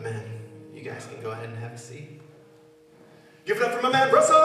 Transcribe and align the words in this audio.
Amen. 0.00 0.22
You 0.72 0.80
guys 0.82 1.06
can 1.12 1.20
go 1.20 1.30
ahead 1.30 1.50
and 1.50 1.58
have 1.58 1.72
a 1.72 1.78
seat. 1.78 2.22
Give 3.44 3.58
it 3.58 3.62
up 3.62 3.74
for 3.74 3.82
my 3.82 3.92
man, 3.92 4.10
Russell! 4.10 4.34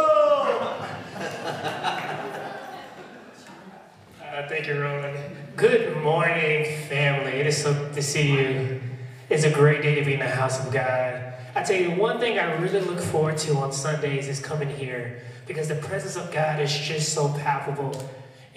uh, 4.22 4.48
thank 4.50 4.68
you, 4.68 4.82
Roland. 4.82 5.18
Good 5.56 5.96
morning, 6.04 6.66
family. 6.90 7.32
It 7.32 7.48
is 7.48 7.56
so 7.56 7.74
good 7.74 7.94
to 7.94 8.02
see 8.02 8.34
you. 8.34 8.82
It's 9.30 9.46
a 9.46 9.50
great 9.50 9.82
day 9.82 9.96
to 9.96 10.04
be 10.04 10.16
in 10.16 10.20
the 10.20 10.28
house 10.28 10.60
of 10.60 10.74
God. 10.74 11.36
I 11.56 11.64
tell 11.64 11.80
you, 11.80 11.92
one 11.92 12.20
thing 12.20 12.38
I 12.38 12.56
really 12.56 12.82
look 12.82 13.00
forward 13.00 13.38
to 13.38 13.56
on 13.56 13.72
Sundays 13.72 14.28
is 14.28 14.42
coming 14.42 14.68
here 14.68 15.22
because 15.48 15.70
the 15.70 15.76
presence 15.76 16.18
of 16.18 16.34
God 16.34 16.60
is 16.60 16.78
just 16.78 17.14
so 17.14 17.30
palpable. 17.30 17.94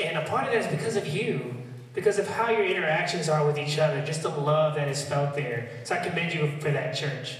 And 0.00 0.18
a 0.18 0.22
part 0.22 0.48
of 0.48 0.52
that 0.52 0.64
is 0.64 0.76
because 0.76 0.96
of 0.96 1.06
you, 1.06 1.57
because 1.94 2.18
of 2.18 2.28
how 2.28 2.50
your 2.50 2.64
interactions 2.64 3.28
are 3.28 3.46
with 3.46 3.58
each 3.58 3.78
other, 3.78 4.04
just 4.04 4.22
the 4.22 4.28
love 4.28 4.74
that 4.76 4.88
is 4.88 5.04
felt 5.04 5.34
there. 5.34 5.68
So 5.84 5.94
I 5.94 6.04
commend 6.04 6.34
you 6.34 6.52
for 6.60 6.70
that, 6.70 6.94
church. 6.94 7.38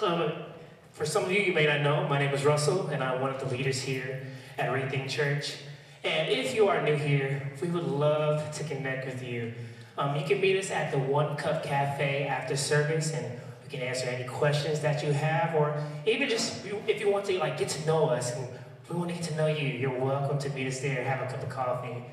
Um, 0.00 0.32
for 0.92 1.06
some 1.06 1.24
of 1.24 1.32
you, 1.32 1.40
you 1.40 1.52
may 1.52 1.66
not 1.66 1.80
know, 1.80 2.06
my 2.08 2.18
name 2.18 2.34
is 2.34 2.44
Russell, 2.44 2.88
and 2.88 3.02
I'm 3.02 3.20
one 3.20 3.30
of 3.34 3.40
the 3.40 3.46
leaders 3.54 3.80
here 3.80 4.26
at 4.58 4.70
Rethink 4.70 5.08
Church. 5.08 5.56
And 6.04 6.28
if 6.28 6.54
you 6.54 6.68
are 6.68 6.82
new 6.82 6.96
here, 6.96 7.52
we 7.60 7.68
would 7.68 7.84
love 7.84 8.50
to 8.52 8.64
connect 8.64 9.06
with 9.06 9.22
you. 9.22 9.52
Um, 9.98 10.16
you 10.16 10.24
can 10.24 10.40
meet 10.40 10.56
us 10.58 10.70
at 10.70 10.90
the 10.90 10.98
One 10.98 11.36
Cup 11.36 11.62
Cafe 11.62 12.26
after 12.26 12.56
service, 12.56 13.12
and 13.12 13.40
we 13.62 13.70
can 13.70 13.80
answer 13.80 14.08
any 14.08 14.24
questions 14.24 14.80
that 14.80 15.02
you 15.02 15.12
have, 15.12 15.54
or 15.54 15.82
even 16.06 16.28
just 16.28 16.64
if 16.64 17.00
you 17.00 17.10
want 17.10 17.26
to 17.26 17.38
like 17.38 17.58
get 17.58 17.68
to 17.70 17.86
know 17.86 18.06
us, 18.06 18.34
and 18.34 18.48
we 18.88 18.96
want 18.96 19.10
to 19.10 19.14
get 19.14 19.24
to 19.24 19.34
know 19.36 19.46
you, 19.46 19.68
you're 19.68 19.98
welcome 19.98 20.38
to 20.38 20.48
meet 20.50 20.66
us 20.66 20.80
there, 20.80 20.98
and 20.98 21.06
have 21.06 21.20
a 21.20 21.30
cup 21.30 21.42
of 21.42 21.48
coffee. 21.48 22.04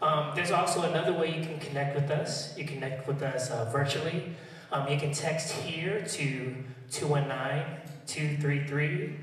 Um, 0.00 0.32
there's 0.34 0.50
also 0.50 0.82
another 0.82 1.12
way 1.12 1.36
you 1.36 1.44
can 1.44 1.58
connect 1.58 1.94
with 1.94 2.10
us. 2.10 2.56
You 2.56 2.64
connect 2.64 3.08
with 3.08 3.22
us 3.22 3.50
uh, 3.50 3.68
virtually. 3.72 4.34
Um, 4.70 4.88
you 4.88 4.98
can 4.98 5.12
text 5.12 5.52
here 5.52 6.02
to 6.02 6.54
219 6.90 7.78
233 8.06 9.16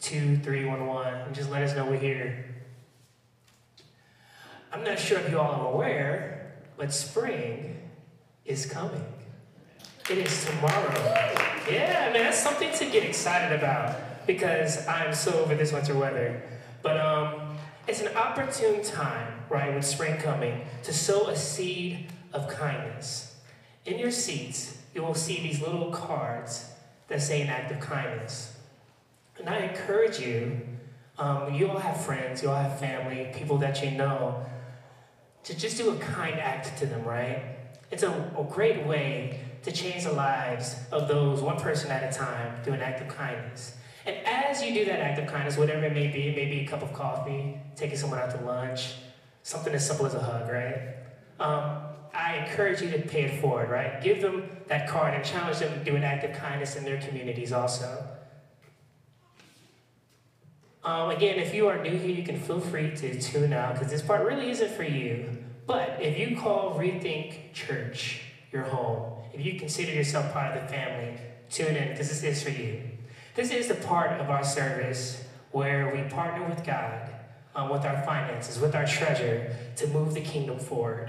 2311 0.00 1.20
and 1.22 1.34
just 1.34 1.50
let 1.50 1.62
us 1.62 1.74
know 1.74 1.86
we're 1.86 1.98
here. 1.98 2.44
I'm 4.72 4.84
not 4.84 4.98
sure 4.98 5.18
if 5.18 5.30
you 5.30 5.38
all 5.38 5.66
are 5.66 5.72
aware, 5.72 6.52
but 6.76 6.92
spring 6.92 7.80
is 8.44 8.66
coming. 8.66 9.04
It 10.10 10.18
is 10.18 10.44
tomorrow. 10.44 10.94
Yeah, 11.70 12.10
man, 12.12 12.24
that's 12.24 12.38
something 12.38 12.72
to 12.72 12.84
get 12.86 13.02
excited 13.02 13.58
about 13.58 14.26
because 14.26 14.86
I'm 14.86 15.14
so 15.14 15.32
over 15.40 15.54
this 15.54 15.72
winter 15.72 15.94
weather. 15.98 16.42
But 16.82 16.98
um, 16.98 17.47
it's 17.88 18.02
an 18.02 18.14
opportune 18.14 18.82
time, 18.82 19.32
right, 19.48 19.74
with 19.74 19.84
spring 19.84 20.20
coming, 20.20 20.60
to 20.82 20.92
sow 20.92 21.28
a 21.28 21.36
seed 21.36 22.06
of 22.34 22.46
kindness. 22.46 23.36
In 23.86 23.98
your 23.98 24.10
seats, 24.10 24.76
you 24.94 25.02
will 25.02 25.14
see 25.14 25.40
these 25.40 25.62
little 25.62 25.90
cards 25.90 26.70
that 27.08 27.22
say 27.22 27.40
an 27.40 27.48
act 27.48 27.72
of 27.72 27.80
kindness. 27.80 28.58
And 29.38 29.48
I 29.48 29.60
encourage 29.60 30.20
you, 30.20 30.60
um, 31.18 31.54
you 31.54 31.70
all 31.70 31.78
have 31.78 32.04
friends, 32.04 32.42
you 32.42 32.50
all 32.50 32.62
have 32.62 32.78
family, 32.78 33.30
people 33.34 33.56
that 33.58 33.82
you 33.82 33.92
know, 33.92 34.44
to 35.44 35.56
just 35.56 35.78
do 35.78 35.90
a 35.90 35.96
kind 35.96 36.38
act 36.38 36.78
to 36.80 36.86
them, 36.86 37.02
right? 37.04 37.42
It's 37.90 38.02
a, 38.02 38.10
a 38.38 38.44
great 38.44 38.86
way 38.86 39.40
to 39.62 39.72
change 39.72 40.04
the 40.04 40.12
lives 40.12 40.76
of 40.92 41.08
those 41.08 41.40
one 41.40 41.58
person 41.58 41.90
at 41.90 42.14
a 42.14 42.16
time 42.16 42.62
through 42.62 42.74
an 42.74 42.82
act 42.82 43.00
of 43.00 43.08
kindness. 43.08 43.77
As 44.48 44.62
you 44.62 44.72
do 44.72 44.86
that 44.86 45.00
act 45.00 45.18
of 45.18 45.26
kindness, 45.26 45.58
whatever 45.58 45.84
it 45.84 45.92
may 45.92 46.06
be, 46.06 46.28
it 46.28 46.34
may 46.34 46.46
be 46.46 46.60
a 46.60 46.66
cup 46.66 46.82
of 46.82 46.94
coffee, 46.94 47.60
taking 47.76 47.98
someone 47.98 48.18
out 48.18 48.30
to 48.30 48.42
lunch, 48.46 48.94
something 49.42 49.74
as 49.74 49.86
simple 49.86 50.06
as 50.06 50.14
a 50.14 50.20
hug, 50.20 50.48
right? 50.48 50.94
Um, 51.38 51.82
I 52.14 52.36
encourage 52.36 52.80
you 52.80 52.90
to 52.92 52.98
pay 53.00 53.24
it 53.24 53.42
forward, 53.42 53.68
right? 53.68 54.02
Give 54.02 54.22
them 54.22 54.48
that 54.68 54.88
card 54.88 55.12
and 55.12 55.22
challenge 55.22 55.58
them 55.58 55.78
to 55.78 55.84
do 55.84 55.96
an 55.96 56.02
act 56.02 56.24
of 56.24 56.32
kindness 56.32 56.76
in 56.76 56.84
their 56.84 56.98
communities 56.98 57.52
also. 57.52 58.08
Um, 60.82 61.10
again, 61.10 61.38
if 61.38 61.54
you 61.54 61.68
are 61.68 61.82
new 61.82 61.98
here, 61.98 62.16
you 62.16 62.22
can 62.22 62.40
feel 62.40 62.60
free 62.60 62.96
to 62.96 63.20
tune 63.20 63.52
out 63.52 63.74
because 63.74 63.90
this 63.90 64.00
part 64.00 64.24
really 64.24 64.48
isn't 64.48 64.70
for 64.70 64.84
you. 64.84 65.44
But 65.66 65.98
if 66.00 66.18
you 66.18 66.38
call 66.38 66.78
Rethink 66.78 67.52
Church 67.52 68.22
your 68.50 68.62
home, 68.62 69.12
if 69.34 69.44
you 69.44 69.60
consider 69.60 69.92
yourself 69.92 70.32
part 70.32 70.56
of 70.56 70.62
the 70.62 70.68
family, 70.68 71.20
tune 71.50 71.76
in 71.76 71.90
because 71.90 72.08
this 72.08 72.24
is 72.24 72.42
for 72.42 72.48
you. 72.48 72.97
This 73.38 73.52
is 73.52 73.68
the 73.68 73.76
part 73.76 74.20
of 74.20 74.30
our 74.30 74.42
service 74.42 75.22
where 75.52 75.94
we 75.94 76.02
partner 76.10 76.44
with 76.48 76.66
God 76.66 77.08
um, 77.54 77.68
with 77.68 77.84
our 77.84 78.02
finances, 78.02 78.58
with 78.58 78.74
our 78.74 78.84
treasure 78.84 79.54
to 79.76 79.86
move 79.86 80.14
the 80.14 80.20
kingdom 80.20 80.58
forward. 80.58 81.08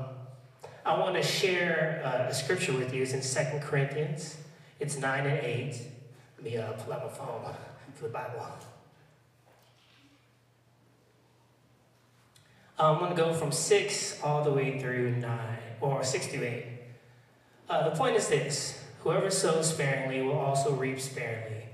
I 0.84 0.98
want 0.98 1.16
to 1.16 1.24
share 1.24 2.02
uh, 2.04 2.30
a 2.30 2.34
scripture 2.34 2.74
with 2.74 2.94
you. 2.94 3.04
It's 3.04 3.14
in 3.14 3.22
Second 3.22 3.62
Corinthians. 3.62 4.38
It's 4.80 4.98
9 4.98 5.26
and 5.28 5.46
8. 5.46 5.82
Let 6.38 6.44
me 6.44 6.58
uh, 6.58 6.72
pull 6.74 6.94
out 6.94 7.04
my 7.04 7.10
phone 7.10 7.56
for 7.94 8.04
the 8.04 8.10
Bible. 8.10 8.46
I'm 12.80 12.98
going 12.98 13.12
to 13.12 13.16
go 13.16 13.32
from 13.32 13.52
6 13.52 14.22
all 14.24 14.44
the 14.44 14.52
way 14.52 14.80
through 14.80 15.18
9, 15.18 15.40
or 15.82 16.04
6 16.04 16.28
to 16.28 16.44
8. 16.44 16.66
Uh, 17.70 17.90
the 17.90 17.96
point 17.96 18.16
is 18.16 18.28
this 18.28 18.84
whoever 19.02 19.30
sows 19.30 19.70
sparingly 19.70 20.24
will 20.24 20.40
also 20.40 20.74
reap 20.74 21.00
sparingly, 21.00 21.66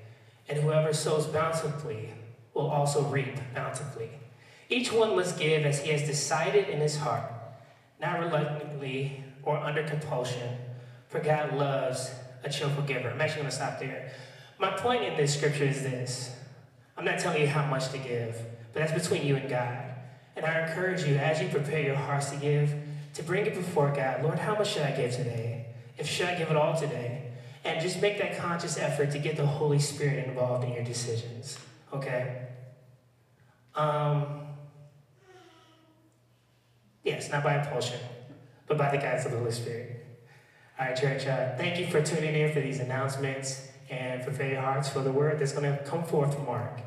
and 0.49 0.59
whoever 0.59 0.91
sows 0.91 1.25
bountifully 1.25 2.13
will 2.53 2.69
also 2.69 3.03
reap 3.03 3.37
bountifully. 3.55 4.09
Each 4.69 4.91
one 4.91 5.15
must 5.15 5.39
give 5.39 5.65
as 5.65 5.81
he 5.81 5.91
has 5.91 6.03
decided 6.03 6.67
in 6.67 6.81
his 6.81 6.97
heart, 6.97 7.23
not 7.99 8.19
reluctantly 8.19 9.23
or 9.43 9.57
under 9.57 9.83
compulsion, 9.83 10.57
for 11.07 11.19
God 11.19 11.55
loves 11.55 12.11
a 12.43 12.49
cheerful 12.49 12.83
giver. 12.83 13.09
I'm 13.09 13.21
actually 13.21 13.41
going 13.41 13.49
to 13.49 13.55
stop 13.55 13.79
there. 13.79 14.11
My 14.59 14.71
point 14.71 15.03
in 15.03 15.15
this 15.17 15.35
scripture 15.35 15.65
is 15.65 15.81
this 15.81 16.35
I'm 16.97 17.05
not 17.05 17.19
telling 17.19 17.41
you 17.41 17.47
how 17.47 17.65
much 17.65 17.89
to 17.91 17.97
give, 17.97 18.35
but 18.73 18.79
that's 18.79 18.91
between 18.91 19.25
you 19.25 19.35
and 19.35 19.49
God. 19.49 19.85
And 20.35 20.45
I 20.45 20.67
encourage 20.67 21.03
you, 21.03 21.15
as 21.15 21.41
you 21.41 21.47
prepare 21.47 21.81
your 21.81 21.95
hearts 21.95 22.29
to 22.31 22.37
give, 22.37 22.73
to 23.15 23.23
bring 23.23 23.45
it 23.45 23.55
before 23.55 23.91
God. 23.91 24.23
Lord, 24.23 24.39
how 24.39 24.55
much 24.55 24.73
should 24.73 24.83
I 24.83 24.91
give 24.91 25.11
today? 25.11 25.65
If 25.97 26.07
should 26.07 26.27
I 26.27 26.35
give 26.35 26.51
it 26.51 26.57
all 26.57 26.75
today? 26.75 27.23
And 27.63 27.81
just 27.81 28.01
make 28.01 28.19
that 28.19 28.37
conscious 28.37 28.77
effort 28.77 29.11
to 29.11 29.19
get 29.19 29.35
the 29.35 29.45
Holy 29.45 29.79
Spirit 29.79 30.27
involved 30.27 30.63
in 30.63 30.73
your 30.73 30.83
decisions. 30.83 31.57
Okay? 31.91 32.43
Um, 33.75 34.46
yes, 37.07 37.31
not 37.31 37.43
by 37.43 37.57
impulsion, 37.57 37.99
but 38.67 38.77
by 38.77 38.91
the 38.91 38.97
guidance 38.97 39.25
of 39.25 39.31
the 39.31 39.37
Holy 39.37 39.51
Spirit. 39.51 40.05
All 40.79 40.85
right, 40.85 40.95
church, 40.95 41.25
uh, 41.25 41.55
thank 41.55 41.79
you 41.79 41.87
for 41.87 42.01
tuning 42.03 42.35
in 42.35 42.53
for 42.53 42.59
these 42.59 42.79
announcements 42.79 43.69
and 43.89 44.21
prepare 44.21 44.51
your 44.51 44.61
hearts 44.61 44.89
for 44.89 44.99
the 44.99 45.11
word 45.11 45.39
that's 45.39 45.53
going 45.53 45.63
to 45.63 45.83
come 45.85 46.03
forth 46.03 46.35
from 46.35 46.45
Mark. 46.45 46.81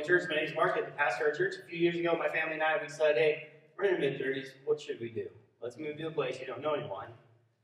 Church. 0.00 0.24
My 0.28 0.36
name 0.36 0.46
is 0.46 0.54
Mark, 0.54 0.76
the 0.76 0.90
pastor 0.92 1.26
of 1.26 1.32
our 1.32 1.36
church. 1.36 1.54
A 1.62 1.68
few 1.68 1.78
years 1.78 1.96
ago, 1.96 2.16
my 2.18 2.28
family 2.28 2.54
and 2.54 2.62
I, 2.62 2.78
we 2.82 2.88
said, 2.88 3.16
hey, 3.16 3.48
we're 3.76 3.84
in 3.84 3.94
our 3.94 4.00
mid 4.00 4.20
30s, 4.20 4.48
what 4.64 4.80
should 4.80 5.00
we 5.00 5.10
do? 5.10 5.26
Let's 5.62 5.76
move 5.76 5.96
to 5.98 6.06
a 6.06 6.10
place 6.10 6.38
you 6.40 6.46
don't 6.46 6.62
know 6.62 6.74
anyone 6.74 7.08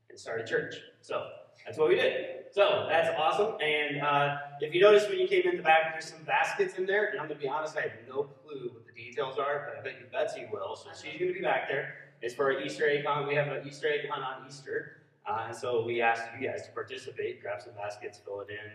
and 0.09 0.19
start 0.19 0.41
a 0.41 0.43
church. 0.45 0.75
So 1.01 1.27
that's 1.65 1.77
what 1.77 1.89
we 1.89 1.95
did. 1.95 2.45
So 2.51 2.85
that's 2.89 3.09
awesome. 3.17 3.55
And 3.61 4.01
uh, 4.01 4.37
if 4.61 4.73
you 4.73 4.81
notice 4.81 5.07
when 5.09 5.19
you 5.19 5.27
came 5.27 5.43
in 5.47 5.57
the 5.57 5.63
back, 5.63 5.93
there's 5.93 6.09
some 6.09 6.23
baskets 6.23 6.75
in 6.75 6.85
there. 6.85 7.09
And 7.09 7.19
I'm 7.19 7.27
going 7.27 7.39
to 7.39 7.43
be 7.43 7.49
honest, 7.49 7.75
I 7.77 7.81
have 7.81 7.91
no 8.07 8.23
clue 8.23 8.69
what 8.73 8.85
the 8.85 8.93
details 8.93 9.37
are, 9.37 9.67
but 9.67 9.79
I 9.79 9.83
bet 9.83 9.99
you 9.99 10.05
Betsy 10.11 10.47
will. 10.51 10.75
So 10.75 10.89
she's 10.93 11.19
going 11.19 11.33
to 11.33 11.39
be 11.39 11.41
back 11.41 11.67
there. 11.67 11.95
It's 12.21 12.33
for 12.33 12.51
our 12.53 12.61
Easter 12.61 12.89
egg 12.89 13.05
hunt. 13.05 13.27
We 13.27 13.35
have 13.35 13.47
an 13.47 13.67
Easter 13.67 13.87
egg 13.87 14.09
hunt 14.09 14.23
on 14.23 14.47
Easter. 14.47 15.03
Uh, 15.27 15.45
and 15.47 15.55
so 15.55 15.83
we 15.83 16.01
asked 16.01 16.23
you 16.39 16.47
guys 16.47 16.65
to 16.65 16.71
participate, 16.71 17.41
grab 17.41 17.61
some 17.61 17.73
baskets, 17.73 18.19
fill 18.23 18.41
it 18.41 18.49
in. 18.49 18.71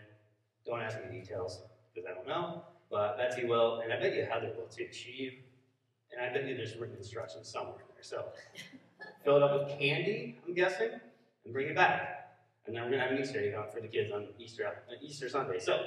Don't 0.67 0.83
ask 0.83 0.99
me 0.99 1.19
details 1.19 1.63
because 1.95 2.09
I 2.11 2.15
don't 2.15 2.29
know. 2.29 2.63
But 2.93 3.17
Betsy 3.17 3.47
will, 3.47 3.81
and 3.81 3.91
I 3.91 3.99
bet 3.99 4.15
you 4.15 4.27
Heather 4.31 4.53
will 4.55 4.67
too. 4.67 4.87
She, 4.93 5.39
and 6.13 6.21
I 6.21 6.31
bet 6.31 6.47
you 6.47 6.55
there's 6.55 6.77
written 6.77 6.97
instructions 6.99 7.49
somewhere 7.49 7.77
in 7.77 7.95
there. 7.95 8.03
So 8.03 8.27
fill 9.25 9.37
it 9.39 9.43
up 9.43 9.67
with 9.67 9.79
candy, 9.79 10.39
I'm 10.47 10.53
guessing, 10.53 10.91
and 11.45 11.53
bring 11.55 11.69
it 11.69 11.75
back. 11.75 12.37
And 12.67 12.77
then 12.77 12.85
we're 12.85 12.91
gonna 12.91 13.03
have 13.03 13.13
an 13.13 13.19
Easter 13.19 13.41
egg 13.41 13.55
hunt 13.55 13.73
for 13.73 13.81
the 13.81 13.89
kids 13.89 14.13
on 14.13 14.27
Easter 14.39 14.67
uh, 14.67 14.95
Easter 15.01 15.31
Sunday. 15.31 15.59
So 15.59 15.87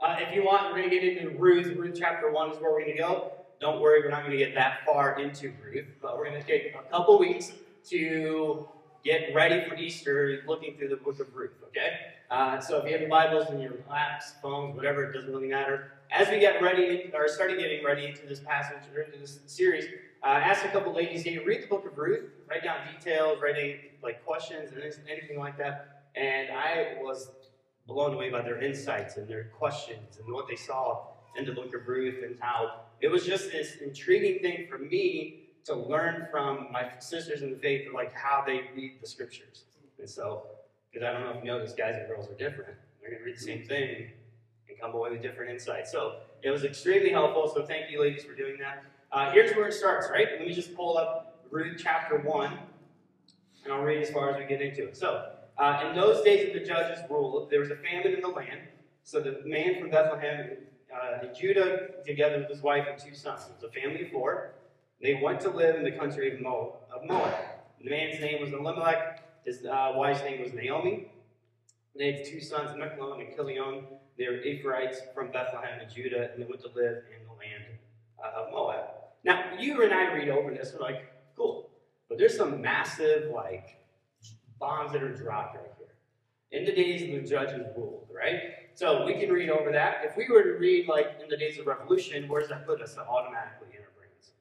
uh, 0.00 0.16
if 0.18 0.34
you 0.34 0.42
want, 0.42 0.72
we're 0.72 0.78
gonna 0.78 0.88
get 0.88 1.04
into 1.04 1.38
Ruth. 1.38 1.76
Ruth 1.76 1.96
chapter 2.00 2.32
one 2.32 2.50
is 2.50 2.56
where 2.62 2.72
we're 2.72 2.80
gonna 2.80 2.96
go. 2.96 3.32
Don't 3.60 3.82
worry, 3.82 4.00
we're 4.00 4.10
not 4.10 4.24
gonna 4.24 4.38
get 4.38 4.54
that 4.54 4.86
far 4.86 5.20
into 5.20 5.52
Ruth, 5.62 5.86
but 6.00 6.16
we're 6.16 6.24
gonna 6.24 6.42
take 6.42 6.74
a 6.74 6.90
couple 6.90 7.18
weeks 7.18 7.52
to 7.90 8.66
get 9.04 9.34
ready 9.34 9.68
for 9.68 9.76
Easter, 9.76 10.42
looking 10.46 10.78
through 10.78 10.88
the 10.88 10.96
book 10.96 11.20
of 11.20 11.34
Ruth. 11.34 11.52
Okay. 11.68 11.90
Uh, 12.30 12.58
so 12.58 12.78
if 12.78 12.86
you 12.86 12.92
have 12.92 13.02
your 13.02 13.10
Bibles 13.10 13.50
in 13.50 13.60
your 13.60 13.74
laps, 13.88 14.32
phones, 14.42 14.74
whatever, 14.74 15.04
it 15.04 15.12
doesn't 15.12 15.30
really 15.30 15.48
matter. 15.48 15.92
As 16.10 16.28
we 16.28 16.38
get 16.38 16.62
ready, 16.62 17.10
or 17.12 17.28
started 17.28 17.58
getting 17.58 17.84
ready 17.84 18.06
into 18.06 18.26
this 18.26 18.40
passage 18.40 18.82
or 18.94 19.02
into 19.02 19.18
this 19.18 19.40
series, 19.46 19.84
uh, 20.22 20.28
ask 20.28 20.64
a 20.64 20.68
couple 20.68 20.94
ladies, 20.94 21.22
hey, 21.22 21.38
read 21.38 21.62
the 21.62 21.66
book 21.66 21.86
of 21.86 21.96
Ruth, 21.98 22.30
write 22.48 22.64
down 22.64 22.78
details, 22.92 23.38
write 23.42 23.56
any 23.56 23.76
like 24.02 24.24
questions 24.24 24.72
and 24.72 24.82
anything 25.08 25.38
like 25.38 25.58
that. 25.58 26.04
And 26.14 26.50
I 26.50 26.96
was 27.00 27.30
blown 27.86 28.14
away 28.14 28.30
by 28.30 28.42
their 28.42 28.60
insights 28.60 29.16
and 29.16 29.28
their 29.28 29.44
questions 29.58 30.18
and 30.18 30.32
what 30.32 30.48
they 30.48 30.56
saw 30.56 31.08
in 31.36 31.44
the 31.44 31.52
book 31.52 31.74
of 31.74 31.86
Ruth 31.86 32.24
and 32.24 32.36
how 32.40 32.80
it 33.00 33.08
was 33.08 33.24
just 33.24 33.52
this 33.52 33.76
intriguing 33.76 34.40
thing 34.40 34.66
for 34.68 34.78
me 34.78 35.42
to 35.64 35.74
learn 35.74 36.28
from 36.30 36.68
my 36.72 36.90
sisters 36.98 37.42
in 37.42 37.50
the 37.50 37.56
faith, 37.56 37.88
like 37.92 38.14
how 38.14 38.42
they 38.46 38.62
read 38.74 38.98
the 39.00 39.06
scriptures. 39.06 39.64
And 39.98 40.08
so, 40.08 40.44
because 40.90 41.06
I 41.06 41.12
don't 41.12 41.22
know 41.22 41.38
if 41.38 41.44
you 41.44 41.50
know 41.50 41.58
this, 41.58 41.72
guys 41.72 41.94
and 41.96 42.08
girls 42.08 42.28
are 42.30 42.34
different. 42.34 42.74
They're 43.00 43.10
going 43.10 43.20
to 43.20 43.26
read 43.26 43.36
the 43.36 43.40
same 43.40 43.66
thing 43.66 44.10
and 44.76 44.80
come 44.80 44.98
away 44.98 45.10
with 45.10 45.22
different 45.22 45.50
insights. 45.50 45.90
So 45.90 46.16
it 46.42 46.50
was 46.50 46.64
extremely 46.64 47.10
helpful. 47.10 47.50
So 47.54 47.64
thank 47.64 47.90
you, 47.90 48.00
ladies, 48.00 48.24
for 48.24 48.34
doing 48.34 48.56
that. 48.60 48.84
Uh, 49.12 49.30
here's 49.32 49.54
where 49.56 49.68
it 49.68 49.72
starts, 49.72 50.08
right? 50.10 50.26
Let 50.38 50.46
me 50.46 50.52
just 50.52 50.74
pull 50.74 50.98
up 50.98 51.44
Ruth 51.50 51.80
chapter 51.82 52.18
1, 52.18 52.58
and 53.64 53.72
I'll 53.72 53.82
read 53.82 54.02
as 54.02 54.10
far 54.10 54.30
as 54.30 54.38
we 54.38 54.46
get 54.46 54.60
into 54.60 54.88
it. 54.88 54.96
So, 54.96 55.30
uh, 55.58 55.84
in 55.88 55.96
those 55.96 56.22
days 56.22 56.48
of 56.48 56.54
the 56.54 56.66
judges' 56.66 56.98
rule, 57.08 57.46
there 57.50 57.60
was 57.60 57.70
a 57.70 57.76
famine 57.76 58.12
in 58.12 58.20
the 58.20 58.28
land. 58.28 58.60
So 59.04 59.20
the 59.20 59.40
man 59.44 59.80
from 59.80 59.90
Bethlehem, 59.90 60.50
uh, 60.92 61.32
Judah, 61.38 61.90
together 62.04 62.38
with 62.38 62.50
his 62.50 62.60
wife 62.60 62.86
and 62.90 62.98
two 62.98 63.14
sons, 63.14 63.46
it 63.48 63.54
was 63.62 63.70
a 63.70 63.80
family 63.80 64.06
of 64.06 64.10
four. 64.10 64.54
They 65.00 65.20
went 65.22 65.40
to 65.42 65.50
live 65.50 65.76
in 65.76 65.84
the 65.84 65.92
country 65.92 66.34
of 66.34 66.40
Moab. 66.40 67.34
The 67.82 67.90
man's 67.90 68.20
name 68.20 68.42
was 68.42 68.52
Elimelech. 68.52 69.22
His 69.44 69.64
uh, 69.64 69.92
wife's 69.94 70.22
name 70.22 70.42
was 70.42 70.52
Naomi. 70.52 71.08
They 71.98 72.12
had 72.12 72.24
two 72.24 72.40
sons, 72.40 72.70
Mahlon 72.70 73.20
and 73.20 73.36
Kilion. 73.36 73.84
They 74.18 74.26
were 74.28 74.40
Ephraimites 74.40 75.00
from 75.14 75.30
Bethlehem 75.30 75.80
and 75.80 75.92
Judah, 75.92 76.30
and 76.32 76.42
they 76.42 76.46
went 76.46 76.60
to 76.62 76.68
live 76.68 77.04
in 77.14 77.26
the 77.26 77.32
land 77.32 77.64
uh, 78.22 78.42
of 78.42 78.52
Moab. 78.52 78.84
Now, 79.24 79.58
you 79.58 79.82
and 79.82 79.92
I 79.92 80.14
read 80.14 80.28
over 80.28 80.50
this, 80.52 80.72
we're 80.72 80.84
like, 80.84 81.12
cool. 81.36 81.70
But 82.08 82.18
there's 82.18 82.36
some 82.36 82.60
massive, 82.60 83.30
like, 83.34 83.76
bombs 84.58 84.92
that 84.92 85.02
are 85.02 85.14
dropped 85.14 85.56
right 85.56 85.72
here. 85.76 86.58
In 86.58 86.64
the 86.64 86.72
days 86.72 87.02
of 87.02 87.22
the 87.22 87.28
judges 87.28 87.66
ruled, 87.76 88.08
right? 88.14 88.40
So 88.74 89.04
we 89.04 89.14
can 89.14 89.30
read 89.30 89.50
over 89.50 89.72
that. 89.72 90.02
If 90.04 90.16
we 90.16 90.28
were 90.30 90.42
to 90.42 90.58
read, 90.58 90.88
like, 90.88 91.18
in 91.22 91.28
the 91.28 91.36
days 91.36 91.58
of 91.58 91.66
revolution, 91.66 92.28
where 92.28 92.40
does 92.40 92.50
that 92.50 92.66
put 92.66 92.80
us 92.80 92.96
automatically 92.96 93.68
in 93.74 93.82
our 93.82 93.92
brains? 93.98 94.32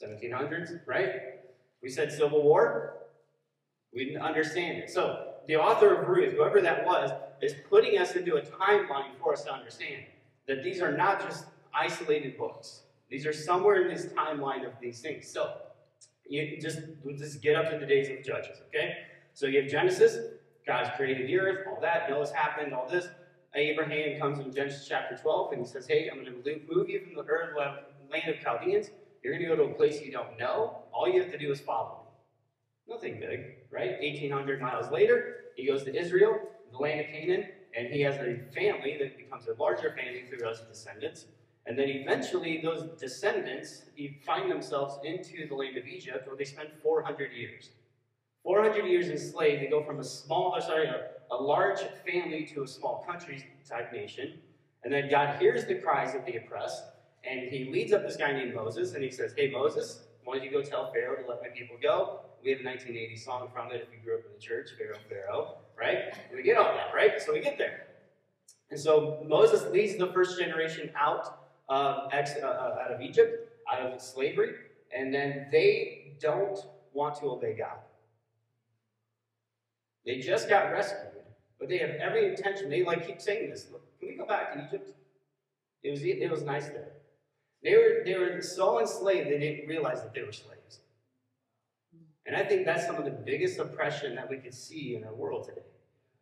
1700s, 0.00 0.86
right? 0.86 1.40
We 1.82 1.88
said 1.88 2.12
Civil 2.12 2.42
War, 2.42 2.98
we 3.92 4.04
didn't 4.04 4.22
understand 4.22 4.78
it. 4.78 4.90
So 4.90 5.32
the 5.48 5.56
author 5.56 5.94
of 5.94 6.08
Ruth, 6.08 6.34
whoever 6.34 6.60
that 6.60 6.84
was, 6.86 7.10
is 7.42 7.54
putting 7.68 7.98
us 7.98 8.12
into 8.12 8.36
a 8.36 8.42
timeline 8.42 9.10
for 9.20 9.32
us 9.32 9.42
to 9.44 9.52
understand 9.52 10.04
that 10.46 10.62
these 10.62 10.80
are 10.80 10.96
not 10.96 11.20
just 11.20 11.46
isolated 11.74 12.38
books. 12.38 12.82
These 13.10 13.26
are 13.26 13.32
somewhere 13.32 13.82
in 13.82 13.94
this 13.94 14.06
timeline 14.06 14.66
of 14.66 14.72
these 14.80 15.00
things. 15.00 15.28
So 15.28 15.54
you 16.26 16.58
just 16.60 16.78
just 17.18 17.42
get 17.42 17.56
up 17.56 17.70
to 17.70 17.78
the 17.78 17.86
days 17.86 18.08
of 18.08 18.16
the 18.18 18.22
Judges, 18.22 18.58
okay? 18.68 18.94
So 19.34 19.46
you 19.46 19.60
have 19.60 19.70
Genesis, 19.70 20.18
God's 20.66 20.90
created 20.96 21.28
the 21.28 21.38
earth, 21.38 21.66
all 21.68 21.80
that, 21.80 22.08
Noah's 22.08 22.30
happened, 22.30 22.72
all 22.72 22.88
this. 22.88 23.08
Abraham 23.54 24.18
comes 24.18 24.38
in 24.38 24.52
Genesis 24.52 24.86
chapter 24.88 25.16
12 25.16 25.52
and 25.52 25.60
he 25.60 25.68
says, 25.68 25.86
Hey, 25.86 26.08
I'm 26.10 26.22
going 26.22 26.26
to 26.26 26.60
move 26.74 26.88
you 26.88 27.00
from 27.00 27.14
the 27.14 27.30
earth, 27.30 27.54
land 28.10 28.28
of 28.28 28.40
Chaldeans. 28.40 28.90
You're 29.22 29.34
going 29.34 29.48
to 29.48 29.56
go 29.56 29.66
to 29.66 29.70
a 29.70 29.74
place 29.74 30.00
you 30.00 30.10
don't 30.10 30.38
know. 30.38 30.78
All 30.92 31.08
you 31.08 31.20
have 31.20 31.30
to 31.32 31.38
do 31.38 31.50
is 31.52 31.60
follow 31.60 32.06
me. 32.88 32.94
Nothing 32.94 33.20
big, 33.20 33.56
right? 33.70 33.92
1,800 34.00 34.60
miles 34.60 34.90
later, 34.90 35.36
he 35.56 35.66
goes 35.66 35.84
to 35.84 35.94
Israel, 35.94 36.38
the 36.72 36.78
land 36.78 37.00
of 37.00 37.06
Canaan, 37.06 37.48
and 37.76 37.88
he 37.88 38.00
has 38.02 38.16
a 38.16 38.40
family 38.54 38.96
that 38.98 39.16
becomes 39.16 39.46
a 39.48 39.54
larger 39.60 39.94
family 39.96 40.24
through 40.28 40.38
those 40.38 40.60
descendants. 40.60 41.26
And 41.66 41.78
then 41.78 41.88
eventually, 41.88 42.60
those 42.62 42.88
descendants 42.98 43.82
find 44.26 44.50
themselves 44.50 44.98
into 45.04 45.46
the 45.48 45.54
land 45.54 45.76
of 45.76 45.86
Egypt, 45.86 46.26
where 46.26 46.36
they 46.36 46.44
spend 46.44 46.70
400 46.82 47.32
years. 47.32 47.70
400 48.42 48.86
years 48.86 49.08
enslaved, 49.08 49.62
they 49.62 49.68
go 49.68 49.84
from 49.84 50.00
a 50.00 50.04
small, 50.04 50.54
uh, 50.56 50.60
sorry, 50.60 50.88
a, 50.88 51.10
a 51.30 51.36
large 51.36 51.78
family 52.04 52.44
to 52.52 52.64
a 52.64 52.66
small 52.66 53.04
country 53.06 53.46
type 53.68 53.92
nation. 53.92 54.38
And 54.82 54.92
then 54.92 55.08
God 55.08 55.38
hears 55.40 55.64
the 55.64 55.76
cries 55.76 56.16
of 56.16 56.26
the 56.26 56.36
oppressed, 56.36 56.82
and 57.24 57.48
he 57.48 57.70
leads 57.70 57.92
up 57.92 58.02
this 58.02 58.16
guy 58.16 58.32
named 58.32 58.54
Moses, 58.54 58.94
and 58.94 59.04
he 59.04 59.10
says, 59.10 59.32
Hey, 59.36 59.50
Moses, 59.50 60.02
why 60.24 60.36
don't 60.36 60.44
you 60.44 60.50
go 60.50 60.62
tell 60.62 60.92
Pharaoh 60.92 61.22
to 61.22 61.28
let 61.28 61.40
my 61.40 61.48
people 61.48 61.76
go? 61.80 62.20
We 62.42 62.50
have 62.50 62.60
a 62.60 62.64
1980 62.64 63.16
song 63.16 63.48
from 63.54 63.70
it 63.70 63.86
if 63.86 63.94
you 63.94 64.04
grew 64.04 64.18
up 64.18 64.24
in 64.26 64.32
the 64.34 64.40
church, 64.40 64.70
Pharaoh, 64.76 64.98
Pharaoh, 65.08 65.58
right? 65.82 66.14
We 66.34 66.42
get 66.42 66.56
all 66.56 66.72
that, 66.74 66.94
right? 66.94 67.20
So 67.20 67.32
we 67.32 67.40
get 67.40 67.58
there. 67.58 67.86
And 68.70 68.78
so 68.78 69.22
Moses 69.26 69.70
leads 69.70 69.96
the 69.98 70.06
first 70.12 70.38
generation 70.38 70.90
out 70.96 71.40
uh, 71.68 72.08
ex, 72.12 72.32
uh, 72.42 72.46
uh, 72.46 72.84
out 72.84 72.92
of 72.92 73.00
Egypt, 73.00 73.50
out 73.70 73.80
of 73.80 74.00
slavery, 74.00 74.54
and 74.96 75.12
then 75.12 75.48
they 75.50 76.14
don't 76.20 76.58
want 76.92 77.16
to 77.16 77.30
obey 77.30 77.54
God. 77.54 77.78
They 80.06 80.18
just 80.18 80.48
got 80.48 80.72
rescued, 80.72 81.12
but 81.58 81.68
they 81.68 81.78
have 81.78 81.90
every 81.90 82.28
intention. 82.30 82.70
They 82.70 82.84
like 82.84 83.06
keep 83.06 83.20
saying 83.20 83.50
this. 83.50 83.66
Look, 83.70 83.84
can 83.98 84.08
we 84.08 84.14
go 84.16 84.26
back 84.26 84.52
to 84.54 84.64
Egypt? 84.66 84.90
It 85.82 85.90
was 85.90 86.02
it 86.02 86.30
was 86.30 86.42
nice 86.42 86.68
there. 86.68 86.92
They 87.62 87.76
were 87.76 88.02
they 88.04 88.18
were 88.18 88.40
so 88.42 88.80
enslaved 88.80 89.28
they 89.30 89.38
didn't 89.38 89.68
realize 89.68 90.02
that 90.02 90.14
they 90.14 90.22
were 90.22 90.32
slaves. 90.32 90.80
And 92.26 92.36
I 92.36 92.44
think 92.44 92.64
that's 92.64 92.86
some 92.86 92.96
of 92.96 93.04
the 93.04 93.10
biggest 93.10 93.58
oppression 93.58 94.14
that 94.14 94.28
we 94.30 94.36
could 94.36 94.54
see 94.54 94.96
in 94.96 95.04
our 95.04 95.14
world 95.14 95.48
today. 95.48 95.66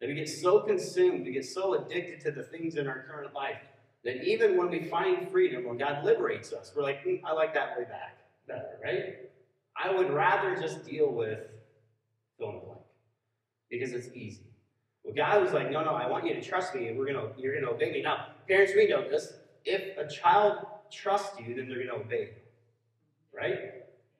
That 0.00 0.09
we 0.09 0.14
get 0.14 0.28
so 0.28 0.61
consumed, 0.61 1.26
we 1.26 1.33
get 1.33 1.45
so 1.45 1.75
addicted 1.75 2.21
to 2.21 2.30
the 2.30 2.42
things 2.42 2.76
in 2.76 2.87
our 2.87 3.04
current 3.09 3.35
life 3.35 3.59
that 4.04 4.25
even 4.25 4.57
when 4.57 4.71
we 4.71 4.85
find 4.85 5.30
freedom, 5.30 5.66
when 5.66 5.76
God 5.76 6.04
liberates 6.04 6.52
us, 6.52 6.73
we're 6.75 6.83
like, 6.83 7.04
mm, 7.04 7.21
I 7.25 7.33
like 7.33 7.52
that 7.54 7.76
way 7.76 7.85
back 7.85 8.19
better, 8.49 8.78
right? 8.83 9.30
I 9.76 9.95
would 9.95 10.11
rather 10.11 10.57
just 10.57 10.87
deal 10.87 11.12
with 11.12 11.40
fill 12.38 12.49
in 12.49 12.54
the 12.57 12.61
blank 12.62 12.80
because 13.71 13.92
it's 13.92 14.09
easy. 14.14 14.47
Well, 15.04 15.14
God 15.14 15.42
was 15.42 15.52
like, 15.52 15.71
no, 15.71 15.85
no, 15.85 15.90
I 15.90 16.09
want 16.09 16.26
you 16.26 16.35
to 16.35 16.42
trust 16.42 16.75
me, 16.75 16.88
and 16.88 16.99
we're 16.99 17.07
gonna, 17.07 17.28
you're 17.37 17.54
gonna 17.61 17.73
obey 17.73 17.92
me. 17.92 18.02
Now, 18.02 18.28
parents, 18.49 18.73
we 18.75 18.88
know 18.88 19.09
this. 19.09 19.35
If 19.64 19.99
a 19.99 20.09
child 20.09 20.66
trusts 20.90 21.38
you, 21.38 21.54
then 21.54 21.69
they're 21.69 21.87
gonna 21.87 22.02
obey 22.02 22.30
right? 23.33 23.59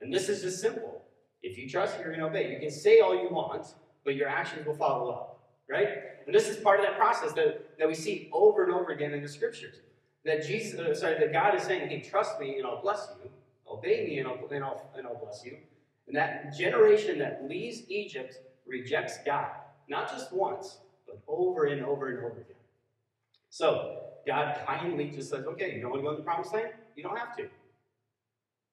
And 0.01 0.13
this 0.13 0.29
is 0.29 0.43
just 0.43 0.61
simple. 0.61 1.03
If 1.43 1.59
you 1.59 1.69
trust, 1.69 1.99
you're 1.99 2.11
gonna 2.13 2.27
obey. 2.27 2.53
You 2.53 2.59
can 2.59 2.71
say 2.71 3.01
all 3.01 3.15
you 3.15 3.29
want, 3.31 3.67
but 4.05 4.15
your 4.15 4.29
actions 4.29 4.67
will 4.67 4.77
follow 4.77 5.11
up, 5.11 5.40
right? 5.71 5.89
And 6.27 6.35
this 6.35 6.49
is 6.49 6.57
part 6.57 6.81
of 6.81 6.87
that 6.87 6.99
process 6.99 7.33
that, 7.35 7.79
that 7.79 7.89
we 7.89 7.95
see 7.95 8.29
over 8.33 8.65
and 8.65 8.73
over 8.73 8.93
again 8.93 9.15
in 9.15 9.23
the 9.23 9.29
scriptures. 9.29 9.77
That 10.25 10.47
Jesus, 10.47 10.79
uh, 10.79 10.95
sorry, 10.95 11.19
that 11.19 11.33
God 11.33 11.55
is 11.55 11.63
saying, 11.63 11.89
hey, 11.89 12.01
trust 12.01 12.39
me 12.41 12.57
and 12.59 12.67
I'll 12.67 12.83
bless 12.83 13.09
you. 13.23 13.31
Obey 13.71 14.05
me 14.07 14.19
and 14.19 14.29
I'll, 14.29 14.39
and 14.51 14.65
I'll, 14.65 14.91
and 14.97 15.07
I'll 15.07 15.17
bless 15.17 15.43
you. 15.45 15.57
And 16.07 16.17
that 16.17 16.57
generation 16.59 17.19
that 17.21 17.47
leaves 17.49 17.83
Egypt 17.89 18.35
rejects 18.67 19.19
God. 19.25 19.53
Not 19.89 20.11
just 20.11 20.33
once, 20.33 20.79
but 21.07 21.21
over 21.27 21.67
and 21.67 21.85
over 21.85 22.09
and 22.09 22.19
over 22.19 22.33
again. 22.33 22.57
So 23.49 24.01
God 24.27 24.59
kindly 24.67 25.11
just 25.11 25.31
says, 25.31 25.45
okay, 25.47 25.75
you 25.75 25.81
don't 25.81 25.91
want 25.91 26.03
to 26.03 26.05
go 26.05 26.11
in 26.11 26.17
the 26.19 26.23
promised 26.23 26.53
land? 26.53 26.73
You 26.97 27.03
don't 27.03 27.17
have 27.17 27.37
to. 27.37 27.43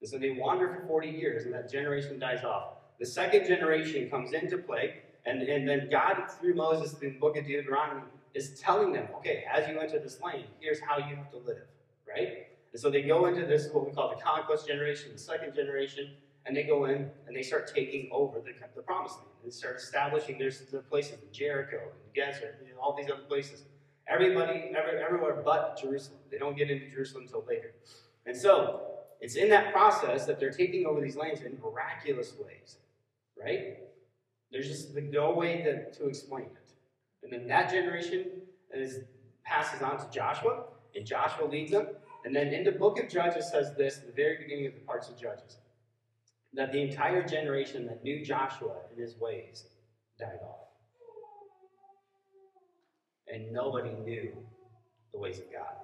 And 0.01 0.09
so 0.09 0.17
they 0.17 0.31
wander 0.31 0.67
for 0.67 0.87
40 0.87 1.09
years, 1.09 1.45
and 1.45 1.53
that 1.53 1.71
generation 1.71 2.19
dies 2.19 2.43
off. 2.43 2.73
The 2.99 3.05
second 3.05 3.47
generation 3.47 4.09
comes 4.09 4.33
into 4.33 4.57
play, 4.57 5.01
and, 5.27 5.41
and 5.41 5.67
then 5.67 5.89
God, 5.91 6.15
through 6.39 6.55
Moses 6.55 6.93
in 7.01 7.13
the 7.13 7.19
book 7.19 7.35
of 7.35 7.45
Deuteronomy, 7.45 8.03
is 8.33 8.59
telling 8.59 8.93
them, 8.93 9.07
okay, 9.17 9.43
as 9.53 9.67
you 9.67 9.77
enter 9.79 9.99
this 9.99 10.21
land, 10.21 10.45
here's 10.59 10.79
how 10.79 10.97
you 10.97 11.15
have 11.15 11.29
to 11.31 11.37
live, 11.37 11.67
right? 12.07 12.47
And 12.71 12.79
so 12.79 12.89
they 12.89 13.01
go 13.01 13.25
into 13.25 13.45
this, 13.45 13.69
what 13.73 13.85
we 13.85 13.93
call 13.93 14.09
the 14.09 14.21
conquest 14.21 14.67
generation, 14.67 15.11
the 15.11 15.19
second 15.19 15.53
generation, 15.53 16.11
and 16.45 16.55
they 16.55 16.63
go 16.63 16.85
in 16.85 17.09
and 17.27 17.35
they 17.35 17.43
start 17.43 17.71
taking 17.73 18.09
over 18.11 18.39
the, 18.39 18.53
the 18.75 18.81
promised 18.81 19.17
land. 19.17 19.27
They 19.43 19.51
start 19.51 19.75
establishing 19.77 20.37
their, 20.37 20.51
the 20.71 20.79
places 20.79 21.13
in 21.13 21.33
Jericho 21.33 21.77
and 21.77 22.15
Gezer, 22.15 22.53
know, 22.61 22.81
all 22.81 22.95
these 22.95 23.09
other 23.11 23.23
places. 23.23 23.63
Everybody, 24.07 24.71
every, 24.77 25.01
everywhere 25.03 25.41
but 25.43 25.77
Jerusalem. 25.81 26.19
They 26.31 26.37
don't 26.37 26.55
get 26.55 26.69
into 26.69 26.89
Jerusalem 26.89 27.23
until 27.23 27.43
later. 27.47 27.73
And 28.25 28.35
so 28.35 28.81
it's 29.19 29.35
in 29.35 29.49
that 29.49 29.73
process 29.73 30.25
that 30.25 30.39
they're 30.39 30.51
taking 30.51 30.85
over 30.85 31.01
these 31.01 31.17
lands 31.17 31.41
in 31.41 31.57
miraculous 31.61 32.33
ways, 32.39 32.77
right? 33.41 33.79
There's 34.51 34.67
just 34.67 34.95
no 34.95 35.33
way 35.33 35.61
to, 35.63 35.91
to 35.99 36.07
explain 36.07 36.45
it. 36.45 36.71
And 37.23 37.31
then 37.31 37.47
that 37.47 37.69
generation 37.69 38.25
is, 38.73 38.99
passes 39.43 39.81
on 39.81 39.97
to 39.97 40.09
Joshua, 40.09 40.63
and 40.95 41.05
Joshua 41.05 41.45
leads 41.45 41.71
them. 41.71 41.87
And 42.25 42.35
then 42.35 42.47
in 42.47 42.63
the 42.63 42.71
book 42.71 42.99
of 42.99 43.09
Judges 43.09 43.49
says 43.49 43.73
this, 43.77 43.97
the 43.97 44.11
very 44.13 44.37
beginning 44.37 44.67
of 44.67 44.73
the 44.73 44.81
parts 44.81 45.09
of 45.09 45.19
Judges, 45.19 45.57
that 46.53 46.71
the 46.71 46.81
entire 46.81 47.25
generation 47.25 47.85
that 47.87 48.03
knew 48.03 48.23
Joshua 48.23 48.75
and 48.89 48.99
his 48.99 49.19
ways 49.19 49.65
died 50.19 50.39
off. 50.43 50.67
And 53.31 53.51
nobody 53.51 53.91
knew 54.05 54.31
the 55.11 55.19
ways 55.19 55.39
of 55.39 55.51
God. 55.51 55.75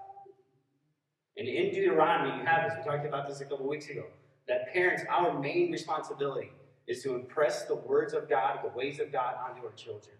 And 1.37 1.47
in 1.47 1.73
Deuteronomy, 1.73 2.39
you 2.39 2.45
have 2.45 2.69
this. 2.69 2.79
We 2.79 2.89
talked 2.89 3.05
about 3.05 3.27
this 3.27 3.41
a 3.41 3.45
couple 3.45 3.67
weeks 3.67 3.89
ago. 3.89 4.05
That 4.47 4.71
parents, 4.71 5.03
our 5.09 5.37
main 5.39 5.71
responsibility 5.71 6.51
is 6.87 7.01
to 7.03 7.15
impress 7.15 7.65
the 7.65 7.75
words 7.75 8.13
of 8.13 8.29
God, 8.29 8.59
the 8.63 8.77
ways 8.77 8.99
of 8.99 9.11
God 9.11 9.35
onto 9.47 9.65
our 9.65 9.71
children. 9.73 10.15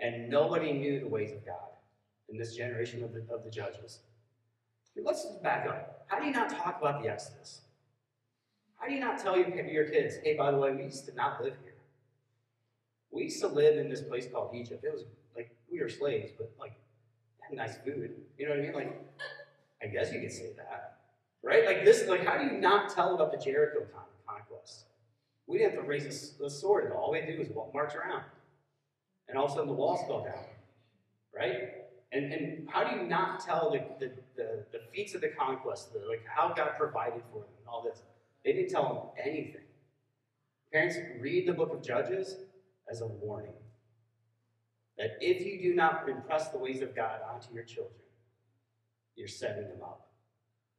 And 0.00 0.28
nobody 0.28 0.72
knew 0.72 1.00
the 1.00 1.08
ways 1.08 1.32
of 1.32 1.44
God 1.44 1.56
in 2.28 2.36
this 2.36 2.54
generation 2.54 3.02
of 3.02 3.12
the, 3.12 3.24
of 3.34 3.44
the 3.44 3.50
judges. 3.50 4.00
Let's 4.96 5.22
just 5.24 5.42
back 5.42 5.66
up. 5.68 6.04
How 6.08 6.18
do 6.18 6.26
you 6.26 6.32
not 6.32 6.50
talk 6.50 6.78
about 6.80 7.02
the 7.02 7.08
Exodus? 7.08 7.62
How 8.76 8.86
do 8.86 8.94
you 8.94 9.00
not 9.00 9.18
tell 9.18 9.36
your, 9.36 9.48
your 9.66 9.84
kids, 9.84 10.16
hey, 10.22 10.36
by 10.36 10.50
the 10.50 10.58
way, 10.58 10.72
we 10.72 10.84
used 10.84 11.06
to 11.06 11.14
not 11.14 11.42
live 11.42 11.54
here? 11.62 11.74
We 13.10 13.24
used 13.24 13.40
to 13.40 13.48
live 13.48 13.78
in 13.78 13.88
this 13.88 14.02
place 14.02 14.26
called 14.30 14.54
Egypt. 14.54 14.84
It 14.84 14.92
was 14.92 15.04
like 15.36 15.50
we 15.70 15.80
were 15.80 15.88
slaves, 15.88 16.32
but 16.36 16.52
like 16.60 16.74
had 17.40 17.56
nice 17.56 17.76
food. 17.78 18.10
You 18.36 18.46
know 18.46 18.54
what 18.54 18.60
I 18.60 18.62
mean? 18.62 18.74
Like, 18.74 19.02
I 19.82 19.86
guess 19.86 20.12
you 20.12 20.20
could 20.20 20.32
say 20.32 20.52
that. 20.56 20.98
Right? 21.42 21.64
Like 21.64 21.84
this, 21.84 22.06
like 22.08 22.24
how 22.24 22.36
do 22.36 22.44
you 22.44 22.60
not 22.60 22.90
tell 22.90 23.14
about 23.14 23.32
the 23.32 23.38
Jericho 23.38 23.80
conquest? 23.80 24.17
We 25.48 25.58
didn't 25.58 25.74
have 25.74 25.82
to 25.82 25.88
raise 25.88 26.04
a, 26.42 26.50
sword 26.50 26.92
all. 26.92 27.10
We 27.10 27.18
had 27.18 27.26
to 27.26 27.32
do 27.32 27.38
was 27.38 27.48
march 27.72 27.94
around. 27.94 28.22
And 29.28 29.38
all 29.38 29.46
of 29.46 29.50
a 29.50 29.54
sudden 29.54 29.68
the 29.68 29.74
walls 29.74 30.06
fell 30.06 30.22
down. 30.22 30.44
Right? 31.34 31.56
And, 32.12 32.32
and 32.32 32.68
how 32.68 32.84
do 32.84 32.96
you 32.96 33.04
not 33.04 33.40
tell 33.40 33.70
the, 33.70 33.82
the, 33.98 34.12
the, 34.36 34.64
the 34.72 34.80
feats 34.94 35.14
of 35.14 35.22
the 35.22 35.28
conquest, 35.28 35.92
the, 35.92 36.00
like 36.08 36.22
how 36.26 36.52
God 36.54 36.72
provided 36.78 37.22
for 37.32 37.40
them 37.40 37.48
and 37.58 37.66
all 37.66 37.82
this? 37.82 38.02
They 38.44 38.52
didn't 38.52 38.70
tell 38.70 39.14
them 39.16 39.26
anything. 39.26 39.62
Parents, 40.72 40.96
read 41.18 41.48
the 41.48 41.54
book 41.54 41.72
of 41.72 41.82
Judges 41.82 42.36
as 42.90 43.00
a 43.00 43.06
warning 43.06 43.54
that 44.98 45.16
if 45.20 45.46
you 45.46 45.60
do 45.62 45.74
not 45.74 46.08
impress 46.08 46.48
the 46.48 46.58
ways 46.58 46.82
of 46.82 46.94
God 46.94 47.20
onto 47.32 47.54
your 47.54 47.64
children, 47.64 47.94
you're 49.16 49.28
setting 49.28 49.64
them 49.64 49.82
up. 49.82 50.07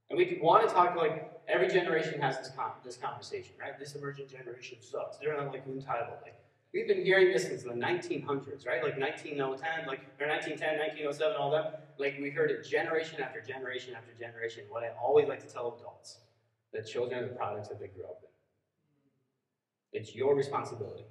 And 0.09 0.17
we 0.17 0.39
want 0.41 0.67
to 0.67 0.73
talk 0.73 0.95
like 0.95 1.31
every 1.47 1.67
generation 1.67 2.19
has 2.21 2.37
this 2.37 2.51
this 2.83 2.97
conversation, 2.97 3.53
right? 3.59 3.77
This 3.77 3.95
emerging 3.95 4.27
generation 4.27 4.77
sucks. 4.81 5.17
They're 5.17 5.37
not 5.37 5.51
like 5.51 5.65
entitled. 5.67 6.17
Like 6.23 6.35
we've 6.73 6.87
been 6.87 7.03
hearing 7.03 7.31
this 7.31 7.43
since 7.43 7.63
the 7.63 7.69
1900s, 7.69 8.65
right? 8.65 8.83
Like 8.83 8.97
1910, 8.97 9.87
like 9.87 10.01
or 10.19 10.27
1910, 10.27 10.79
1907, 10.79 11.35
all 11.37 11.51
that. 11.51 11.93
Like 11.99 12.17
we 12.19 12.31
heard 12.31 12.49
it 12.49 12.67
generation 12.67 13.21
after 13.21 13.41
generation 13.41 13.93
after 13.95 14.11
generation. 14.19 14.63
What 14.69 14.83
I 14.83 14.89
always 15.01 15.27
like 15.27 15.45
to 15.45 15.51
tell 15.51 15.77
adults 15.79 16.19
that 16.73 16.87
children 16.87 17.23
are 17.23 17.27
the 17.27 17.35
products 17.35 17.67
that 17.69 17.79
they 17.79 17.87
grew 17.87 18.05
up 18.05 18.21
in. 19.93 19.99
It's 19.99 20.15
your 20.15 20.35
responsibility. 20.35 21.05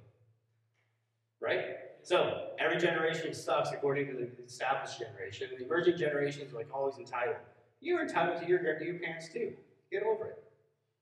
Right? 1.41 1.65
So, 2.01 2.47
every 2.59 2.79
generation 2.79 3.33
sucks 3.33 3.71
according 3.71 4.07
to 4.07 4.13
the 4.13 4.29
established 4.45 4.99
generation. 4.99 5.49
The 5.57 5.65
emerging 5.65 5.97
generation 5.97 6.45
is 6.45 6.53
like 6.53 6.67
always 6.73 6.97
entitled. 6.97 7.37
You're 7.81 8.01
entitled 8.01 8.41
to 8.41 8.47
your, 8.47 8.61
your 8.81 8.99
parents 8.99 9.29
too. 9.31 9.53
Get 9.91 10.03
over 10.03 10.25
it. 10.27 10.43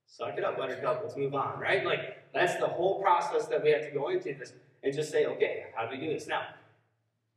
Suck 0.05 0.37
it 0.37 0.43
up, 0.43 0.57
buttercup. 0.57 1.01
Let's 1.03 1.17
move 1.17 1.35
on, 1.35 1.59
right? 1.59 1.85
Like, 1.85 2.31
that's 2.33 2.55
the 2.55 2.67
whole 2.67 3.01
process 3.01 3.47
that 3.47 3.63
we 3.63 3.71
have 3.71 3.81
to 3.81 3.91
go 3.91 4.09
into 4.09 4.33
this 4.33 4.53
and 4.83 4.93
just 4.93 5.11
say, 5.11 5.25
okay, 5.25 5.65
how 5.75 5.85
do 5.85 5.91
we 5.91 6.05
do 6.05 6.13
this? 6.13 6.27
Now, 6.27 6.43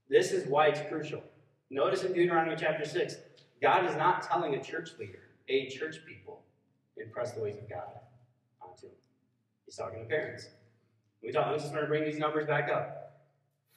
this 0.08 0.30
is 0.30 0.46
why 0.46 0.68
it's 0.68 0.80
crucial. 0.88 1.22
Notice 1.70 2.04
in 2.04 2.12
Deuteronomy 2.12 2.56
chapter 2.58 2.84
6, 2.84 3.16
God 3.60 3.86
is 3.86 3.96
not 3.96 4.22
telling 4.22 4.54
a 4.54 4.62
church 4.62 4.90
leader, 4.98 5.20
a 5.48 5.68
church 5.68 5.96
people, 6.06 6.42
impress 6.96 7.32
the 7.32 7.40
ways 7.40 7.56
of 7.56 7.68
God 7.68 7.90
onto 8.60 8.82
them. 8.82 8.96
He's 9.66 9.76
talking 9.76 10.00
to 10.00 10.04
parents. 10.04 10.48
We 11.22 11.32
talk, 11.32 11.46
I'm 11.46 11.58
just 11.58 11.72
going 11.72 11.82
to 11.82 11.88
bring 11.88 12.04
these 12.04 12.18
numbers 12.18 12.46
back 12.46 12.70
up. 12.70 13.22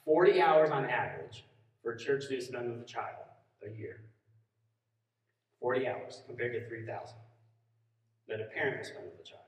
40 0.04 0.40
hours 0.40 0.70
on 0.70 0.84
average 0.86 1.44
for 1.82 1.92
a 1.92 1.98
church 1.98 2.28
to 2.28 2.40
spend 2.40 2.70
with 2.70 2.80
a 2.80 2.84
child 2.84 3.24
a 3.66 3.70
year. 3.78 4.00
40 5.64 5.88
hours 5.88 6.20
compared 6.26 6.52
to 6.52 6.68
3,000 6.68 7.16
that 8.28 8.38
a 8.38 8.44
parent 8.44 8.76
will 8.76 8.84
spend 8.84 9.06
with 9.06 9.18
a 9.18 9.22
child. 9.22 9.40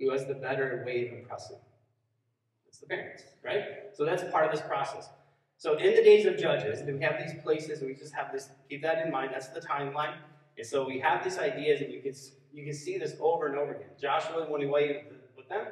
Who 0.00 0.10
has 0.12 0.26
the 0.26 0.32
better 0.32 0.82
way 0.86 1.08
of 1.08 1.12
impressing? 1.12 1.58
It's 2.66 2.78
the 2.78 2.86
parents, 2.86 3.24
right? 3.44 3.64
So 3.92 4.06
that's 4.06 4.24
part 4.32 4.46
of 4.46 4.52
this 4.52 4.62
process. 4.62 5.10
So 5.58 5.76
in 5.76 5.94
the 5.94 6.02
days 6.02 6.24
of 6.24 6.38
Judges, 6.38 6.82
we 6.86 6.98
have 7.02 7.18
these 7.18 7.38
places, 7.42 7.80
and 7.80 7.88
we 7.88 7.94
just 7.94 8.14
have 8.14 8.32
this, 8.32 8.48
keep 8.70 8.80
that 8.80 9.04
in 9.04 9.12
mind, 9.12 9.32
that's 9.34 9.48
the 9.48 9.60
timeline. 9.60 10.14
And 10.56 10.66
so 10.66 10.86
we 10.86 11.00
have 11.00 11.22
these 11.22 11.36
ideas, 11.36 11.82
and 11.82 11.92
you 11.92 12.00
can, 12.00 12.14
you 12.54 12.64
can 12.64 12.72
see 12.72 12.96
this 12.96 13.14
over 13.20 13.48
and 13.48 13.58
over 13.58 13.74
again. 13.74 13.90
Joshua 14.00 14.46
went 14.50 14.64
away 14.64 15.04
with 15.36 15.50
them, 15.50 15.66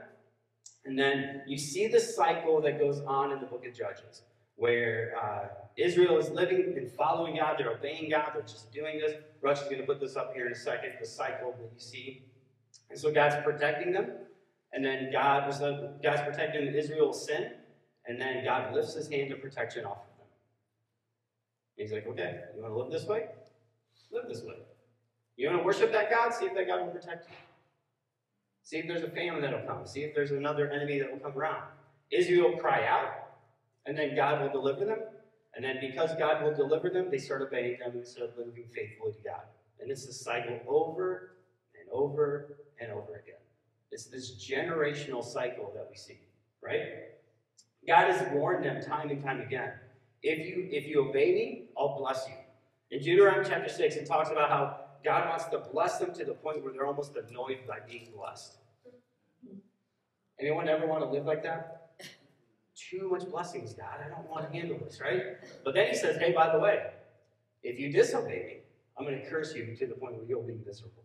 and 0.84 0.98
then 0.98 1.40
you 1.46 1.56
see 1.56 1.86
the 1.86 2.00
cycle 2.00 2.60
that 2.60 2.78
goes 2.78 3.00
on 3.00 3.32
in 3.32 3.40
the 3.40 3.46
book 3.46 3.64
of 3.66 3.72
Judges, 3.72 4.24
where 4.56 5.14
uh, 5.23 5.46
Israel 5.76 6.18
is 6.18 6.30
living 6.30 6.75
and 6.76 6.90
following 6.90 7.37
God, 7.37 7.56
they're 7.58 7.73
obeying 7.73 8.11
God, 8.11 8.30
they're 8.34 8.42
just 8.42 8.73
doing 8.73 8.99
this. 8.99 9.14
Rush 9.42 9.61
is 9.62 9.64
going 9.64 9.80
to 9.80 9.87
put 9.87 10.00
this 10.00 10.16
up 10.16 10.32
here 10.34 10.46
in 10.46 10.52
a 10.52 10.56
second, 10.56 10.92
the 11.00 11.06
cycle 11.06 11.52
that 11.58 11.70
you 11.73 11.80
see. 11.80 12.23
And 12.90 12.99
so 12.99 13.12
God's 13.12 13.37
protecting 13.44 13.92
them, 13.92 14.11
and 14.73 14.84
then 14.84 15.11
God 15.12 15.46
was 15.46 15.58
God's 15.58 16.23
protecting 16.23 16.66
Israel's 16.66 17.25
sin, 17.26 17.52
and 18.06 18.20
then 18.20 18.44
God 18.44 18.75
lifts 18.75 18.94
his 18.94 19.08
hand 19.08 19.32
of 19.32 19.40
protection 19.40 19.84
off 19.84 19.99
of 19.99 20.18
them. 20.18 20.26
And 21.76 21.88
he's 21.88 21.92
like, 21.92 22.06
okay, 22.06 22.40
you 22.54 22.62
want 22.62 22.75
to 22.75 22.78
live 22.78 22.92
this 22.92 23.08
way? 23.08 23.26
Live 24.12 24.28
this 24.28 24.42
way. 24.42 24.54
You 25.37 25.49
want 25.49 25.61
to 25.61 25.64
worship 25.64 25.90
that 25.92 26.11
God? 26.11 26.32
See 26.32 26.46
if 26.46 26.54
that 26.54 26.68
God 26.68 26.82
will 26.82 26.92
protect 26.92 27.28
you. 27.28 27.34
See 28.62 28.78
if 28.78 28.87
there's 28.87 29.02
a 29.02 29.11
famine 29.11 29.42
that'll 29.42 29.66
come. 29.66 29.87
See 29.87 30.02
if 30.02 30.14
there's 30.14 30.30
another 30.30 30.70
enemy 30.70 31.00
that 31.00 31.11
will 31.11 31.18
come 31.18 31.37
around. 31.37 31.64
Israel 32.11 32.56
cry 32.56 32.87
out, 32.87 33.23
and 33.86 33.96
then 33.96 34.16
God 34.16 34.40
will 34.40 34.50
deliver 34.50 34.84
them. 34.84 34.98
And 35.54 35.64
then 35.64 35.76
because 35.80 36.10
God 36.18 36.42
will 36.42 36.54
deliver 36.54 36.90
them, 36.90 37.10
they 37.10 37.18
start 37.18 37.42
obeying 37.42 37.78
them 37.78 37.92
and 37.92 38.06
start 38.06 38.36
living 38.36 38.64
faithfully 38.74 39.12
to 39.12 39.22
God. 39.22 39.42
And 39.80 39.90
it's 39.90 40.06
a 40.06 40.12
cycle 40.12 40.58
over 40.66 41.36
and 41.78 41.88
over 41.92 42.56
and 42.80 42.90
over 42.90 43.22
again. 43.22 43.40
It's 43.90 44.06
this 44.06 44.44
generational 44.44 45.24
cycle 45.24 45.70
that 45.74 45.86
we 45.88 45.96
see, 45.96 46.18
right? 46.62 46.80
God 47.86 48.10
has 48.10 48.26
warned 48.32 48.64
them 48.64 48.82
time 48.82 49.10
and 49.10 49.22
time 49.22 49.40
again. 49.40 49.72
If 50.22 50.48
you 50.48 50.68
if 50.70 50.86
you 50.86 51.08
obey 51.08 51.32
me, 51.32 51.68
I'll 51.78 51.96
bless 51.98 52.26
you. 52.26 52.34
In 52.90 53.02
Deuteronomy 53.02 53.46
chapter 53.48 53.68
6, 53.68 53.96
it 53.96 54.06
talks 54.06 54.30
about 54.30 54.48
how 54.48 54.76
God 55.04 55.28
wants 55.28 55.44
to 55.46 55.58
bless 55.58 55.98
them 55.98 56.14
to 56.14 56.24
the 56.24 56.32
point 56.32 56.64
where 56.64 56.72
they're 56.72 56.86
almost 56.86 57.14
annoyed 57.16 57.58
by 57.68 57.78
being 57.88 58.08
blessed. 58.16 58.56
Anyone 60.40 60.68
ever 60.68 60.86
want 60.86 61.02
to 61.04 61.10
live 61.10 61.26
like 61.26 61.42
that? 61.44 61.83
Too 62.76 63.08
much 63.10 63.28
blessings, 63.30 63.72
God. 63.74 64.00
I 64.04 64.08
don't 64.08 64.28
want 64.28 64.50
to 64.50 64.56
handle 64.56 64.78
this, 64.78 65.00
right? 65.00 65.22
But 65.64 65.74
then 65.74 65.88
he 65.88 65.94
says, 65.94 66.16
hey, 66.16 66.32
by 66.32 66.52
the 66.52 66.58
way, 66.58 66.86
if 67.62 67.78
you 67.78 67.92
disobey 67.92 68.44
me, 68.46 68.56
I'm 68.98 69.04
going 69.04 69.20
to 69.20 69.30
curse 69.30 69.54
you 69.54 69.74
to 69.76 69.86
the 69.86 69.94
point 69.94 70.16
where 70.16 70.24
you'll 70.26 70.42
be 70.42 70.56
miserable. 70.66 71.04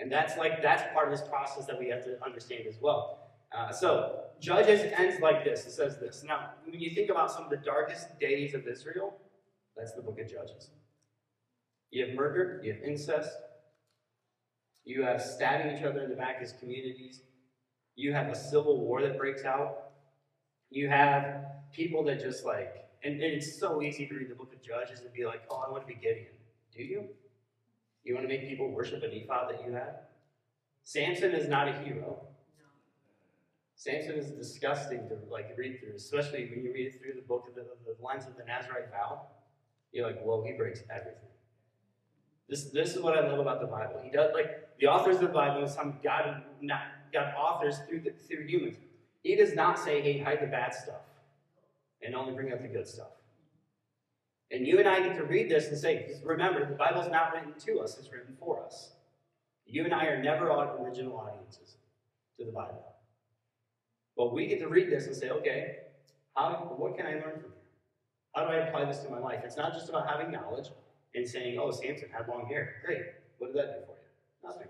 And 0.00 0.10
that's 0.10 0.36
like 0.36 0.62
that's 0.62 0.82
part 0.92 1.10
of 1.10 1.18
this 1.18 1.26
process 1.28 1.66
that 1.66 1.78
we 1.78 1.88
have 1.88 2.04
to 2.04 2.22
understand 2.24 2.66
as 2.68 2.76
well. 2.80 3.30
Uh, 3.56 3.72
so 3.72 4.20
Judges 4.40 4.92
ends 4.96 5.20
like 5.20 5.44
this. 5.44 5.66
It 5.66 5.72
says 5.72 5.98
this. 5.98 6.24
Now, 6.26 6.50
when 6.64 6.78
you 6.80 6.90
think 6.94 7.10
about 7.10 7.32
some 7.32 7.44
of 7.44 7.50
the 7.50 7.56
darkest 7.56 8.18
days 8.20 8.54
of 8.54 8.66
Israel, 8.68 9.14
that's 9.76 9.92
the 9.92 10.02
book 10.02 10.20
of 10.20 10.28
Judges. 10.28 10.70
You 11.90 12.06
have 12.06 12.14
murder, 12.14 12.60
you 12.62 12.72
have 12.74 12.82
incest, 12.82 13.30
you 14.84 15.02
have 15.02 15.22
stabbing 15.22 15.76
each 15.76 15.82
other 15.82 16.02
in 16.04 16.10
the 16.10 16.16
back 16.16 16.38
as 16.42 16.52
communities, 16.52 17.22
you 17.96 18.12
have 18.12 18.28
a 18.28 18.34
civil 18.34 18.78
war 18.78 19.00
that 19.02 19.18
breaks 19.18 19.44
out, 19.44 19.87
you 20.70 20.88
have 20.88 21.44
people 21.72 22.04
that 22.04 22.20
just 22.20 22.44
like, 22.44 22.88
and, 23.04 23.14
and 23.14 23.32
it's 23.34 23.58
so 23.58 23.82
easy 23.82 24.06
to 24.06 24.14
read 24.14 24.30
the 24.30 24.34
book 24.34 24.52
of 24.52 24.62
Judges 24.62 25.00
and 25.00 25.12
be 25.12 25.24
like, 25.24 25.42
oh, 25.50 25.64
I 25.66 25.70
want 25.70 25.86
to 25.86 25.88
be 25.88 25.94
Gideon. 25.94 26.26
Do 26.74 26.82
you? 26.82 27.04
You 28.04 28.14
want 28.14 28.28
to 28.28 28.34
make 28.34 28.48
people 28.48 28.70
worship 28.70 29.02
an 29.02 29.10
ephod 29.12 29.50
that 29.50 29.64
you 29.66 29.72
have? 29.72 30.00
Samson 30.84 31.32
is 31.32 31.48
not 31.48 31.68
a 31.68 31.72
hero. 31.80 32.22
Samson 33.74 34.14
is 34.14 34.30
disgusting 34.30 35.08
to 35.08 35.18
like 35.30 35.54
read 35.56 35.78
through, 35.80 35.94
especially 35.94 36.50
when 36.50 36.64
you 36.64 36.72
read 36.72 36.86
it 36.86 37.00
through 37.00 37.14
the 37.14 37.26
book 37.26 37.44
of 37.48 37.54
the, 37.54 37.66
the 37.84 37.92
of 37.92 38.36
the 38.36 38.44
Nazarite 38.44 38.90
vow. 38.90 39.26
You're 39.92 40.06
like, 40.06 40.20
whoa, 40.22 40.42
he 40.44 40.52
breaks 40.52 40.80
everything. 40.90 41.28
This, 42.48 42.64
this 42.70 42.96
is 42.96 43.02
what 43.02 43.16
I 43.16 43.28
love 43.28 43.38
about 43.38 43.60
the 43.60 43.66
Bible. 43.66 44.00
He 44.02 44.10
does 44.10 44.32
like 44.34 44.78
the 44.80 44.86
authors 44.86 45.16
of 45.16 45.22
the 45.22 45.28
Bible. 45.28 45.66
Some 45.68 45.98
God, 46.02 46.42
not 46.60 46.80
God 47.12 47.34
authors 47.38 47.78
through 47.88 48.00
the, 48.00 48.10
through 48.10 48.46
humans. 48.46 48.78
He 49.28 49.36
does 49.36 49.54
not 49.54 49.78
say, 49.78 50.00
"Hey, 50.00 50.16
hide 50.16 50.40
the 50.40 50.46
bad 50.46 50.72
stuff, 50.72 51.02
and 52.00 52.14
only 52.14 52.32
bring 52.32 52.50
up 52.50 52.62
the 52.62 52.68
good 52.68 52.88
stuff." 52.88 53.10
And 54.50 54.66
you 54.66 54.78
and 54.78 54.88
I 54.88 55.00
get 55.00 55.16
to 55.16 55.24
read 55.24 55.50
this 55.50 55.68
and 55.68 55.76
say, 55.76 56.18
remember, 56.24 56.64
the 56.64 56.74
Bible's 56.74 57.10
not 57.12 57.34
written 57.34 57.52
to 57.66 57.80
us; 57.80 57.98
it's 57.98 58.10
written 58.10 58.34
for 58.40 58.64
us. 58.64 58.92
You 59.66 59.84
and 59.84 59.92
I 59.92 60.06
are 60.06 60.22
never 60.22 60.50
original 60.50 61.18
audiences 61.18 61.76
to 62.38 62.46
the 62.46 62.52
Bible. 62.52 62.82
But 64.16 64.32
we 64.32 64.46
get 64.46 64.60
to 64.60 64.68
read 64.68 64.90
this 64.90 65.06
and 65.06 65.14
say, 65.14 65.28
okay, 65.28 65.80
how, 66.34 66.74
what 66.78 66.96
can 66.96 67.04
I 67.04 67.16
learn 67.16 67.38
from 67.42 67.52
here? 67.52 67.68
How 68.34 68.46
do 68.46 68.52
I 68.52 68.66
apply 68.66 68.86
this 68.86 69.00
to 69.00 69.10
my 69.10 69.18
life? 69.18 69.42
It's 69.44 69.58
not 69.58 69.74
just 69.74 69.90
about 69.90 70.08
having 70.08 70.32
knowledge 70.32 70.70
and 71.14 71.28
saying, 71.28 71.58
oh, 71.58 71.70
Samson 71.70 72.08
had 72.10 72.28
long 72.28 72.46
hair. 72.46 72.76
Great. 72.82 73.02
What 73.36 73.48
did 73.48 73.56
that 73.56 73.80
do 73.80 73.84
for 73.84 73.92
you? 73.92 74.48
Nothing. 74.48 74.68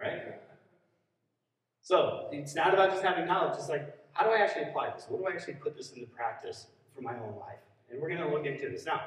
Right? 0.00 0.40
So 1.90 2.28
it's 2.30 2.54
not 2.54 2.72
about 2.72 2.90
just 2.90 3.02
having 3.02 3.26
knowledge. 3.26 3.58
It's 3.58 3.68
like, 3.68 3.92
how 4.12 4.24
do 4.24 4.30
I 4.30 4.36
actually 4.36 4.62
apply 4.68 4.90
this? 4.90 5.06
What 5.08 5.22
do 5.22 5.26
I 5.26 5.32
actually 5.32 5.54
put 5.54 5.76
this 5.76 5.90
into 5.90 6.06
practice 6.06 6.68
for 6.94 7.02
my 7.02 7.14
own 7.14 7.34
life? 7.40 7.58
And 7.90 8.00
we're 8.00 8.08
going 8.08 8.20
to 8.20 8.28
look 8.28 8.46
into 8.46 8.68
this. 8.68 8.86
Now, 8.86 9.06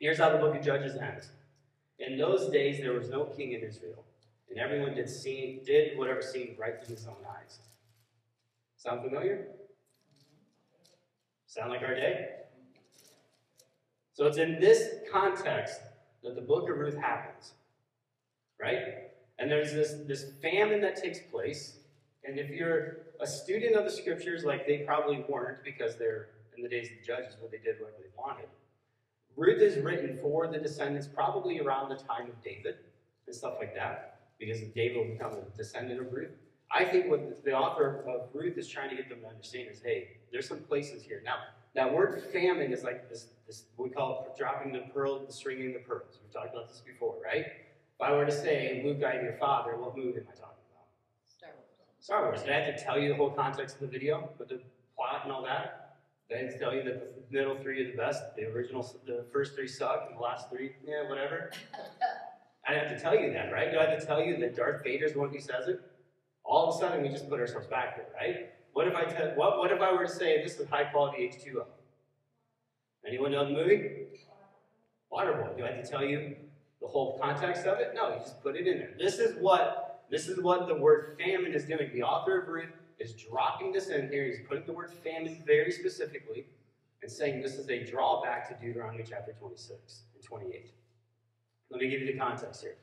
here's 0.00 0.18
how 0.18 0.30
the 0.30 0.38
book 0.38 0.56
of 0.56 0.60
Judges 0.64 0.96
ends. 0.96 1.28
In 2.00 2.18
those 2.18 2.50
days, 2.50 2.80
there 2.80 2.94
was 2.94 3.10
no 3.10 3.26
king 3.26 3.52
in 3.52 3.60
Israel, 3.60 4.04
and 4.50 4.58
everyone 4.58 4.96
did, 4.96 5.08
seem, 5.08 5.60
did 5.64 5.96
whatever 5.96 6.20
seemed 6.20 6.58
right 6.58 6.74
in 6.82 6.90
his 6.90 7.06
own 7.06 7.14
eyes. 7.40 7.60
Sound 8.76 9.04
familiar? 9.04 9.46
Sound 11.46 11.70
like 11.70 11.82
our 11.82 11.94
day? 11.94 12.30
So 14.14 14.26
it's 14.26 14.38
in 14.38 14.58
this 14.58 14.96
context 15.12 15.80
that 16.24 16.34
the 16.34 16.42
book 16.42 16.68
of 16.68 16.76
Ruth 16.76 16.96
happens, 16.96 17.52
right? 18.60 19.12
And 19.38 19.48
there's 19.48 19.72
this, 19.72 19.94
this 20.08 20.32
famine 20.42 20.80
that 20.80 20.96
takes 21.00 21.20
place. 21.30 21.78
And 22.26 22.38
if 22.38 22.50
you're 22.50 22.98
a 23.20 23.26
student 23.26 23.76
of 23.76 23.84
the 23.84 23.90
scriptures, 23.90 24.44
like 24.44 24.66
they 24.66 24.78
probably 24.78 25.24
weren't 25.28 25.62
because 25.64 25.96
they're 25.96 26.28
in 26.56 26.62
the 26.62 26.68
days 26.68 26.88
of 26.90 26.98
the 27.00 27.06
judges 27.06 27.36
where 27.40 27.50
they 27.50 27.58
did 27.58 27.80
whatever 27.80 27.98
they 28.00 28.10
wanted, 28.16 28.48
Ruth 29.36 29.60
is 29.60 29.82
written 29.82 30.18
for 30.22 30.46
the 30.46 30.58
descendants 30.58 31.08
probably 31.08 31.60
around 31.60 31.88
the 31.88 31.96
time 31.96 32.28
of 32.28 32.42
David 32.42 32.76
and 33.26 33.34
stuff 33.34 33.54
like 33.58 33.74
that, 33.74 34.20
because 34.38 34.60
David 34.74 34.96
will 34.96 35.12
become 35.12 35.32
a 35.32 35.56
descendant 35.56 36.00
of 36.00 36.12
Ruth. 36.12 36.30
I 36.70 36.84
think 36.84 37.10
what 37.10 37.44
the 37.44 37.52
author 37.52 38.04
of 38.08 38.28
Ruth 38.32 38.56
is 38.56 38.68
trying 38.68 38.90
to 38.90 38.96
get 38.96 39.08
them 39.08 39.20
to 39.20 39.28
understand 39.28 39.68
is, 39.70 39.80
hey, 39.84 40.08
there's 40.32 40.48
some 40.48 40.60
places 40.60 41.02
here. 41.02 41.20
Now, 41.24 41.36
that 41.74 41.92
word 41.92 42.22
famine 42.32 42.72
is 42.72 42.84
like 42.84 43.08
this, 43.08 43.26
this 43.46 43.64
we 43.76 43.90
call 43.90 44.26
it 44.28 44.38
dropping 44.38 44.72
the 44.72 44.80
pearl, 44.92 45.24
the 45.24 45.32
stringing 45.32 45.72
the 45.72 45.80
pearls. 45.80 46.18
We've 46.22 46.32
talked 46.32 46.54
about 46.54 46.68
this 46.68 46.80
before, 46.80 47.16
right? 47.24 47.46
If 47.46 48.00
I 48.00 48.12
were 48.12 48.24
to 48.24 48.32
say, 48.32 48.82
Luke, 48.84 49.02
am 49.02 49.24
your 49.24 49.36
father, 49.38 49.76
what 49.76 49.96
movie 49.96 50.18
am 50.18 50.26
I 50.30 50.34
talking. 50.38 50.53
Star 52.04 52.26
Wars. 52.26 52.42
Did 52.42 52.52
I 52.52 52.60
have 52.60 52.76
to 52.76 52.84
tell 52.84 52.98
you 52.98 53.08
the 53.08 53.14
whole 53.14 53.30
context 53.30 53.76
of 53.76 53.80
the 53.80 53.86
video 53.86 54.28
with 54.38 54.50
the 54.50 54.60
plot 54.94 55.22
and 55.24 55.32
all 55.32 55.42
that? 55.44 55.96
Did 56.28 56.36
I 56.36 56.42
have 56.42 56.52
to 56.52 56.58
tell 56.58 56.74
you 56.74 56.82
that 56.82 57.30
the 57.30 57.34
middle 57.34 57.56
three 57.56 57.82
are 57.82 57.90
the 57.90 57.96
best, 57.96 58.22
the 58.36 58.44
original, 58.44 58.82
the 59.06 59.24
first 59.32 59.54
three 59.54 59.66
suck, 59.66 60.08
and 60.08 60.18
the 60.18 60.22
last 60.22 60.50
three, 60.50 60.72
yeah, 60.86 61.08
whatever? 61.08 61.50
I 62.68 62.74
didn't 62.74 62.88
have 62.88 62.98
to 62.98 63.02
tell 63.02 63.18
you 63.18 63.32
that, 63.32 63.50
right? 63.50 63.72
Do 63.72 63.78
I 63.78 63.86
have 63.86 63.98
to 63.98 64.04
tell 64.04 64.22
you 64.22 64.36
that 64.36 64.54
Darth 64.54 64.84
Vader's 64.84 65.14
the 65.14 65.18
one 65.18 65.30
who 65.30 65.40
says 65.40 65.66
it? 65.66 65.80
All 66.44 66.68
of 66.68 66.76
a 66.76 66.78
sudden, 66.78 67.02
we 67.02 67.08
just 67.08 67.26
put 67.30 67.40
ourselves 67.40 67.68
back 67.68 67.96
there, 67.96 68.08
right? 68.14 68.50
What 68.74 68.86
if 68.86 68.94
I 68.94 69.04
tell, 69.04 69.28
what, 69.28 69.56
what 69.56 69.72
if 69.72 69.80
I 69.80 69.90
were 69.90 70.04
to 70.04 70.12
say 70.12 70.42
this 70.42 70.60
is 70.60 70.68
high 70.68 70.84
quality 70.84 71.22
H2O? 71.22 71.64
Anyone 73.08 73.32
know 73.32 73.46
the 73.46 73.52
movie? 73.52 73.82
Waterboy. 75.10 75.56
Do 75.56 75.64
I 75.64 75.68
have 75.68 75.82
to 75.82 75.90
tell 75.90 76.04
you 76.04 76.36
the 76.82 76.86
whole 76.86 77.18
context 77.18 77.64
of 77.64 77.78
it? 77.78 77.92
No, 77.94 78.10
you 78.10 78.18
just 78.18 78.42
put 78.42 78.56
it 78.56 78.66
in 78.66 78.76
there. 78.76 78.90
This 78.98 79.18
is 79.18 79.40
what 79.40 79.83
this 80.10 80.28
is 80.28 80.40
what 80.40 80.68
the 80.68 80.74
word 80.74 81.18
famine 81.18 81.52
is 81.52 81.64
doing. 81.64 81.90
The 81.92 82.02
author 82.02 82.40
of 82.40 82.48
Ruth 82.48 82.72
is 82.98 83.14
dropping 83.14 83.72
this 83.72 83.88
in 83.88 84.08
here. 84.08 84.26
He's 84.26 84.46
putting 84.48 84.66
the 84.66 84.72
word 84.72 84.92
famine 85.02 85.42
very 85.46 85.72
specifically 85.72 86.46
and 87.02 87.10
saying 87.10 87.42
this 87.42 87.54
is 87.54 87.68
a 87.68 87.84
drawback 87.84 88.48
to 88.48 88.66
Deuteronomy 88.66 89.04
chapter 89.08 89.32
26 89.32 90.04
and 90.14 90.24
28. 90.24 90.72
Let 91.70 91.80
me 91.80 91.88
give 91.88 92.00
you 92.00 92.12
the 92.12 92.18
context 92.18 92.62
here. 92.62 92.76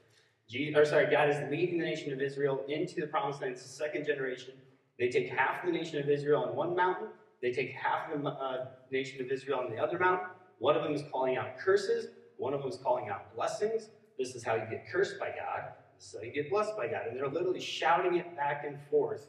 Jesus, 0.50 0.78
or 0.78 0.86
sorry, 0.86 1.10
God 1.10 1.30
is 1.30 1.38
leading 1.50 1.80
the 1.80 1.86
nation 1.86 2.12
of 2.12 2.22
Israel 2.22 2.64
into 2.68 3.00
the 3.00 3.08
promised 3.08 3.42
land. 3.42 3.54
It's 3.54 3.64
the 3.64 3.70
second 3.70 4.06
generation. 4.06 4.54
They 5.00 5.10
take 5.10 5.30
half 5.30 5.66
the 5.66 5.72
nation 5.72 6.00
of 6.00 6.10
Israel 6.10 6.44
on 6.44 6.56
one 6.56 6.76
mountain. 6.76 7.08
They 7.42 7.52
take 7.52 7.72
half 7.72 8.12
the 8.12 8.30
uh, 8.30 8.66
nation 8.92 9.22
of 9.22 9.32
Israel 9.32 9.60
on 9.60 9.72
the 9.72 9.78
other 9.82 9.98
mountain. 9.98 10.28
One 10.60 10.76
of 10.76 10.84
them 10.84 10.94
is 10.94 11.04
calling 11.12 11.38
out 11.38 11.58
curses. 11.58 12.08
One 12.38 12.54
of 12.54 12.62
them 12.62 12.70
is 12.70 12.78
calling 12.78 13.10
out 13.10 13.34
blessings. 13.36 13.90
This 14.20 14.36
is 14.36 14.44
how 14.44 14.56
you 14.56 14.66
get 14.70 14.86
cursed 14.92 15.20
by 15.20 15.30
God. 15.30 15.72
How 16.14 16.24
you 16.24 16.32
get 16.32 16.50
blessed 16.50 16.76
by 16.76 16.88
God. 16.88 17.08
And 17.08 17.18
they're 17.18 17.28
literally 17.28 17.62
shouting 17.62 18.16
it 18.16 18.36
back 18.36 18.64
and 18.66 18.78
forth 18.90 19.28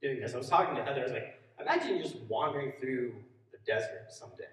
doing 0.00 0.20
this. 0.20 0.34
I 0.34 0.38
was 0.38 0.48
talking 0.48 0.74
to 0.76 0.82
Heather. 0.82 1.00
I 1.00 1.04
was 1.04 1.12
like, 1.12 1.40
imagine 1.60 1.96
you're 1.96 2.02
just 2.02 2.16
wandering 2.28 2.72
through 2.80 3.14
the 3.52 3.58
desert 3.66 4.06
someday. 4.08 4.44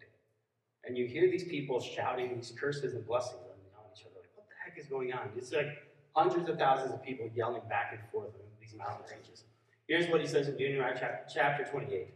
And 0.83 0.97
you 0.97 1.05
hear 1.05 1.29
these 1.29 1.43
people 1.43 1.79
shouting 1.79 2.35
these 2.35 2.53
curses 2.59 2.93
and 2.93 3.05
blessings 3.05 3.41
on, 3.43 3.79
on 3.79 3.85
each 3.95 4.03
other. 4.03 4.15
Like, 4.15 4.31
what 4.35 4.47
the 4.49 4.55
heck 4.63 4.77
is 4.77 4.87
going 4.87 5.13
on? 5.13 5.29
It's 5.37 5.51
like 5.53 5.87
hundreds 6.15 6.49
of 6.49 6.57
thousands 6.57 6.93
of 6.93 7.03
people 7.03 7.29
yelling 7.35 7.61
back 7.69 7.91
and 7.93 8.01
forth 8.11 8.33
on 8.35 8.41
these 8.59 8.75
mountain 8.77 9.05
ranges. 9.09 9.43
Here's 9.87 10.09
what 10.09 10.21
he 10.21 10.27
says 10.27 10.47
in 10.47 10.57
Deuteronomy 10.57 10.99
chapter 11.33 11.63
28. 11.63 12.07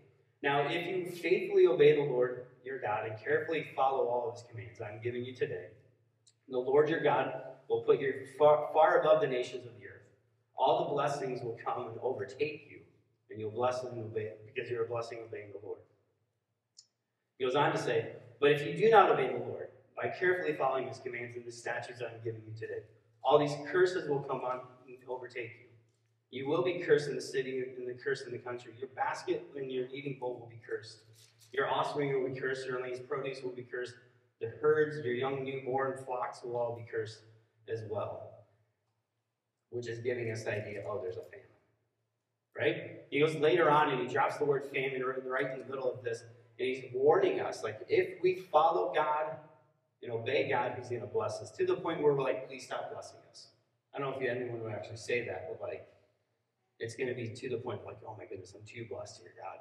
Now, 0.44 0.68
if 0.68 0.86
you 0.86 1.12
faithfully 1.12 1.68
obey 1.68 1.96
the 1.96 2.04
Lord 2.04 2.46
your 2.64 2.80
God 2.80 3.08
and 3.08 3.20
carefully 3.24 3.68
follow 3.76 4.08
all 4.08 4.30
of 4.30 4.36
his 4.36 4.44
commands 4.50 4.82
I'm 4.82 5.02
giving 5.02 5.24
you 5.24 5.34
today, 5.34 5.68
the 6.50 6.58
Lord 6.58 6.90
your 6.90 7.02
God 7.02 7.34
will 7.70 7.82
put 7.82 8.00
you 8.00 8.14
far, 8.38 8.70
far 8.74 9.02
above 9.02 9.22
the 9.22 9.28
nations 9.28 9.66
of 9.66 9.74
the 9.80 9.88
earth. 9.88 10.02
All 10.58 10.86
the 10.86 10.94
blessings 10.94 11.42
will 11.42 11.58
come 11.64 11.88
and 11.88 11.98
overtake 12.02 12.68
you, 12.70 12.80
and 13.30 13.40
you'll 13.40 13.52
bless 13.52 13.82
them 13.82 14.00
obey 14.00 14.32
because 14.46 14.70
you're 14.70 14.86
a 14.86 14.88
blessing 14.88 15.20
obeying 15.26 15.50
the 15.52 15.66
Lord. 15.66 15.80
He 17.38 17.46
goes 17.46 17.56
on 17.56 17.72
to 17.72 17.78
say, 17.78 18.14
But 18.40 18.52
if 18.52 18.66
you 18.66 18.78
do 18.78 18.90
not 18.90 19.12
obey 19.12 19.28
the 19.28 19.46
Lord, 19.46 19.70
by 19.96 20.10
carefully 20.10 20.54
following 20.54 20.88
his 20.88 21.00
commands 21.00 21.36
and 21.36 21.46
the 21.46 21.52
statutes 21.52 22.02
I'm 22.02 22.24
giving 22.24 22.42
you 22.48 22.54
today, 22.60 22.84
all 23.24 23.40
these 23.40 23.56
curses 23.72 24.08
will 24.10 24.20
come 24.20 24.42
on 24.42 24.62
and 24.88 24.98
overtake 25.10 25.52
you. 25.60 25.66
You 26.32 26.48
will 26.48 26.64
be 26.64 26.80
cursed 26.80 27.10
in 27.10 27.16
the 27.16 27.22
city 27.22 27.64
and 27.78 27.88
the 27.88 27.94
curse 27.94 28.22
in 28.22 28.32
the 28.32 28.38
country. 28.38 28.74
Your 28.78 28.90
basket 28.90 29.44
and 29.56 29.72
your 29.72 29.88
eating 29.94 30.18
bowl 30.20 30.38
will 30.40 30.48
be 30.48 30.60
cursed. 30.68 31.00
Your 31.54 31.70
offspring 31.70 32.14
will 32.14 32.30
be 32.30 32.40
cursed. 32.40 32.68
Your 32.68 32.82
land's 32.82 33.00
produce 33.00 33.42
will 33.42 33.52
be 33.52 33.64
cursed. 33.64 33.94
The 34.42 34.52
herds, 34.62 34.98
your 35.06 35.14
young 35.14 35.46
newborn 35.46 35.98
flocks 36.06 36.44
will 36.44 36.58
all 36.58 36.76
be 36.76 36.86
cursed 36.92 37.20
as 37.72 37.84
well. 37.90 38.32
Which 39.70 39.88
is 39.88 40.00
giving 40.00 40.32
us 40.32 40.44
the 40.44 40.52
idea, 40.52 40.84
oh, 40.88 41.00
there's 41.02 41.18
a 41.18 41.22
famine. 41.22 41.46
Right? 42.58 43.02
He 43.10 43.20
goes 43.20 43.36
later 43.36 43.70
on 43.70 43.90
and 43.90 44.02
he 44.02 44.08
drops 44.08 44.38
the 44.38 44.46
word 44.46 44.70
famine 44.74 45.04
right 45.04 45.52
in 45.52 45.60
the 45.60 45.66
middle 45.66 45.92
of 45.92 46.04
this. 46.04 46.22
And 46.58 46.68
he's 46.68 46.86
warning 46.94 47.42
us, 47.42 47.64
like, 47.64 47.82
if 47.90 48.22
we 48.22 48.36
follow 48.52 48.94
God 48.96 49.36
and 50.02 50.12
obey 50.12 50.50
God, 50.50 50.74
he's 50.78 50.88
going 50.88 51.02
to 51.02 51.08
bless 51.08 51.42
us. 51.42 51.52
To 51.52 51.66
the 51.66 51.76
point 51.76 52.02
where 52.02 52.14
we're 52.14 52.24
like, 52.24 52.48
please 52.48 52.66
stop 52.66 52.92
blessing 52.94 53.18
us. 53.30 53.48
I 53.94 54.00
don't 54.00 54.12
know 54.12 54.26
if 54.26 54.30
anyone 54.30 54.62
would 54.64 54.72
actually 54.72 54.98
say 54.98 55.26
that, 55.26 55.50
but 55.50 55.62
like, 55.62 55.86
it's 56.80 56.96
going 56.96 57.08
to 57.08 57.16
be 57.16 57.30
to 57.30 57.50
the 57.50 57.58
point 57.58 57.86
like, 57.86 57.98
oh 58.08 58.16
my 58.18 58.26
goodness, 58.26 58.54
I'm 58.56 58.66
too 58.66 58.86
blessed 58.90 59.22
here, 59.22 59.34
God. 59.42 59.60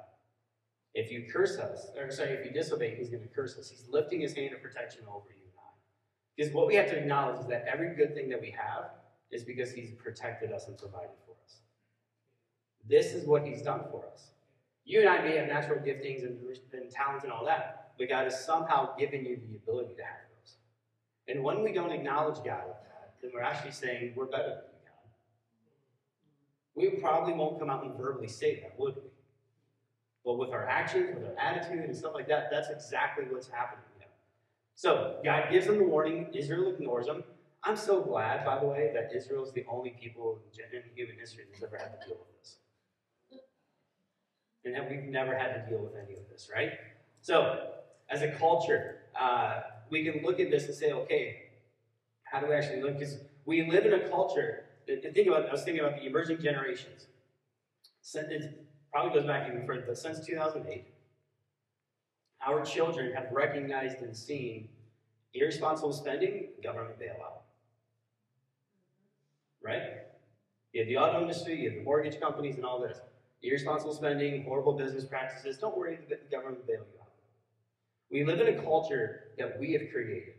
If 0.93 1.11
you 1.11 1.25
curse 1.31 1.57
us, 1.57 1.87
or 1.97 2.09
sorry, 2.11 2.31
if 2.31 2.45
you 2.45 2.51
disobey, 2.51 2.95
he's 2.95 3.09
going 3.09 3.23
to 3.23 3.29
curse 3.29 3.57
us. 3.57 3.69
He's 3.69 3.85
lifting 3.89 4.21
his 4.21 4.33
hand 4.33 4.53
of 4.53 4.61
protection 4.61 5.01
over 5.09 5.27
you. 5.29 5.44
Because 6.35 6.53
what 6.53 6.67
we 6.67 6.75
have 6.75 6.87
to 6.87 6.97
acknowledge 6.97 7.39
is 7.39 7.47
that 7.47 7.65
every 7.71 7.95
good 7.95 8.13
thing 8.13 8.29
that 8.29 8.41
we 8.41 8.51
have 8.51 8.91
is 9.31 9.43
because 9.43 9.71
he's 9.71 9.91
protected 9.91 10.51
us 10.51 10.67
and 10.67 10.77
provided 10.77 11.15
for 11.25 11.35
us. 11.45 11.57
This 12.87 13.13
is 13.13 13.25
what 13.25 13.43
he's 13.45 13.61
done 13.61 13.81
for 13.89 14.05
us. 14.11 14.31
You 14.83 14.99
and 14.99 15.09
I 15.09 15.21
may 15.23 15.37
have 15.37 15.47
natural 15.47 15.79
giftings 15.79 16.23
and, 16.23 16.37
and 16.73 16.91
talents 16.91 17.23
and 17.23 17.33
all 17.33 17.45
that, 17.45 17.93
but 17.97 18.09
God 18.09 18.25
has 18.25 18.45
somehow 18.45 18.95
given 18.97 19.25
you 19.25 19.39
the 19.49 19.55
ability 19.55 19.95
to 19.95 20.03
have 20.03 20.17
those. 20.39 20.57
And 21.27 21.43
when 21.43 21.63
we 21.63 21.71
don't 21.71 21.91
acknowledge 21.91 22.43
God 22.43 22.63
with 22.67 22.77
that, 22.83 23.15
then 23.21 23.31
we're 23.33 23.41
actually 23.41 23.71
saying 23.71 24.13
we're 24.15 24.25
better 24.25 24.49
than 24.49 24.55
God. 24.85 25.09
We 26.75 26.89
probably 27.01 27.33
won't 27.33 27.59
come 27.59 27.69
out 27.69 27.83
and 27.83 27.97
verbally 27.97 28.27
say 28.27 28.59
that, 28.59 28.77
would 28.77 28.95
we? 28.95 29.09
But 30.23 30.37
with 30.37 30.51
our 30.51 30.67
actions, 30.67 31.15
with 31.15 31.25
our 31.25 31.37
attitude 31.39 31.85
and 31.85 31.95
stuff 31.95 32.13
like 32.13 32.27
that, 32.27 32.49
that's 32.51 32.69
exactly 32.69 33.25
what's 33.29 33.47
happening. 33.47 33.84
So 34.75 35.17
God 35.23 35.45
gives 35.51 35.67
them 35.67 35.77
the 35.77 35.85
warning. 35.85 36.27
Israel 36.33 36.73
ignores 36.73 37.07
them. 37.07 37.23
I'm 37.63 37.77
so 37.77 38.01
glad, 38.01 38.45
by 38.45 38.59
the 38.59 38.65
way, 38.65 38.91
that 38.93 39.11
Israel 39.15 39.43
is 39.43 39.51
the 39.53 39.65
only 39.67 39.91
people 40.01 40.39
in 40.53 40.81
human 40.95 41.17
history 41.17 41.45
that's 41.49 41.63
ever 41.63 41.77
had 41.77 41.99
to 41.99 42.07
deal 42.07 42.17
with 42.17 42.39
this. 42.39 42.57
And 44.63 44.75
that 44.75 44.89
we've 44.89 45.03
never 45.03 45.35
had 45.35 45.53
to 45.53 45.69
deal 45.69 45.79
with 45.79 45.93
any 45.95 46.13
of 46.13 46.29
this, 46.29 46.49
right? 46.53 46.73
So, 47.21 47.71
as 48.09 48.21
a 48.21 48.31
culture, 48.33 48.97
uh, 49.19 49.61
we 49.89 50.03
can 50.03 50.23
look 50.23 50.39
at 50.39 50.51
this 50.51 50.65
and 50.65 50.75
say, 50.75 50.91
okay, 50.91 51.45
how 52.23 52.39
do 52.39 52.47
we 52.47 52.53
actually 52.53 52.81
look? 52.81 52.99
Because 52.99 53.17
we 53.45 53.69
live 53.69 53.85
in 53.85 53.93
a 53.93 54.09
culture. 54.09 54.65
Think 54.85 55.27
about. 55.27 55.47
I 55.49 55.51
was 55.51 55.63
thinking 55.63 55.83
about 55.83 55.99
the 55.99 56.05
emerging 56.05 56.41
generations. 56.41 57.07
It's 58.03 58.45
probably 58.91 59.19
goes 59.19 59.27
back 59.27 59.47
even 59.47 59.65
further, 59.65 59.85
but 59.87 59.97
since 59.97 60.23
2008, 60.25 60.85
our 62.45 62.63
children 62.63 63.13
have 63.13 63.27
recognized 63.31 63.97
and 64.01 64.15
seen 64.15 64.69
irresponsible 65.33 65.93
spending, 65.93 66.49
government 66.63 66.99
bailout. 66.99 67.41
Right? 69.63 69.81
You 70.73 70.81
have 70.81 70.87
the 70.87 70.97
auto 70.97 71.21
industry, 71.21 71.59
you 71.61 71.69
have 71.69 71.79
the 71.79 71.83
mortgage 71.83 72.19
companies, 72.19 72.55
and 72.55 72.65
all 72.65 72.79
this. 72.79 72.99
Irresponsible 73.41 73.93
spending, 73.93 74.43
horrible 74.43 74.73
business 74.73 75.05
practices. 75.05 75.57
Don't 75.57 75.77
worry, 75.77 75.99
the 76.09 76.19
government 76.31 76.59
will 76.59 76.67
bail 76.67 76.85
you 76.93 77.01
out. 77.01 77.09
We 78.11 78.23
live 78.23 78.39
in 78.39 78.59
a 78.59 78.61
culture 78.61 79.31
that 79.37 79.59
we 79.59 79.73
have 79.73 79.83
created. 79.91 80.35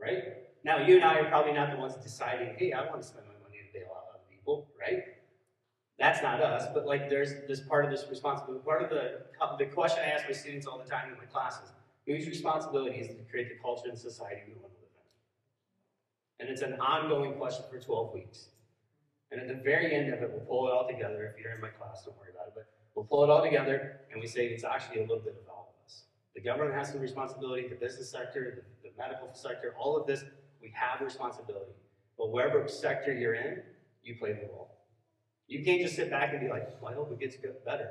Right? 0.00 0.22
Now, 0.64 0.78
you 0.78 0.96
and 0.96 1.04
I 1.04 1.18
are 1.18 1.28
probably 1.28 1.52
not 1.52 1.70
the 1.70 1.76
ones 1.76 1.94
deciding, 1.96 2.54
hey, 2.56 2.72
I 2.72 2.86
want 2.86 3.02
to 3.02 3.06
spend 3.06 3.26
my 3.26 3.34
money 3.42 3.58
to 3.58 3.78
bail 3.78 3.88
out 3.96 4.04
other 4.10 4.20
people, 4.30 4.68
right? 4.80 5.02
That's 5.98 6.22
not 6.22 6.40
us, 6.40 6.66
but 6.74 6.86
like 6.86 7.08
there's 7.08 7.34
this 7.46 7.60
part 7.60 7.84
of 7.84 7.90
this 7.90 8.06
responsibility. 8.10 8.64
Part 8.64 8.82
of 8.82 8.90
the, 8.90 9.22
the 9.58 9.70
question 9.70 10.00
I 10.04 10.10
ask 10.10 10.24
my 10.26 10.32
students 10.32 10.66
all 10.66 10.78
the 10.78 10.88
time 10.88 11.10
in 11.12 11.18
my 11.18 11.26
classes 11.26 11.70
whose 12.06 12.26
responsibility 12.26 12.96
is 12.96 13.08
to 13.08 13.22
create 13.30 13.48
the 13.48 13.62
culture 13.62 13.88
and 13.88 13.98
society 13.98 14.40
we 14.48 14.54
want 14.54 14.72
to 14.74 14.80
live 14.80 14.90
in? 16.40 16.46
And 16.46 16.50
it's 16.50 16.62
an 16.62 16.80
ongoing 16.80 17.34
question 17.34 17.64
for 17.70 17.78
12 17.78 18.14
weeks. 18.14 18.48
And 19.30 19.40
at 19.40 19.48
the 19.48 19.62
very 19.62 19.94
end 19.94 20.12
of 20.12 20.20
it, 20.22 20.30
we'll 20.30 20.44
pull 20.44 20.68
it 20.68 20.72
all 20.72 20.86
together. 20.86 21.32
If 21.32 21.42
you're 21.42 21.54
in 21.54 21.60
my 21.60 21.68
class, 21.68 22.04
don't 22.04 22.18
worry 22.18 22.30
about 22.34 22.48
it, 22.48 22.52
but 22.54 22.66
we'll 22.94 23.04
pull 23.04 23.24
it 23.24 23.30
all 23.30 23.42
together 23.42 24.00
and 24.12 24.20
we 24.20 24.26
say 24.26 24.46
it's 24.46 24.64
actually 24.64 24.98
a 24.98 25.02
little 25.02 25.20
bit 25.22 25.36
of 25.40 25.48
all 25.48 25.72
of 25.72 25.86
us. 25.86 26.02
The 26.34 26.40
government 26.42 26.74
has 26.74 26.90
some 26.90 27.00
responsibility, 27.00 27.68
the 27.68 27.76
business 27.76 28.10
sector, 28.10 28.64
the, 28.82 28.88
the 28.88 28.94
medical 28.98 29.32
sector, 29.32 29.74
all 29.78 29.96
of 29.96 30.06
this, 30.06 30.24
we 30.60 30.72
have 30.74 31.00
responsibility. 31.00 31.72
But 32.18 32.30
wherever 32.30 32.66
sector 32.68 33.12
you're 33.12 33.34
in, 33.34 33.62
you 34.02 34.16
play 34.16 34.32
the 34.32 34.48
role. 34.52 34.70
You 35.48 35.64
can't 35.64 35.80
just 35.82 35.96
sit 35.96 36.10
back 36.10 36.32
and 36.32 36.40
be 36.40 36.48
like, 36.48 36.68
well, 36.80 36.92
I 36.92 36.94
hope 36.94 37.12
it 37.12 37.20
gets 37.20 37.36
better 37.64 37.90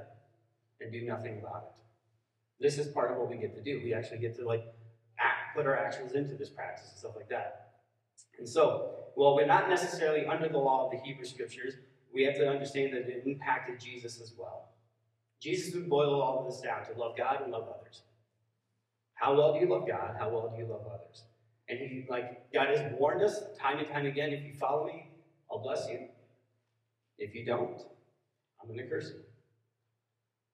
and 0.80 0.92
do 0.92 1.06
nothing 1.06 1.40
about 1.40 1.64
it. 1.64 2.64
This 2.64 2.78
is 2.78 2.88
part 2.88 3.12
of 3.12 3.18
what 3.18 3.30
we 3.30 3.38
get 3.38 3.56
to 3.56 3.62
do. 3.62 3.82
We 3.84 3.94
actually 3.94 4.20
get 4.20 4.36
to 4.38 4.46
like 4.46 4.64
act, 5.20 5.56
put 5.56 5.66
our 5.66 5.78
actions 5.78 6.14
into 6.14 6.36
this 6.36 6.50
practice 6.50 6.90
and 6.90 6.98
stuff 6.98 7.16
like 7.16 7.30
that. 7.30 7.74
And 8.40 8.48
so, 8.48 8.92
while 9.16 9.36
we're 9.36 9.46
not 9.46 9.70
necessarily 9.70 10.26
under 10.26 10.48
the 10.48 10.58
law 10.58 10.86
of 10.86 10.92
the 10.92 10.98
Hebrew 10.98 11.26
scriptures, 11.26 11.76
we 12.14 12.24
have 12.24 12.36
to 12.36 12.48
understand 12.48 12.94
that 12.94 13.08
it 13.08 13.24
impacted 13.26 13.80
Jesus 13.80 14.22
as 14.22 14.34
well. 14.38 14.70
Jesus 15.40 15.74
would 15.74 15.90
boil 15.90 16.22
all 16.22 16.40
of 16.40 16.52
this 16.52 16.62
down 16.62 16.86
to 16.86 17.00
love 17.00 17.18
God 17.18 17.42
and 17.42 17.52
love 17.52 17.68
others. 17.68 18.04
How 19.16 19.36
well 19.36 19.54
do 19.54 19.60
you 19.60 19.68
love 19.68 19.88
God? 19.88 20.16
How 20.18 20.30
well 20.30 20.54
do 20.56 20.62
you 20.62 20.68
love 20.68 20.86
others? 20.88 21.24
And 21.68 21.80
he, 21.80 22.06
like, 22.10 22.52
God 22.52 22.70
has 22.70 22.92
warned 22.98 23.24
us 23.24 23.42
time 23.60 23.80
and 23.80 23.88
time 23.88 24.06
again 24.06 24.32
if 24.32 24.44
you 24.44 24.54
follow 24.54 24.86
me, 24.86 25.10
I'll 25.50 25.60
bless 25.60 25.88
you. 25.90 26.08
If 27.22 27.36
you 27.36 27.46
don't, 27.46 27.80
I'm 28.60 28.68
going 28.68 28.80
to 28.80 28.88
curse 28.88 29.12
you. 29.14 29.22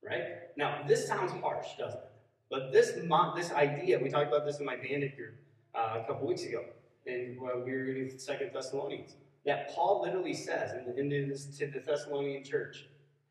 Right? 0.07 0.23
Now, 0.57 0.83
this 0.85 1.07
sounds 1.07 1.31
harsh, 1.41 1.67
doesn't 1.79 1.97
it? 1.97 2.11
But 2.51 2.73
this, 2.73 2.91
this 2.91 3.51
idea, 3.51 3.99
we 3.99 4.09
talked 4.09 4.27
about 4.27 4.45
this 4.45 4.59
in 4.59 4.65
my 4.65 4.75
bandit 4.75 5.15
group 5.15 5.35
uh, 5.73 6.01
a 6.01 6.05
couple 6.05 6.27
weeks 6.27 6.43
ago, 6.43 6.65
and 7.05 7.37
uh, 7.39 7.59
we 7.65 7.71
were 7.71 7.83
reading 7.83 8.17
Second 8.19 8.51
Thessalonians, 8.53 9.15
that 9.45 9.73
Paul 9.73 10.01
literally 10.03 10.33
says 10.33 10.73
in, 10.73 11.09
the, 11.09 11.17
in 11.17 11.29
this, 11.29 11.45
to 11.57 11.67
the 11.67 11.79
Thessalonian 11.79 12.43
church, 12.43 12.87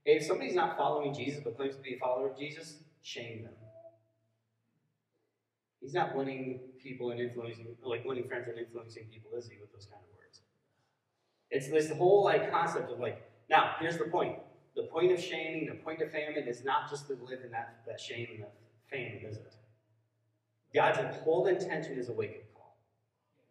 if 0.07 0.25
somebody's 0.25 0.55
not 0.55 0.79
following 0.79 1.13
Jesus 1.13 1.43
but 1.45 1.57
claims 1.57 1.77
to 1.77 1.83
be 1.83 1.95
a 1.95 1.99
follower 1.99 2.31
of 2.31 2.39
Jesus, 2.39 2.79
shame 3.03 3.43
them. 3.43 3.53
He's 5.83 5.93
not 5.93 6.17
winning 6.17 6.61
people 6.83 7.11
and 7.11 7.21
influencing, 7.21 7.67
like 7.83 8.05
winning 8.07 8.29
friends 8.29 8.49
and 8.49 8.59
influencing 8.59 9.05
people, 9.13 9.33
is 9.37 9.47
he, 9.47 9.59
with 9.61 9.73
those 9.73 9.87
kind 9.87 10.01
of? 10.01 10.06
It's 11.51 11.69
this 11.69 11.91
whole 11.91 12.25
like 12.25 12.51
concept 12.51 12.91
of 12.91 12.99
like, 12.99 13.23
now, 13.49 13.75
here's 13.81 13.99
the 13.99 14.05
point. 14.05 14.39
The 14.75 14.83
point 14.85 15.13
of 15.13 15.21
shaming, 15.21 15.67
the 15.67 15.77
point 15.77 16.03
of 16.03 16.11
famine 16.11 16.47
is 16.47 16.65
not 16.65 16.91
just 16.91 17.07
to 17.07 17.15
live 17.15 17.41
in 17.45 17.51
that, 17.53 17.79
that 17.87 18.01
shame 18.01 18.29
and 18.35 18.43
that 18.43 18.55
famine, 18.91 19.21
is 19.25 19.37
it? 19.37 19.55
God's 20.75 20.99
whole 21.25 21.47
intention 21.47 21.99
is 21.99 22.09
a 22.09 22.13
wake 22.13 22.37
up 22.37 22.55
call. 22.55 22.77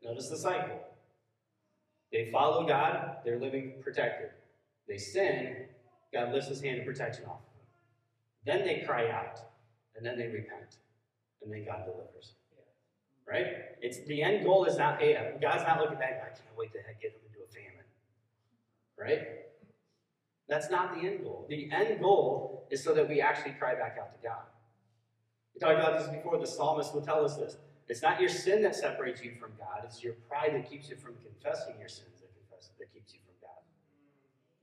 Notice 0.03 0.29
the 0.29 0.37
cycle. 0.37 0.79
They 2.11 2.29
follow 2.31 2.67
God, 2.67 3.17
they're 3.25 3.39
living 3.39 3.73
protected. 3.81 4.29
They 4.87 4.97
sin, 4.97 5.65
God 6.13 6.31
lifts 6.31 6.49
his 6.49 6.61
hand 6.61 6.79
of 6.79 6.85
protection 6.85 7.25
off 7.25 7.39
of 7.39 8.45
them. 8.45 8.59
Then 8.59 8.65
they 8.65 8.85
cry 8.85 9.09
out, 9.09 9.39
and 9.95 10.05
then 10.05 10.17
they 10.17 10.27
repent, 10.27 10.77
and 11.41 11.51
then 11.51 11.65
God 11.65 11.85
delivers. 11.85 12.33
Right? 13.27 13.47
It's 13.81 14.05
the 14.05 14.21
end 14.21 14.45
goal 14.45 14.65
is 14.65 14.77
not, 14.77 15.01
hey, 15.01 15.33
God's 15.41 15.63
not 15.63 15.79
looking 15.79 15.97
back, 15.97 16.21
I 16.23 16.27
can't 16.27 16.55
wait 16.55 16.71
to 16.73 16.77
get 16.77 16.85
them 16.85 16.93
into 16.93 17.01
a 17.01 17.01
famine. 17.01 17.24
Right? 18.99 19.21
That's 20.47 20.69
not 20.69 20.95
the 20.95 21.07
end 21.07 21.23
goal. 21.23 21.45
The 21.49 21.69
end 21.71 21.99
goal 21.99 22.67
is 22.69 22.83
so 22.83 22.93
that 22.93 23.07
we 23.07 23.21
actually 23.21 23.53
cry 23.53 23.75
back 23.75 23.97
out 23.99 24.13
to 24.13 24.27
God. 24.27 24.43
We 25.53 25.59
talked 25.59 25.79
about 25.79 25.99
this 25.99 26.07
before. 26.09 26.37
The 26.37 26.47
psalmist 26.47 26.93
will 26.93 27.01
tell 27.01 27.23
us 27.23 27.35
this. 27.35 27.57
It's 27.87 28.01
not 28.01 28.19
your 28.19 28.29
sin 28.29 28.61
that 28.63 28.75
separates 28.75 29.23
you 29.23 29.33
from 29.39 29.51
God. 29.57 29.81
It's 29.83 30.03
your 30.03 30.13
pride 30.27 30.51
that 30.53 30.69
keeps 30.69 30.89
you 30.89 30.95
from 30.95 31.15
confessing 31.23 31.75
your 31.79 31.87
sins 31.87 32.21
that, 32.21 32.29
confess, 32.35 32.71
that 32.79 32.93
keeps 32.93 33.13
you 33.13 33.19
from 33.25 33.35
God. 33.41 33.61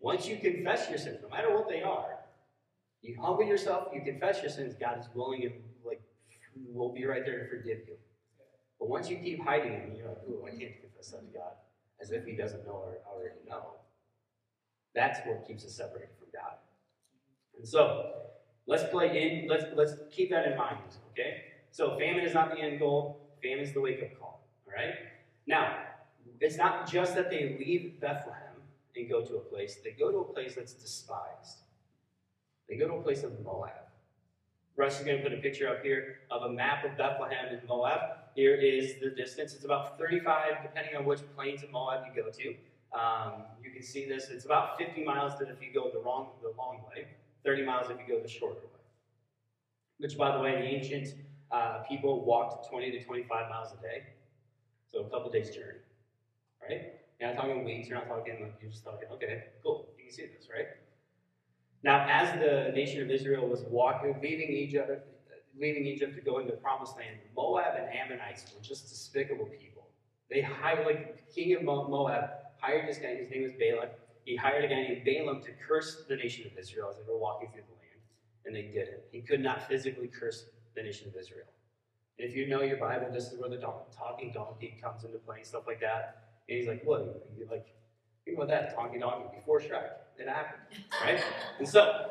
Once 0.01 0.27
you 0.27 0.37
confess 0.39 0.89
your 0.89 0.99
sins, 0.99 1.19
no 1.23 1.29
matter 1.29 1.55
what 1.55 1.69
they 1.69 1.83
are, 1.83 2.19
you 3.01 3.17
humble 3.21 3.45
yourself, 3.45 3.89
you 3.95 4.03
confess 4.03 4.43
your 4.43 4.51
sins, 4.51 4.75
God 4.79 4.99
is 5.01 5.07
willing 5.15 5.45
and 5.45 5.55
like 5.85 6.01
will 6.73 6.93
be 6.93 7.05
right 7.05 7.25
there 7.25 7.45
to 7.45 7.49
forgive 7.49 7.79
you. 7.87 7.97
But 8.79 8.89
once 8.89 9.09
you 9.09 9.17
keep 9.17 9.43
hiding 9.43 9.73
them, 9.73 9.93
you're 9.97 10.09
like, 10.09 10.19
oh, 10.29 10.47
I 10.47 10.51
can't 10.51 10.81
confess 10.81 11.11
that 11.13 11.21
to 11.21 11.39
God, 11.39 11.53
as 12.01 12.11
if 12.11 12.25
He 12.25 12.33
doesn't 12.33 12.67
know 12.67 12.73
or 12.73 12.99
already 13.07 13.37
know. 13.49 13.77
That's 14.95 15.21
what 15.27 15.47
keeps 15.47 15.65
us 15.65 15.73
separated 15.73 16.11
from 16.19 16.29
God. 16.33 16.55
And 17.57 17.67
so, 17.67 18.13
let's 18.67 18.85
play 18.91 19.23
in, 19.23 19.49
let's, 19.49 19.65
let's 19.75 19.95
keep 20.11 20.31
that 20.31 20.47
in 20.47 20.57
mind, 20.57 20.79
okay? 21.13 21.45
So, 21.71 21.99
famine 21.99 22.25
is 22.25 22.35
not 22.35 22.51
the 22.51 22.61
end 22.61 22.79
goal, 22.79 23.21
famine 23.43 23.65
is 23.65 23.73
the 23.73 23.81
wake 23.81 24.03
up 24.03 24.19
call, 24.19 24.47
all 24.67 24.73
right? 24.75 24.95
Now, 25.47 25.77
it's 26.41 26.57
not 26.57 26.91
just 26.91 27.15
that 27.15 27.31
they 27.31 27.57
leave 27.59 28.01
Bethlehem 28.01 28.57
and 28.97 29.09
go 29.09 29.23
to 29.23 29.37
a 29.37 29.41
place, 29.41 29.79
they 29.83 29.93
go 29.93 30.11
to 30.11 30.19
a 30.19 30.25
place 30.25 30.55
that's 30.57 30.75
despised. 30.75 31.61
They 32.69 32.77
go 32.77 32.89
to 32.89 32.95
a 32.95 33.03
place 33.03 33.23
of 33.23 33.33
Moab. 33.45 33.71
Russ 34.77 34.99
is 34.99 35.05
going 35.05 35.19
to 35.19 35.23
put 35.23 35.33
a 35.33 35.41
picture 35.41 35.69
up 35.69 35.83
here 35.83 36.21
of 36.31 36.43
a 36.43 36.53
map 36.53 36.85
of 36.85 36.97
Bethlehem 36.97 37.47
and 37.51 37.61
Moab. 37.69 38.01
Here 38.35 38.55
is 38.55 38.95
the 39.01 39.11
distance. 39.11 39.55
It's 39.55 39.65
about 39.65 39.99
35, 39.99 40.63
depending 40.63 40.97
on 40.97 41.05
which 41.05 41.21
plains 41.37 41.63
of 41.63 41.71
Moab 41.71 42.05
you 42.07 42.23
go 42.23 42.31
to. 42.31 42.55
Um, 42.93 43.45
you 43.63 43.71
can 43.71 43.83
see 43.83 44.07
this. 44.07 44.29
It's 44.29 44.45
about 44.45 44.79
50 44.79 45.05
miles 45.05 45.39
to 45.39 45.49
if 45.49 45.63
you 45.63 45.73
go 45.73 45.91
the 45.93 46.01
wrong, 46.01 46.29
the 46.43 46.53
long 46.59 46.83
way, 46.95 47.07
30 47.45 47.65
miles 47.65 47.91
if 47.91 47.97
you 47.99 48.15
go 48.15 48.21
the 48.21 48.29
shorter 48.29 48.61
way. 48.61 48.81
Which, 49.99 50.19
by 50.19 50.37
the 50.37 50.43
way, 50.43 50.53
the 50.53 50.65
ancient 50.65 51.15
uh, 51.51 51.83
people 51.89 52.25
walked 52.25 52.69
20 52.71 52.91
to 52.93 53.05
25 53.05 53.51
miles 53.51 53.73
a 53.79 53.83
day, 53.83 54.05
so 54.91 55.01
a 55.01 55.05
couple 55.11 55.31
days 55.31 55.51
journey, 55.55 55.79
right? 56.63 56.95
You're 57.21 57.33
not 57.33 57.41
talking 57.41 57.65
weeks. 57.65 57.89
You're 57.89 57.99
not 57.99 58.09
talking. 58.09 58.43
like 58.43 58.55
You're 58.61 58.71
just 58.71 58.85
talking. 58.85 59.09
Okay, 59.13 59.45
cool. 59.63 59.89
You 59.97 60.05
can 60.05 60.13
see 60.13 60.27
this, 60.27 60.49
right? 60.53 60.67
Now, 61.85 62.07
as 62.09 62.33
the 62.41 62.73
nation 62.75 63.03
of 63.03 63.11
Israel 63.11 63.47
was 63.47 63.63
walking, 63.63 64.17
leaving 64.23 64.49
Egypt, 64.51 65.07
leaving 65.59 65.87
Egypt 65.87 66.15
to 66.17 66.21
go 66.21 66.39
into 66.39 66.53
the 66.53 66.57
Promised 66.59 66.97
Land, 66.97 67.19
Moab 67.37 67.77
and 67.77 67.89
Ammonites 67.95 68.45
were 68.55 68.63
just 68.63 68.89
despicable 68.89 69.47
people. 69.47 69.87
They 70.31 70.41
hired, 70.41 70.87
like 70.87 71.17
the 71.17 71.33
king 71.33 71.55
of 71.55 71.63
Moab 71.63 72.31
hired 72.63 72.89
this 72.89 72.99
guy, 72.99 73.17
his 73.17 73.29
name 73.29 73.43
was 73.43 73.53
Balak. 73.59 73.99
He 74.25 74.37
hired 74.37 74.65
a 74.65 74.69
guy 74.69 74.83
named 74.83 75.05
Balaam 75.05 75.43
to 75.43 75.51
curse 75.69 76.05
the 76.09 76.17
nation 76.17 76.47
of 76.47 76.57
Israel 76.57 76.89
as 76.89 76.97
they 76.97 77.03
were 77.13 77.19
walking 77.19 77.51
through 77.53 77.63
the 77.69 77.75
land, 77.75 78.01
and 78.47 78.55
they 78.55 78.73
did 78.73 78.89
it. 78.89 79.09
He 79.11 79.21
could 79.21 79.41
not 79.41 79.69
physically 79.69 80.09
curse 80.09 80.47
the 80.77 80.83
nation 80.83 81.09
of 81.09 81.17
Israel. 81.21 81.47
And 82.19 82.29
if 82.29 82.37
you 82.37 82.47
know 82.47 82.63
your 82.63 82.77
Bible, 82.77 83.09
this 83.13 83.33
is 83.33 83.39
where 83.39 83.51
the 83.51 83.57
talking 83.57 84.33
donkey 84.33 84.79
comes 84.81 85.05
into 85.05 85.19
play 85.19 85.39
and 85.39 85.47
stuff 85.47 85.65
like 85.67 85.81
that. 85.81 86.29
And 86.49 86.59
he's 86.59 86.69
like, 86.69 86.83
what? 86.85 87.27
Like, 87.51 87.67
think 88.25 88.37
about 88.37 88.49
that, 88.49 88.75
talking 88.75 89.01
donkey, 89.01 89.27
before 89.35 89.61
Shrek. 89.61 89.91
It 90.19 90.29
happened, 90.29 90.63
right? 91.03 91.21
And 91.59 91.69
so, 91.69 92.11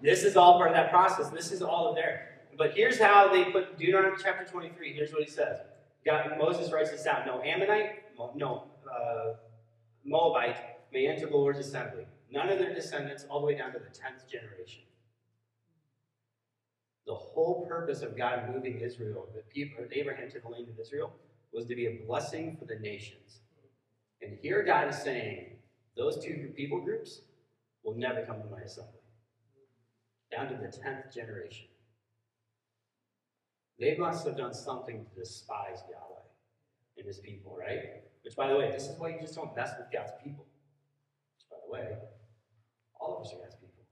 this 0.00 0.24
is 0.24 0.36
all 0.36 0.56
part 0.56 0.70
of 0.70 0.76
that 0.76 0.90
process. 0.90 1.28
This 1.28 1.52
is 1.52 1.60
all 1.60 1.90
of 1.90 1.96
there. 1.96 2.28
But 2.56 2.72
here's 2.72 2.98
how 2.98 3.30
they 3.30 3.44
put 3.44 3.78
Deuteronomy 3.78 4.16
chapter 4.22 4.44
23. 4.44 4.94
Here's 4.94 5.12
what 5.12 5.22
he 5.22 5.28
says. 5.28 5.58
God, 6.06 6.30
Moses 6.38 6.72
writes 6.72 6.90
this 6.90 7.02
down. 7.02 7.26
No 7.26 7.42
Ammonite, 7.42 8.02
no 8.36 8.64
uh, 8.90 9.34
Moabite 10.04 10.56
may 10.92 11.06
enter 11.06 11.26
the 11.26 11.36
Lord's 11.36 11.58
assembly. 11.58 12.06
None 12.30 12.48
of 12.48 12.58
their 12.58 12.74
descendants, 12.74 13.26
all 13.28 13.40
the 13.40 13.46
way 13.46 13.56
down 13.56 13.72
to 13.72 13.78
the 13.78 13.86
10th 13.86 14.30
generation. 14.30 14.82
The 17.06 17.14
whole 17.14 17.66
purpose 17.66 18.02
of 18.02 18.16
God 18.16 18.52
moving 18.54 18.80
Israel, 18.80 19.28
the 19.34 19.42
people, 19.42 19.84
Abraham 19.90 20.30
to 20.30 20.40
the 20.40 20.48
land 20.48 20.68
of 20.68 20.78
Israel, 20.78 21.12
was 21.52 21.66
to 21.66 21.74
be 21.74 21.86
a 21.86 22.06
blessing 22.06 22.56
for 22.56 22.66
the 22.66 22.78
nations. 22.78 23.40
And 24.22 24.38
here 24.40 24.62
God 24.62 24.88
is 24.88 24.96
saying, 24.96 25.56
those 25.96 26.22
two 26.22 26.52
people 26.56 26.80
groups 26.80 27.22
will 27.82 27.94
never 27.94 28.22
come 28.22 28.40
to 28.42 28.48
my 28.48 28.60
assembly. 28.60 29.00
Down 30.30 30.48
to 30.48 30.54
the 30.54 30.68
10th 30.68 31.12
generation. 31.12 31.66
They 33.80 33.96
must 33.96 34.26
have 34.26 34.36
done 34.36 34.54
something 34.54 35.04
to 35.04 35.20
despise 35.20 35.82
Yahweh 35.90 36.22
and 36.98 37.06
his 37.06 37.18
people, 37.18 37.56
right? 37.58 38.02
Which, 38.22 38.36
by 38.36 38.48
the 38.48 38.56
way, 38.56 38.70
this 38.70 38.86
is 38.86 38.98
why 38.98 39.08
you 39.10 39.20
just 39.20 39.34
don't 39.34 39.54
mess 39.56 39.70
with 39.78 39.90
God's 39.92 40.12
people. 40.22 40.44
Which, 41.36 41.48
by 41.50 41.56
the 41.66 41.72
way, 41.72 41.96
all 43.00 43.16
of 43.16 43.26
us 43.26 43.32
are 43.32 43.38
God's 43.38 43.54
people. 43.56 43.84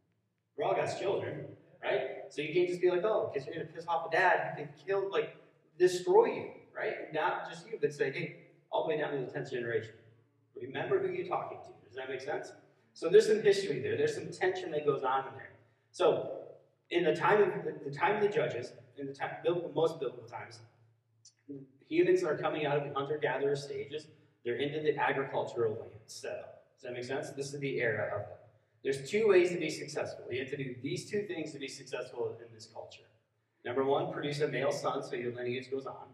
We're 0.56 0.64
all 0.64 0.74
God's 0.74 0.98
children, 0.98 1.46
right? 1.82 2.00
So 2.30 2.42
you 2.42 2.52
can't 2.52 2.68
just 2.68 2.80
be 2.80 2.90
like, 2.90 3.04
oh, 3.04 3.30
because 3.32 3.46
you're 3.46 3.56
gonna 3.56 3.72
piss 3.74 3.86
off 3.86 4.08
a 4.08 4.10
dad, 4.10 4.56
you 4.58 4.64
can 4.64 4.74
kill, 4.86 5.10
like, 5.10 5.36
destroy 5.78 6.26
you, 6.26 6.50
right? 6.76 7.12
Not 7.12 7.48
just 7.48 7.66
you, 7.66 7.78
but 7.80 7.92
say, 7.92 8.10
hey, 8.10 8.36
all 8.70 8.84
the 8.84 8.90
way 8.90 9.00
down 9.00 9.12
to 9.12 9.18
the 9.18 9.30
tenth 9.30 9.50
generation. 9.50 9.92
Remember 10.60 11.00
who 11.00 11.12
you're 11.12 11.26
talking 11.26 11.58
to. 11.58 11.70
Does 11.86 11.96
that 11.96 12.10
make 12.10 12.20
sense? 12.20 12.52
So 12.92 13.08
there's 13.08 13.26
some 13.26 13.42
history 13.42 13.80
there. 13.80 13.96
There's 13.96 14.14
some 14.14 14.28
tension 14.30 14.72
that 14.72 14.84
goes 14.84 15.04
on 15.04 15.28
in 15.28 15.34
there. 15.36 15.52
So 15.92 16.30
in 16.90 17.04
the 17.04 17.14
time 17.14 17.42
of 17.42 17.64
the, 17.64 17.90
the 17.90 17.96
time 17.96 18.16
of 18.16 18.22
the 18.22 18.28
judges, 18.28 18.72
in 18.96 19.06
the 19.06 19.14
time 19.14 19.30
most 19.74 20.00
biblical 20.00 20.26
times, 20.26 20.60
humans 21.88 22.24
are 22.24 22.36
coming 22.36 22.66
out 22.66 22.76
of 22.76 22.84
the 22.88 22.98
hunter-gatherer 22.98 23.56
stages. 23.56 24.08
They're 24.44 24.56
into 24.56 24.80
the 24.80 24.96
agricultural 24.96 25.72
land 25.72 25.92
setup. 26.06 26.64
Does 26.76 26.84
that 26.84 26.92
make 26.92 27.04
sense? 27.04 27.30
This 27.30 27.52
is 27.52 27.60
the 27.60 27.80
era 27.80 28.10
of 28.14 28.20
it. 28.22 28.38
There's 28.84 29.10
two 29.10 29.28
ways 29.28 29.50
to 29.50 29.58
be 29.58 29.70
successful. 29.70 30.24
You 30.30 30.40
have 30.40 30.50
to 30.50 30.56
do 30.56 30.74
these 30.82 31.10
two 31.10 31.22
things 31.22 31.52
to 31.52 31.58
be 31.58 31.68
successful 31.68 32.36
in 32.40 32.54
this 32.54 32.68
culture. 32.72 33.02
Number 33.64 33.84
one, 33.84 34.12
produce 34.12 34.40
a 34.40 34.48
male 34.48 34.72
son 34.72 35.02
so 35.02 35.16
your 35.16 35.34
lineage 35.34 35.70
goes 35.70 35.86
on 35.86 36.06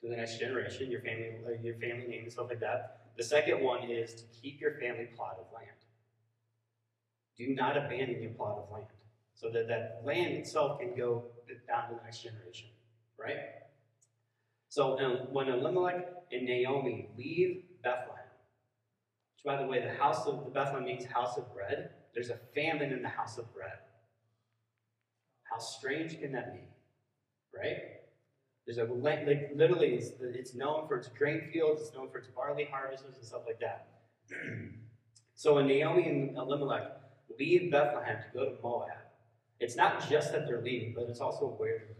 to 0.00 0.08
the 0.08 0.16
next 0.16 0.38
generation, 0.38 0.90
your 0.90 1.00
family, 1.00 1.32
uh, 1.46 1.60
your 1.62 1.74
family 1.74 2.06
name 2.06 2.22
and 2.22 2.32
stuff 2.32 2.46
like 2.48 2.60
that. 2.60 3.00
The 3.16 3.24
second 3.24 3.62
one 3.62 3.90
is 3.90 4.14
to 4.14 4.22
keep 4.40 4.60
your 4.60 4.74
family 4.74 5.08
plot 5.16 5.36
of 5.40 5.52
land. 5.52 5.66
Do 7.36 7.48
not 7.54 7.76
abandon 7.76 8.22
your 8.22 8.30
plot 8.32 8.58
of 8.58 8.72
land 8.72 8.86
so 9.34 9.50
that 9.50 9.68
that 9.68 10.02
land 10.04 10.34
itself 10.34 10.78
can 10.78 10.94
go 10.96 11.24
down 11.66 11.88
to 11.88 11.94
the 11.96 12.02
next 12.04 12.22
generation, 12.22 12.68
right? 13.18 13.38
So 14.70 14.96
um, 15.00 15.26
when 15.32 15.48
Elimelech 15.48 16.08
and 16.30 16.46
Naomi 16.46 17.08
leave 17.18 17.64
Bethlehem, 17.82 18.24
which 19.34 19.44
by 19.44 19.60
the 19.60 19.68
way, 19.68 19.82
the 19.82 20.00
house 20.00 20.26
of 20.26 20.44
the 20.44 20.50
Bethlehem 20.50 20.84
means 20.84 21.04
house 21.04 21.36
of 21.36 21.52
bread. 21.52 21.90
There's 22.14 22.30
a 22.30 22.38
famine 22.54 22.92
in 22.92 23.02
the 23.02 23.08
house 23.08 23.36
of 23.36 23.52
bread. 23.52 23.78
How 25.42 25.58
strange 25.58 26.20
can 26.20 26.30
that 26.32 26.54
be, 26.54 26.60
right? 27.52 27.78
There's 28.64 28.78
a 28.78 28.84
like 28.84 29.26
literally 29.56 29.94
it's, 29.94 30.10
it's 30.20 30.54
known 30.54 30.86
for 30.86 30.96
its 30.96 31.08
grain 31.08 31.50
fields, 31.52 31.82
it's 31.82 31.94
known 31.94 32.08
for 32.08 32.18
its 32.18 32.28
barley 32.28 32.68
harvests 32.70 33.04
and 33.04 33.26
stuff 33.26 33.42
like 33.46 33.58
that. 33.58 33.88
so 35.34 35.56
when 35.56 35.66
Naomi 35.66 36.08
and 36.08 36.36
Elimelech 36.36 36.92
leave 37.40 37.72
Bethlehem 37.72 38.18
to 38.18 38.38
go 38.38 38.44
to 38.44 38.62
Moab, 38.62 38.90
it's 39.58 39.74
not 39.74 40.08
just 40.08 40.30
that 40.30 40.46
they're 40.46 40.62
leaving, 40.62 40.94
but 40.94 41.08
it's 41.08 41.20
also 41.20 41.56
where 41.58 41.78
they're. 41.88 41.99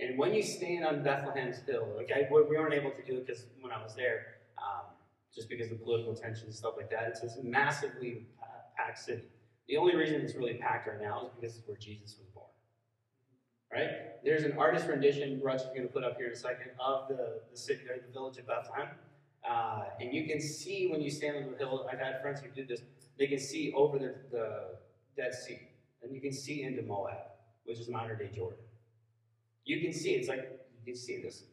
And 0.00 0.18
when 0.18 0.34
you 0.34 0.42
stand 0.42 0.84
on 0.84 1.02
Bethlehem's 1.04 1.58
hill, 1.66 1.88
okay, 2.02 2.28
we 2.30 2.42
weren't 2.42 2.74
able 2.74 2.90
to 2.90 3.02
do 3.04 3.18
it 3.18 3.26
because 3.26 3.46
when 3.60 3.72
I 3.72 3.82
was 3.82 3.94
there, 3.94 4.38
um, 4.58 4.86
just 5.34 5.48
because 5.48 5.70
of 5.70 5.82
political 5.82 6.14
tensions 6.14 6.44
and 6.44 6.54
stuff 6.54 6.74
like 6.76 6.90
that, 6.90 7.04
it's 7.08 7.20
this 7.20 7.38
massively 7.42 8.26
packed 8.76 8.98
city. 8.98 9.22
The 9.68 9.76
only 9.76 9.96
reason 9.96 10.20
it's 10.20 10.34
really 10.34 10.54
packed 10.54 10.88
right 10.88 11.00
now 11.00 11.26
is 11.26 11.30
because 11.40 11.56
it's 11.56 11.68
where 11.68 11.76
Jesus 11.76 12.16
was 12.18 12.28
born. 12.34 12.46
Right? 13.72 13.90
There's 14.24 14.44
an 14.44 14.56
artist 14.58 14.86
rendition, 14.86 15.40
Russ 15.42 15.62
is 15.62 15.68
going 15.68 15.82
to 15.82 15.88
put 15.88 16.04
up 16.04 16.16
here 16.16 16.26
in 16.26 16.32
a 16.32 16.36
second, 16.36 16.70
of 16.78 17.08
the, 17.08 17.40
the 17.50 17.56
city, 17.56 17.82
or 17.88 17.96
the 17.96 18.12
village 18.12 18.38
of 18.38 18.46
Bethlehem. 18.46 18.88
Uh, 19.48 19.84
and 20.00 20.12
you 20.12 20.26
can 20.26 20.40
see 20.40 20.88
when 20.88 21.00
you 21.00 21.10
stand 21.10 21.36
on 21.36 21.50
the 21.50 21.58
hill, 21.58 21.88
I've 21.90 21.98
had 21.98 22.20
friends 22.20 22.40
who 22.40 22.48
did 22.50 22.68
this, 22.68 22.82
they 23.18 23.26
can 23.26 23.38
see 23.38 23.72
over 23.74 23.98
the, 23.98 24.14
the 24.30 24.76
Dead 25.16 25.34
Sea. 25.34 25.58
And 26.02 26.14
you 26.14 26.20
can 26.20 26.32
see 26.32 26.62
into 26.62 26.82
Moab, 26.82 27.16
which 27.64 27.78
is 27.78 27.88
modern 27.88 28.18
day 28.18 28.30
Jordan. 28.34 28.58
You 29.64 29.80
can 29.80 29.92
see, 29.92 30.10
it's 30.10 30.28
like, 30.28 30.60
you 30.78 30.92
can 30.92 30.96
see 31.00 31.22
this. 31.22 31.44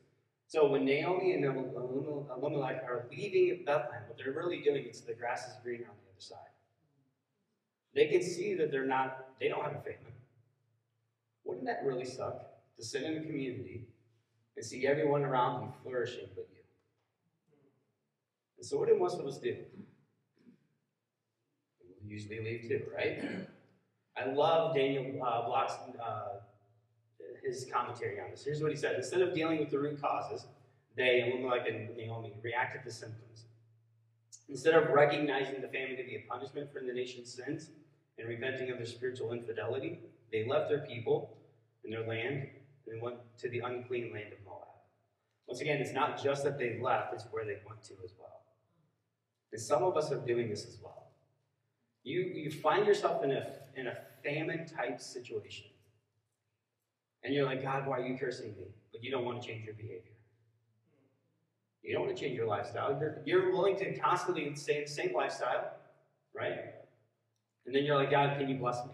So 0.47 0.67
when 0.67 0.83
Naomi 0.83 1.31
and 1.31 1.45
Elimelech 1.45 2.83
are 2.83 3.07
leaving 3.09 3.63
Bethlehem, 3.65 4.03
what 4.07 4.17
they're 4.17 4.33
really 4.33 4.61
doing 4.61 4.85
is 4.85 4.99
the 4.99 5.13
grass 5.13 5.47
is 5.47 5.53
greener 5.63 5.85
on 5.85 5.95
the 6.03 6.11
other 6.11 6.19
side. 6.19 6.51
They 7.95 8.07
can 8.07 8.21
see 8.21 8.55
that 8.55 8.69
they're 8.69 8.85
not, 8.85 9.29
they 9.39 9.47
don't 9.47 9.63
have 9.63 9.75
a 9.75 9.81
famine. 9.81 10.11
Wouldn't 11.45 11.65
that 11.67 11.83
really 11.85 12.03
suck 12.03 12.41
to 12.77 12.83
sit 12.83 13.03
in 13.03 13.17
a 13.17 13.21
community 13.21 13.87
and 14.57 14.65
see 14.65 14.85
everyone 14.85 15.23
around 15.23 15.63
you 15.63 15.73
flourishing 15.83 16.27
but 16.35 16.47
you? 16.51 16.63
And 18.57 18.65
so 18.65 18.77
what 18.77 18.89
do 18.89 18.97
most 18.97 19.19
of 19.19 19.25
us 19.25 19.37
do? 19.37 19.55
We 22.03 22.09
usually 22.09 22.43
leave 22.43 22.67
too, 22.67 22.83
right? 22.93 23.23
I 24.17 24.31
love 24.33 24.75
Daniel 24.75 25.23
uh, 25.25 25.45
Block's 25.45 25.75
uh, 26.05 26.40
his 27.43 27.67
commentary 27.71 28.19
on 28.19 28.31
this. 28.31 28.43
Here's 28.43 28.61
what 28.61 28.71
he 28.71 28.77
said: 28.77 28.95
Instead 28.95 29.21
of 29.21 29.33
dealing 29.33 29.59
with 29.59 29.69
the 29.69 29.79
root 29.79 30.01
causes, 30.01 30.45
they, 30.95 31.21
Elimelech 31.21 31.67
and 31.67 31.95
Naomi, 31.95 32.33
reacted 32.43 32.83
to 32.83 32.91
symptoms. 32.91 33.45
Instead 34.49 34.73
of 34.73 34.89
recognizing 34.89 35.61
the 35.61 35.67
famine 35.67 35.95
to 35.95 36.03
be 36.03 36.15
a 36.15 36.29
punishment 36.29 36.71
for 36.73 36.79
the 36.79 36.91
nation's 36.91 37.31
sins 37.33 37.69
and 38.17 38.27
repenting 38.27 38.69
of 38.69 38.77
their 38.77 38.85
spiritual 38.85 39.31
infidelity, 39.31 39.99
they 40.31 40.45
left 40.45 40.69
their 40.69 40.79
people 40.79 41.37
and 41.83 41.93
their 41.93 42.05
land 42.05 42.47
and 42.87 43.01
went 43.01 43.15
to 43.37 43.49
the 43.49 43.59
unclean 43.59 44.11
land 44.13 44.33
of 44.33 44.43
Moab. 44.45 44.67
Once 45.47 45.61
again, 45.61 45.79
it's 45.79 45.93
not 45.93 46.21
just 46.21 46.43
that 46.43 46.57
they 46.57 46.79
left, 46.81 47.13
it's 47.13 47.25
where 47.31 47.45
they 47.45 47.57
went 47.67 47.81
to 47.83 47.93
as 48.03 48.13
well. 48.19 48.41
And 49.51 49.61
some 49.61 49.83
of 49.83 49.97
us 49.97 50.11
are 50.11 50.19
doing 50.19 50.49
this 50.49 50.65
as 50.65 50.77
well. 50.81 51.11
You, 52.03 52.21
you 52.21 52.51
find 52.51 52.85
yourself 52.85 53.23
in 53.23 53.31
a, 53.31 53.47
in 53.75 53.87
a 53.87 53.97
famine 54.23 54.65
type 54.65 54.99
situation. 54.99 55.70
And 57.23 57.33
you're 57.33 57.45
like, 57.45 57.61
God, 57.61 57.87
why 57.87 57.99
are 57.99 58.05
you 58.05 58.17
cursing 58.17 58.55
me? 58.57 58.67
But 58.91 59.03
you 59.03 59.11
don't 59.11 59.25
want 59.25 59.41
to 59.41 59.47
change 59.47 59.65
your 59.65 59.75
behavior. 59.75 60.01
You 61.83 61.93
don't 61.93 62.05
want 62.05 62.15
to 62.15 62.21
change 62.21 62.35
your 62.35 62.47
lifestyle. 62.47 62.97
You're, 62.99 63.21
you're 63.25 63.51
willing 63.51 63.75
to 63.77 63.97
constantly 63.97 64.55
stay 64.55 64.83
the 64.83 64.89
same 64.89 65.13
lifestyle, 65.13 65.73
right? 66.33 66.59
And 67.65 67.75
then 67.75 67.83
you're 67.83 67.95
like, 67.95 68.11
God, 68.11 68.37
can 68.37 68.49
you 68.49 68.55
bless 68.55 68.83
me? 68.85 68.91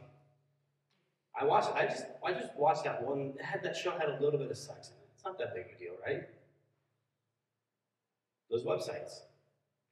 I 1.39 1.45
watched. 1.45 1.69
I 1.75 1.85
just. 1.85 2.05
I 2.25 2.33
just 2.33 2.55
watched 2.57 2.83
that 2.85 3.03
one. 3.03 3.33
Had 3.39 3.63
that 3.63 3.75
show 3.75 3.91
had 3.91 4.09
a 4.09 4.17
little 4.21 4.39
bit 4.39 4.49
of 4.49 4.57
sex 4.57 4.89
in 4.89 4.95
it. 4.95 5.09
It's 5.15 5.23
not 5.23 5.37
that 5.37 5.53
big 5.53 5.65
a 5.75 5.79
deal, 5.79 5.93
right? 6.05 6.23
Those 8.49 8.63
websites, 8.63 9.19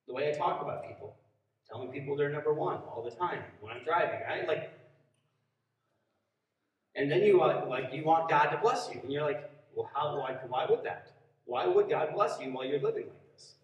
the 0.07 0.13
way 0.13 0.31
I 0.33 0.37
talk 0.37 0.61
about 0.61 0.87
people, 0.87 1.15
telling 1.69 1.91
people 1.91 2.15
they're 2.15 2.31
number 2.31 2.53
one 2.53 2.77
all 2.77 3.03
the 3.03 3.15
time 3.15 3.43
when 3.59 3.73
I'm 3.73 3.83
driving, 3.83 4.21
right? 4.27 4.47
Like, 4.47 4.71
and 6.95 7.11
then 7.11 7.21
you 7.23 7.39
like 7.39 7.93
you 7.93 8.03
want 8.03 8.29
God 8.29 8.45
to 8.47 8.57
bless 8.57 8.89
you, 8.93 9.01
and 9.01 9.11
you're 9.11 9.23
like, 9.23 9.49
well, 9.73 9.89
how? 9.93 10.17
Why? 10.19 10.37
Why 10.47 10.65
would 10.69 10.83
that? 10.83 11.11
Why 11.45 11.67
would 11.67 11.89
God 11.89 12.09
bless 12.13 12.39
you 12.39 12.51
while 12.51 12.65
you're 12.65 12.79
living 12.79 13.05
like 13.07 13.33
this? 13.33 13.55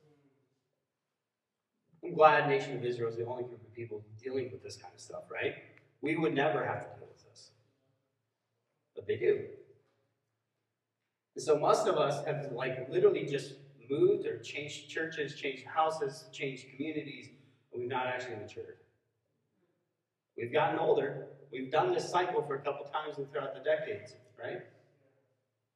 I'm 2.03 2.13
glad 2.13 2.49
Nation 2.49 2.75
of 2.75 2.83
Israel 2.83 3.09
is 3.09 3.17
the 3.17 3.25
only 3.25 3.43
group 3.43 3.61
of 3.63 3.73
people 3.73 4.03
dealing 4.21 4.51
with 4.51 4.63
this 4.63 4.75
kind 4.75 4.93
of 4.93 4.99
stuff, 4.99 5.23
right? 5.31 5.55
We 6.01 6.15
would 6.15 6.33
never 6.33 6.65
have 6.65 6.81
to 6.81 6.99
deal 6.99 7.07
with 7.07 7.23
this, 7.23 7.51
but 8.95 9.07
they 9.07 9.15
do. 9.15 9.39
And 11.35 11.43
so 11.43 11.57
most 11.57 11.87
of 11.87 11.97
us 11.97 12.25
have 12.25 12.51
like 12.51 12.89
literally 12.89 13.25
just 13.25 13.53
moved 13.89 14.25
or 14.25 14.39
changed 14.39 14.89
churches, 14.89 15.35
changed 15.35 15.65
houses, 15.65 16.25
changed 16.31 16.65
communities, 16.75 17.29
but 17.71 17.79
we've 17.79 17.89
not 17.89 18.07
actually 18.07 18.35
matured. 18.35 18.77
We've 20.37 20.51
gotten 20.51 20.79
older, 20.79 21.27
We've 21.51 21.71
done 21.71 21.93
this 21.93 22.09
cycle 22.09 22.41
for 22.43 22.55
a 22.55 22.59
couple 22.59 22.85
times 22.85 23.17
and 23.17 23.29
throughout 23.31 23.53
the 23.53 23.61
decades, 23.61 24.13
right? 24.41 24.61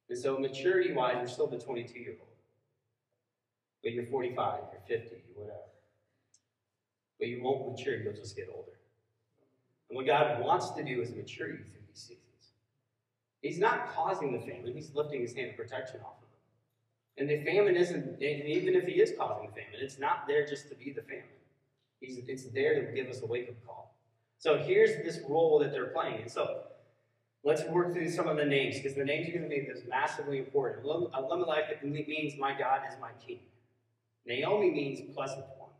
And 0.08 0.18
so 0.18 0.38
maturity 0.38 0.92
wise, 0.92 1.16
you're 1.18 1.28
still 1.28 1.46
the 1.46 1.58
22 1.58 1.98
year 1.98 2.16
old. 2.18 2.28
But 3.82 3.92
you're 3.92 4.06
45, 4.06 4.60
you're 4.72 5.00
50, 5.00 5.16
whatever. 5.34 5.58
But 7.18 7.28
you 7.28 7.42
won't 7.42 7.70
mature, 7.70 7.96
you'll 7.96 8.14
just 8.14 8.36
get 8.36 8.48
older. 8.54 8.72
And 9.88 9.96
what 9.96 10.06
God 10.06 10.42
wants 10.42 10.70
to 10.70 10.82
do 10.82 11.00
is 11.00 11.14
mature 11.14 11.48
you 11.48 11.58
through 11.58 11.82
these 11.88 12.00
seasons. 12.00 12.22
He's 13.42 13.58
not 13.58 13.94
causing 13.94 14.32
the 14.32 14.40
famine, 14.40 14.72
He's 14.74 14.94
lifting 14.94 15.20
His 15.20 15.34
hand 15.34 15.50
of 15.50 15.56
protection 15.56 16.00
off 16.00 16.16
of 16.16 16.22
them. 16.22 17.28
And 17.28 17.30
the 17.30 17.44
famine 17.44 17.76
isn't, 17.76 18.20
even 18.22 18.74
if 18.74 18.84
He 18.84 19.00
is 19.00 19.12
causing 19.16 19.46
the 19.46 19.52
famine, 19.52 19.80
it's 19.80 19.98
not 19.98 20.26
there 20.26 20.46
just 20.46 20.68
to 20.70 20.74
be 20.74 20.92
the 20.92 21.02
famine. 21.02 21.24
He's, 22.00 22.18
it's 22.26 22.44
there 22.50 22.74
to 22.74 22.92
give 22.92 23.08
us 23.08 23.22
a 23.22 23.26
wake 23.26 23.48
up 23.48 23.54
call. 23.66 23.85
So 24.38 24.58
here's 24.58 25.02
this 25.04 25.20
role 25.28 25.58
that 25.60 25.72
they're 25.72 25.86
playing. 25.86 26.22
And 26.22 26.30
so 26.30 26.62
let's 27.44 27.64
work 27.64 27.92
through 27.92 28.10
some 28.10 28.28
of 28.28 28.36
the 28.36 28.44
names 28.44 28.76
because 28.76 28.94
the 28.94 29.04
names 29.04 29.28
are 29.28 29.38
going 29.38 29.44
to 29.44 29.48
be 29.48 29.60
this 29.60 29.82
massively 29.88 30.38
important. 30.38 30.84
Elimelech 30.86 31.82
means 31.82 32.34
my 32.38 32.56
God 32.56 32.80
is 32.90 32.96
my 33.00 33.10
king. 33.24 33.40
Naomi 34.26 34.70
means 34.70 35.00
pleasant 35.14 35.44
one. 35.58 35.70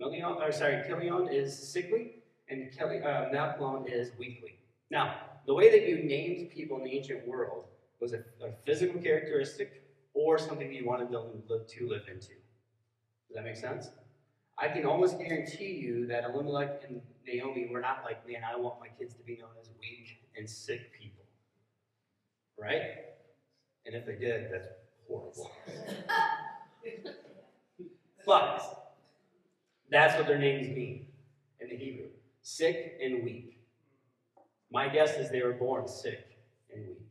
Milion, 0.00 0.40
or 0.40 0.52
sorry, 0.52 0.82
Kilion 0.88 1.32
is 1.32 1.56
sickly, 1.72 2.22
and 2.48 2.70
Kelly, 2.76 3.00
uh, 3.02 3.82
is 3.86 4.10
weakly. 4.18 4.58
Now, 4.90 5.16
the 5.46 5.54
way 5.54 5.70
that 5.70 5.88
you 5.88 6.04
named 6.04 6.50
people 6.50 6.78
in 6.78 6.84
the 6.84 6.90
ancient 6.90 7.26
world 7.26 7.64
was 8.00 8.12
a, 8.12 8.18
a 8.44 8.52
physical 8.64 9.00
characteristic 9.00 9.82
or 10.14 10.38
something 10.38 10.72
you 10.72 10.86
wanted 10.86 11.10
them 11.10 11.42
to 11.48 11.88
live 11.88 12.02
into. 12.08 12.34
Does 13.28 13.34
that 13.34 13.44
make 13.44 13.56
sense? 13.56 13.88
I 14.58 14.68
can 14.68 14.86
almost 14.86 15.18
guarantee 15.18 15.72
you 15.72 16.06
that 16.06 16.24
Elimelech 16.24 16.82
and 16.88 17.02
Naomi 17.26 17.68
were 17.70 17.80
not 17.80 18.02
like, 18.04 18.26
man, 18.26 18.42
I 18.42 18.56
want 18.56 18.80
my 18.80 18.88
kids 18.98 19.14
to 19.14 19.22
be 19.22 19.36
known 19.36 19.50
as 19.60 19.68
weak 19.80 20.22
and 20.36 20.48
sick 20.48 20.92
people. 20.98 21.24
Right? 22.58 22.82
And 23.84 23.94
if 23.94 24.06
they 24.06 24.14
did, 24.14 24.50
that's 24.50 24.68
horrible. 25.06 25.50
but 28.26 28.94
that's 29.90 30.16
what 30.16 30.26
their 30.26 30.38
names 30.38 30.68
mean. 30.74 31.06
in 31.60 31.68
the 31.68 31.76
Hebrew. 31.76 32.06
Sick 32.42 32.98
and 33.02 33.24
weak. 33.24 33.58
My 34.70 34.88
guess 34.88 35.16
is 35.16 35.30
they 35.30 35.42
were 35.42 35.52
born 35.52 35.86
sick 35.86 36.38
and 36.74 36.86
weak. 36.88 37.06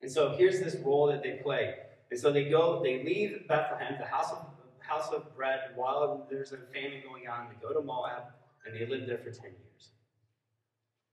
And 0.00 0.10
so 0.10 0.36
here's 0.36 0.60
this 0.60 0.76
role 0.76 1.08
that 1.08 1.22
they 1.22 1.40
play. 1.42 1.74
And 2.10 2.18
so 2.18 2.30
they 2.30 2.50
go, 2.50 2.82
they 2.82 3.02
leave 3.02 3.48
Bethlehem, 3.48 3.96
the 3.98 4.06
house 4.06 4.30
of 4.32 4.51
house 4.86 5.12
of 5.12 5.34
bread, 5.36 5.60
while 5.74 6.26
there's 6.30 6.52
a 6.52 6.58
famine 6.72 7.02
going 7.06 7.28
on. 7.28 7.48
They 7.48 7.66
go 7.66 7.72
to 7.72 7.84
Moab 7.84 8.24
and 8.64 8.74
they 8.74 8.86
live 8.86 9.06
there 9.06 9.18
for 9.18 9.30
10 9.30 9.44
years. 9.44 9.90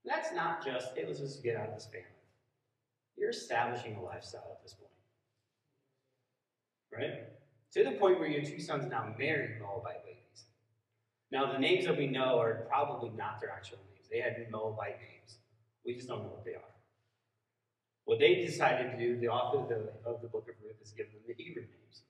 That's 0.04 0.32
not 0.34 0.64
just, 0.64 0.96
hey, 0.96 1.04
let's 1.06 1.20
just 1.20 1.42
get 1.42 1.56
out 1.56 1.68
of 1.68 1.74
this 1.74 1.86
famine. 1.86 2.06
You're 3.16 3.30
establishing 3.30 3.96
a 3.96 4.02
lifestyle 4.02 4.56
at 4.56 4.62
this 4.62 4.74
point. 4.74 4.90
Right? 6.92 7.24
To 7.72 7.84
the 7.84 7.92
point 7.92 8.18
where 8.18 8.28
your 8.28 8.42
two 8.42 8.60
sons 8.60 8.90
now 8.90 9.14
marry 9.18 9.56
Moabite 9.60 10.04
ladies. 10.04 10.44
Now, 11.30 11.52
the 11.52 11.58
names 11.58 11.84
that 11.84 11.96
we 11.96 12.06
know 12.06 12.40
are 12.40 12.66
probably 12.68 13.10
not 13.10 13.40
their 13.40 13.50
actual 13.50 13.78
names. 13.94 14.08
They 14.10 14.20
had 14.20 14.50
Moabite 14.50 14.98
names. 14.98 15.38
We 15.84 15.94
just 15.94 16.08
don't 16.08 16.22
know 16.22 16.30
what 16.30 16.44
they 16.44 16.54
are. 16.54 16.74
What 18.06 18.18
they 18.18 18.34
decided 18.36 18.90
to 18.90 18.98
do, 18.98 19.20
the 19.20 19.28
author 19.28 19.58
of 19.58 19.68
the, 19.68 19.92
of 20.04 20.20
the 20.22 20.28
book 20.28 20.48
of 20.48 20.56
Ruth, 20.64 20.82
is 20.82 20.90
give 20.90 21.06
them 21.12 21.20
the 21.28 21.34
Hebrew 21.34 21.62
names. 21.62 22.02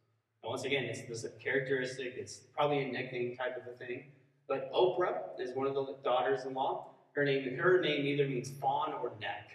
Once 0.43 0.65
again, 0.65 0.85
it's 0.85 1.03
this 1.03 1.27
characteristic, 1.43 2.15
it's 2.17 2.41
probably 2.57 2.83
a 2.83 2.91
nickname 2.91 3.37
type 3.37 3.57
of 3.57 3.73
a 3.73 3.77
thing. 3.77 4.05
But 4.49 4.71
Orpah 4.73 5.37
is 5.39 5.55
one 5.55 5.67
of 5.67 5.75
the 5.75 5.97
daughters-in-law. 6.03 6.87
Her 7.15 7.25
name, 7.25 7.57
her 7.57 7.81
name 7.81 8.07
either 8.07 8.27
means 8.27 8.51
fawn 8.51 8.93
or 8.95 9.13
neck. 9.21 9.51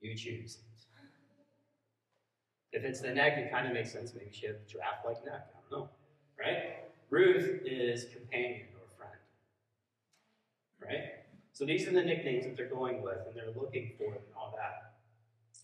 You 0.00 0.16
choose. 0.16 0.58
If 2.72 2.82
it's 2.82 3.00
the 3.00 3.10
neck, 3.10 3.38
it 3.38 3.52
kind 3.52 3.68
of 3.68 3.72
makes 3.72 3.92
sense. 3.92 4.12
Maybe 4.14 4.30
she 4.32 4.46
had 4.46 4.56
a 4.56 4.70
giraffe-like 4.70 5.24
neck. 5.24 5.46
I 5.54 5.70
don't 5.70 5.80
know. 5.80 5.88
Right? 6.38 6.84
Ruth 7.08 7.60
is 7.64 8.06
companion 8.12 8.66
or 8.74 8.96
friend. 8.96 9.14
Right? 10.82 11.10
So 11.52 11.64
these 11.64 11.86
are 11.86 11.92
the 11.92 12.02
nicknames 12.02 12.46
that 12.46 12.56
they're 12.56 12.66
going 12.66 13.00
with, 13.00 13.18
and 13.28 13.36
they're 13.36 13.54
looking 13.54 13.92
for 13.96 14.06
and 14.06 14.24
all 14.36 14.52
that. 14.56 14.94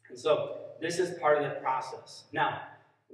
And 0.08 0.16
so 0.16 0.58
this 0.80 1.00
is 1.00 1.18
part 1.18 1.42
of 1.42 1.44
the 1.44 1.58
process. 1.60 2.24
Now, 2.32 2.60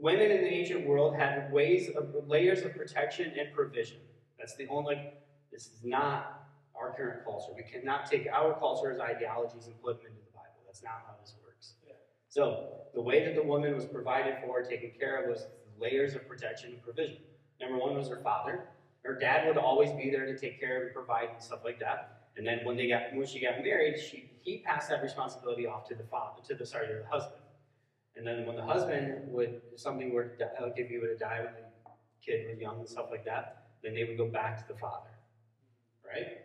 women 0.01 0.31
in 0.31 0.43
the 0.43 0.49
ancient 0.49 0.87
world 0.87 1.17
had 1.17 1.53
ways 1.53 1.91
of 1.97 2.15
layers 2.27 2.63
of 2.63 2.75
protection 2.75 3.33
and 3.39 3.53
provision. 3.55 3.99
That's 4.39 4.57
the 4.57 4.67
only. 4.69 5.13
This 5.51 5.67
is 5.67 5.81
not 5.85 6.49
our 6.79 6.95
current 6.95 7.25
culture. 7.25 7.53
We 7.57 7.63
cannot 7.63 8.11
take 8.11 8.27
our 8.33 8.59
culture's 8.59 9.01
ideologies 9.01 9.67
and 9.67 9.81
put 9.83 10.03
them 10.03 10.13
into 10.13 10.25
the 10.25 10.33
Bible. 10.35 10.61
That's 10.67 10.83
not 10.83 11.03
how 11.07 11.15
this 11.21 11.35
works. 11.43 11.75
Yeah. 11.87 11.95
So 12.29 12.69
the 12.95 13.01
way 13.01 13.25
that 13.25 13.35
the 13.35 13.43
woman 13.43 13.75
was 13.75 13.87
provided 13.87 14.37
for, 14.45 14.63
taken 14.63 14.93
care 14.99 15.23
of, 15.23 15.31
was 15.31 15.47
layers 15.81 16.15
of 16.15 16.29
protection 16.29 16.73
and 16.73 16.83
provision. 16.83 17.19
Number 17.61 17.79
one 17.79 17.97
was 17.97 18.09
her 18.09 18.21
father. 18.23 18.69
Her 19.03 19.19
dad 19.19 19.47
would 19.47 19.57
always 19.57 19.93
be 19.93 20.11
there 20.11 20.27
to 20.27 20.37
take 20.37 20.61
care 20.61 20.79
of 20.79 20.83
and 20.83 20.93
provide 20.93 21.29
and 21.33 21.43
stuff 21.43 21.61
like 21.65 21.79
that. 21.81 22.29
And 22.37 22.47
then 22.47 22.61
when 22.65 22.77
they 22.77 22.89
got 22.89 23.15
when 23.15 23.27
she 23.27 23.41
got 23.41 23.63
married, 23.63 23.99
she 23.99 24.31
he 24.43 24.59
passed 24.59 24.91
that 24.91 25.03
responsibility 25.03 25.67
off 25.67 25.89
to 25.89 25.95
the 25.95 26.05
father, 26.05 26.43
to 26.49 26.55
the 26.55 26.67
sorry, 26.67 26.89
to 26.89 26.95
the 26.95 27.09
husband. 27.09 27.41
And 28.17 28.27
then 28.27 28.47
when 28.47 28.57
the 28.57 28.65
husband 28.65 29.31
would 29.31 29.61
if 29.73 29.81
something 29.81 30.13
were 30.13 30.25
to 30.25 30.37
die, 30.37 30.51
like 30.63 30.75
if 30.77 30.89
he 30.89 30.99
died 31.19 31.45
when 31.45 31.55
the 31.55 31.91
kid 32.25 32.49
was 32.49 32.59
young 32.59 32.79
and 32.79 32.89
stuff 32.89 33.07
like 33.11 33.25
that, 33.27 33.67
then 33.83 33.95
they 33.95 34.05
would 34.05 34.17
go 34.17 34.27
back 34.27 34.67
to 34.67 34.73
the 34.73 34.79
father, 34.79 35.11
right? 36.05 36.39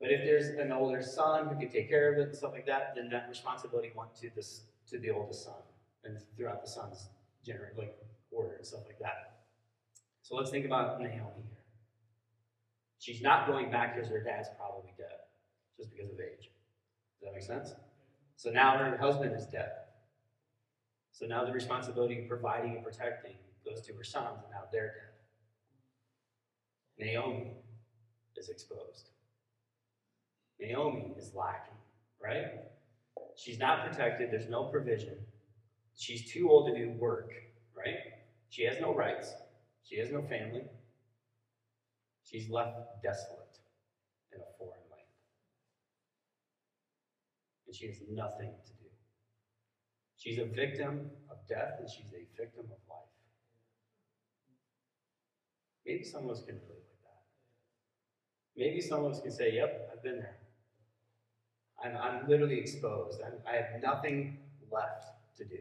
But 0.00 0.10
if 0.10 0.24
there's 0.24 0.48
an 0.58 0.72
older 0.72 1.02
son 1.02 1.48
who 1.48 1.58
could 1.58 1.70
take 1.70 1.88
care 1.88 2.12
of 2.12 2.18
it 2.18 2.28
and 2.28 2.36
stuff 2.36 2.52
like 2.52 2.66
that, 2.66 2.94
then 2.96 3.08
that 3.10 3.26
responsibility 3.28 3.92
went 3.94 4.14
to 4.16 4.30
this 4.34 4.62
to 4.90 4.98
the 4.98 5.10
oldest 5.10 5.44
son 5.44 5.54
and 6.04 6.18
throughout 6.36 6.62
the 6.62 6.68
son's 6.68 7.08
generate 7.44 7.78
like 7.78 7.96
order 8.30 8.56
and 8.56 8.66
stuff 8.66 8.82
like 8.86 8.98
that. 8.98 9.36
So 10.22 10.34
let's 10.34 10.50
think 10.50 10.66
about 10.66 11.00
Naomi 11.00 11.12
here. 11.14 11.64
She's 12.98 13.22
not 13.22 13.46
going 13.46 13.70
back 13.70 13.94
because 13.94 14.10
her 14.10 14.20
dad's 14.20 14.48
probably 14.58 14.92
dead, 14.98 15.20
just 15.76 15.90
because 15.90 16.10
of 16.10 16.18
age. 16.18 16.50
Does 17.20 17.22
that 17.22 17.34
make 17.34 17.42
sense? 17.42 17.74
So 18.36 18.50
now 18.50 18.76
her 18.78 18.96
husband 18.96 19.34
is 19.36 19.46
dead. 19.46 19.70
So 21.14 21.26
now 21.26 21.44
the 21.44 21.52
responsibility 21.52 22.20
of 22.20 22.28
providing 22.28 22.74
and 22.74 22.84
protecting 22.84 23.36
goes 23.64 23.80
to 23.86 23.94
her 23.94 24.02
sons, 24.02 24.40
and 24.42 24.50
now 24.50 24.64
they're 24.72 24.94
dead. 26.98 27.06
Naomi 27.06 27.52
is 28.36 28.48
exposed. 28.48 29.10
Naomi 30.58 31.14
is 31.16 31.32
lacking, 31.32 31.78
right? 32.20 32.46
She's 33.36 33.60
not 33.60 33.88
protected, 33.88 34.32
there's 34.32 34.50
no 34.50 34.64
provision. 34.64 35.14
She's 35.96 36.32
too 36.32 36.50
old 36.50 36.66
to 36.72 36.76
do 36.76 36.90
work, 36.98 37.30
right? 37.76 37.98
She 38.50 38.64
has 38.64 38.80
no 38.80 38.92
rights, 38.92 39.32
she 39.84 39.98
has 39.98 40.10
no 40.10 40.20
family. 40.22 40.62
She's 42.24 42.50
left 42.50 42.76
desolate 43.04 43.58
in 44.32 44.40
a 44.40 44.58
foreign 44.58 44.80
land. 44.90 45.06
And 47.68 47.76
she 47.76 47.86
has 47.86 47.98
nothing 48.10 48.50
to. 48.66 48.73
She's 50.24 50.38
a 50.38 50.46
victim 50.46 51.10
of 51.30 51.36
death 51.46 51.74
and 51.80 51.88
she's 51.90 52.10
a 52.14 52.24
victim 52.40 52.64
of 52.64 52.80
life. 52.88 53.12
Maybe 55.84 56.02
some 56.02 56.24
of 56.24 56.30
us 56.30 56.42
can 56.46 56.54
relate 56.54 56.80
like 56.88 57.02
that. 57.04 57.20
Maybe 58.56 58.80
some 58.80 59.04
of 59.04 59.12
us 59.12 59.20
can 59.20 59.30
say, 59.30 59.52
Yep, 59.52 59.90
I've 59.92 60.02
been 60.02 60.16
there. 60.16 60.38
I'm, 61.84 61.94
I'm 61.98 62.26
literally 62.26 62.58
exposed. 62.58 63.20
I'm, 63.20 63.34
I 63.46 63.56
have 63.56 63.82
nothing 63.82 64.38
left 64.72 65.04
to 65.36 65.44
do. 65.44 65.58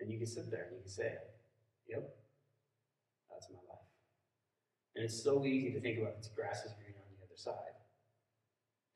And 0.00 0.12
you 0.12 0.18
can 0.18 0.26
sit 0.26 0.50
there 0.50 0.64
and 0.64 0.76
you 0.76 0.82
can 0.82 0.90
say, 0.90 1.14
Yep, 1.88 2.14
that's 3.30 3.48
my 3.50 3.56
life. 3.70 3.88
And 4.96 5.04
it's 5.06 5.24
so 5.24 5.46
easy 5.46 5.72
to 5.72 5.80
think 5.80 5.98
about 5.98 6.22
the 6.22 6.28
grass 6.36 6.58
is 6.66 6.72
green 6.72 6.92
on 6.94 7.08
the 7.16 7.24
other 7.24 7.38
side. 7.38 7.72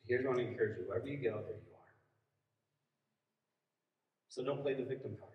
Here's 0.04 0.26
what 0.26 0.37
I 0.37 0.42
encourage 0.42 0.76
you 0.76 0.84
wherever 0.87 1.08
you 1.08 1.16
go, 1.16 1.40
there 1.46 1.56
you 1.56 1.72
are. 1.72 1.77
So 4.38 4.44
don't 4.44 4.62
play 4.62 4.74
the 4.74 4.85
victim 4.85 5.16
card. 5.18 5.33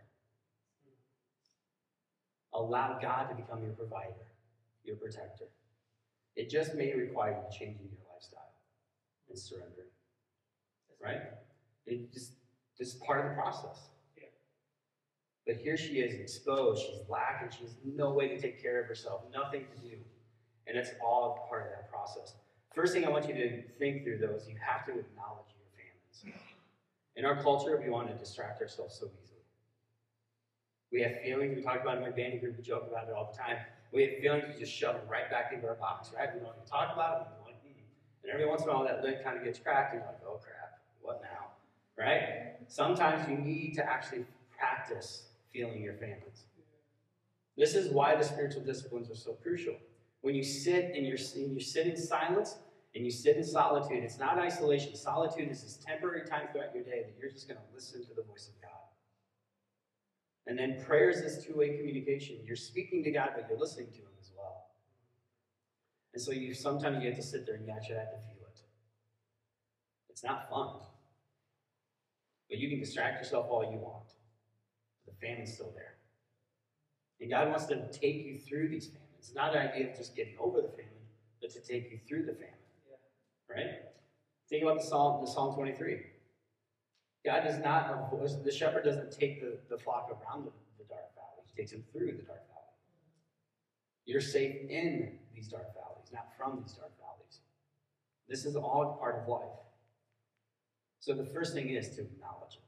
Allow 2.54 3.00
God 3.02 3.28
to 3.28 3.36
become 3.36 3.62
your 3.62 3.74
provider, 3.74 4.32
your 4.86 4.96
protector. 4.96 5.50
It 6.38 6.50
just 6.50 6.74
may 6.76 6.94
require 6.94 7.32
you 7.32 7.58
changing 7.58 7.89
your 7.92 8.00
lifestyle 8.13 8.54
and 9.28 9.38
surrendering. 9.38 9.92
Right? 11.04 11.20
It 11.86 12.13
just 12.13 12.32
this 12.80 12.94
is 12.94 13.02
part 13.06 13.26
of 13.26 13.32
the 13.32 13.36
process. 13.36 13.89
Yeah. 14.18 14.28
But 15.46 15.58
here 15.58 15.76
she 15.76 16.00
is 16.00 16.13
exposed, 16.13 16.82
she's 16.82 17.02
lacking, 17.10 17.50
she 17.58 17.66
has 17.66 17.76
no 17.84 18.12
way 18.12 18.30
to 18.30 18.39
take 18.39 18.62
care 18.63 18.80
of 18.80 18.88
herself, 18.88 19.24
nothing 19.36 19.66
to 19.76 19.82
do. 19.82 19.98
And 20.66 20.78
it's 20.78 20.92
all 21.06 21.46
part 21.50 21.63
of 21.63 21.72
that 21.72 21.89
process. 21.89 22.36
First 22.74 22.94
thing 22.94 23.04
I 23.04 23.10
want 23.10 23.28
you 23.28 23.34
to 23.34 23.63
think 23.80 24.06
through 24.06 24.20
though 24.20 24.36
is 24.36 24.48
you 24.48 24.56
have 24.66 24.86
to 24.86 24.92
acknowledge 24.92 25.52
your 25.52 25.68
famines. 25.76 26.53
In 27.15 27.26
our 27.26 27.41
culture, 27.41 27.80
we 27.82 27.89
want 27.89 28.08
to 28.08 28.13
distract 28.15 28.62
ourselves 28.62 28.95
so 28.99 29.06
easily. 29.06 29.39
We 30.91 31.02
have 31.02 31.21
feelings, 31.21 31.56
we 31.56 31.62
talk 31.63 31.82
about 31.82 31.95
it 31.95 31.97
in 31.97 32.04
my 32.04 32.10
band 32.12 32.39
group, 32.39 32.58
we 32.58 32.63
joke 32.63 32.88
about 32.89 33.08
it 33.08 33.13
all 33.13 33.32
the 33.32 33.38
time. 33.38 33.58
We 33.91 34.04
have 34.04 34.17
feelings, 34.19 34.45
we 34.54 34.60
just 34.60 34.73
shove 34.73 34.95
them 34.95 35.08
right 35.10 35.30
back 35.30 35.52
into 35.54 35.67
our 35.67 35.76
box, 35.76 36.12
right? 36.15 36.30
We 36.34 36.39
don't 36.39 36.49
even 36.56 36.67
talk 36.67 36.93
about 36.93 37.39
like, 37.45 37.62
hmm. 37.62 37.69
And 38.23 38.32
every 38.32 38.47
once 38.47 38.63
in 38.63 38.69
a 38.69 38.73
while 38.73 38.84
that 38.86 39.04
lid 39.04 39.23
kind 39.23 39.38
of 39.38 39.43
gets 39.43 39.60
cracked, 39.60 39.93
and 39.93 40.02
you're 40.02 40.12
like, 40.12 40.21
oh 40.28 40.39
crap, 40.43 40.80
what 41.02 41.21
now? 41.21 41.49
Right? 41.97 42.56
Sometimes 42.67 43.28
you 43.30 43.38
need 43.38 43.73
to 43.76 43.88
actually 43.88 44.26
practice 44.58 45.28
feeling 45.52 45.84
your 45.84 45.93
feelings. 45.93 46.45
This 47.56 47.76
is 47.76 47.91
why 47.91 48.15
the 48.15 48.23
spiritual 48.23 48.63
disciplines 48.63 49.12
are 49.12 49.15
so 49.15 49.34
crucial. 49.34 49.76
When 50.21 50.34
you 50.34 50.43
sit 50.43 50.93
and 50.95 51.06
you 51.06 51.17
sit 51.60 51.88
in 51.88 51.97
silence 51.97 52.56
and 52.95 53.03
you 53.03 53.12
sit 53.12 53.38
in 53.38 53.43
solitude, 53.43 54.03
it's 54.03 54.19
not 54.19 54.38
isolation. 54.38 54.95
Solitude 54.95 55.49
is 55.49 55.63
this 55.63 55.77
temporary 55.84 56.27
time 56.27 56.47
throughout 56.51 56.75
your 56.75 56.84
day 56.84 57.03
that 57.06 57.15
you're 57.19 57.32
just 57.32 57.47
going 57.47 57.58
to 57.60 57.75
listen 57.75 58.06
to 58.06 58.13
the 58.13 58.21
voice 58.23 58.49
of 58.49 58.62
God. 58.62 58.69
And 60.45 60.60
then 60.60 60.84
prayer 60.86 61.10
is 61.10 61.21
this 61.21 61.43
two-way 61.43 61.77
communication. 61.77 62.38
You're 62.45 62.56
speaking 62.56 63.03
to 63.03 63.12
God, 63.12 63.29
but 63.36 63.47
you're 63.49 63.60
listening 63.60 63.88
to 63.88 63.97
Him 63.97 64.13
as 64.21 64.32
well. 64.38 64.67
And 66.13 66.21
so 66.21 66.32
you 66.32 66.53
sometimes 66.53 67.01
you 67.01 67.09
have 67.09 67.18
to 67.18 67.26
sit 67.26 67.45
there 67.45 67.55
and 67.55 67.65
you 67.65 67.74
actually 67.74 67.95
have 67.95 68.11
to 68.11 68.18
feel 68.18 68.43
it. 68.45 68.59
It's 70.09 70.24
not 70.24 70.49
fun. 70.49 70.76
But 72.49 72.59
you 72.59 72.70
can 72.70 72.80
distract 72.80 73.24
yourself 73.24 73.47
all 73.49 73.63
you 73.63 73.80
want. 73.80 74.11
The 75.07 75.13
famine's 75.26 75.53
still 75.53 75.72
there. 75.74 75.95
And 77.20 77.32
God 77.32 77.49
wants 77.49 77.65
to 77.68 77.91
take 77.91 78.26
you 78.26 78.38
through 78.38 78.68
these 78.68 78.88
famines. 78.88 79.01
It's 79.18 79.34
not 79.34 79.55
an 79.55 79.70
idea 79.70 79.89
of 79.89 79.97
just 79.97 80.15
getting 80.15 80.36
over 80.39 80.61
the 80.61 80.68
famine, 80.68 81.07
but 81.41 81.49
to 81.51 81.61
take 81.61 81.89
you 81.89 81.99
through 82.07 82.26
the 82.26 82.34
famine. 82.34 82.62
Right? 83.56 83.72
Think 84.49 84.64
about 84.64 84.80
the 84.80 84.86
Psalm, 84.86 85.24
the 85.24 85.32
Psalm 85.32 85.54
23. 85.56 85.99
God 87.26 87.43
does 87.43 87.60
not, 87.60 88.12
the 88.43 88.51
shepherd 88.51 88.84
doesn't 88.84 89.12
take 89.12 89.41
the, 89.41 89.58
the 89.70 89.82
flock 89.82 90.10
around 90.10 90.45
the, 90.45 90.51
the 90.78 90.84
dark 90.89 91.16
valley. 91.16 91.43
He 91.45 91.62
takes 91.62 91.72
them 91.72 91.84
through 91.91 92.08
the 92.08 92.24
dark 92.24 92.47
valley. 92.47 92.64
You're 94.06 94.22
safe 94.22 94.70
in 94.70 95.20
these 95.34 95.47
dark 95.47 95.74
valleys, 95.74 96.10
not 96.12 96.28
from 96.38 96.62
these 96.62 96.74
dark 96.74 96.91
valleys. 96.99 97.39
This 98.28 98.45
is 98.45 98.56
all 98.56 98.97
part 98.99 99.22
of 99.22 99.28
life. 99.30 99.43
So 100.99 101.14
the 101.14 101.26
first 101.26 101.54
thing 101.54 101.70
is 101.70 101.89
to 101.95 102.01
acknowledge 102.01 102.56
it. 102.56 102.64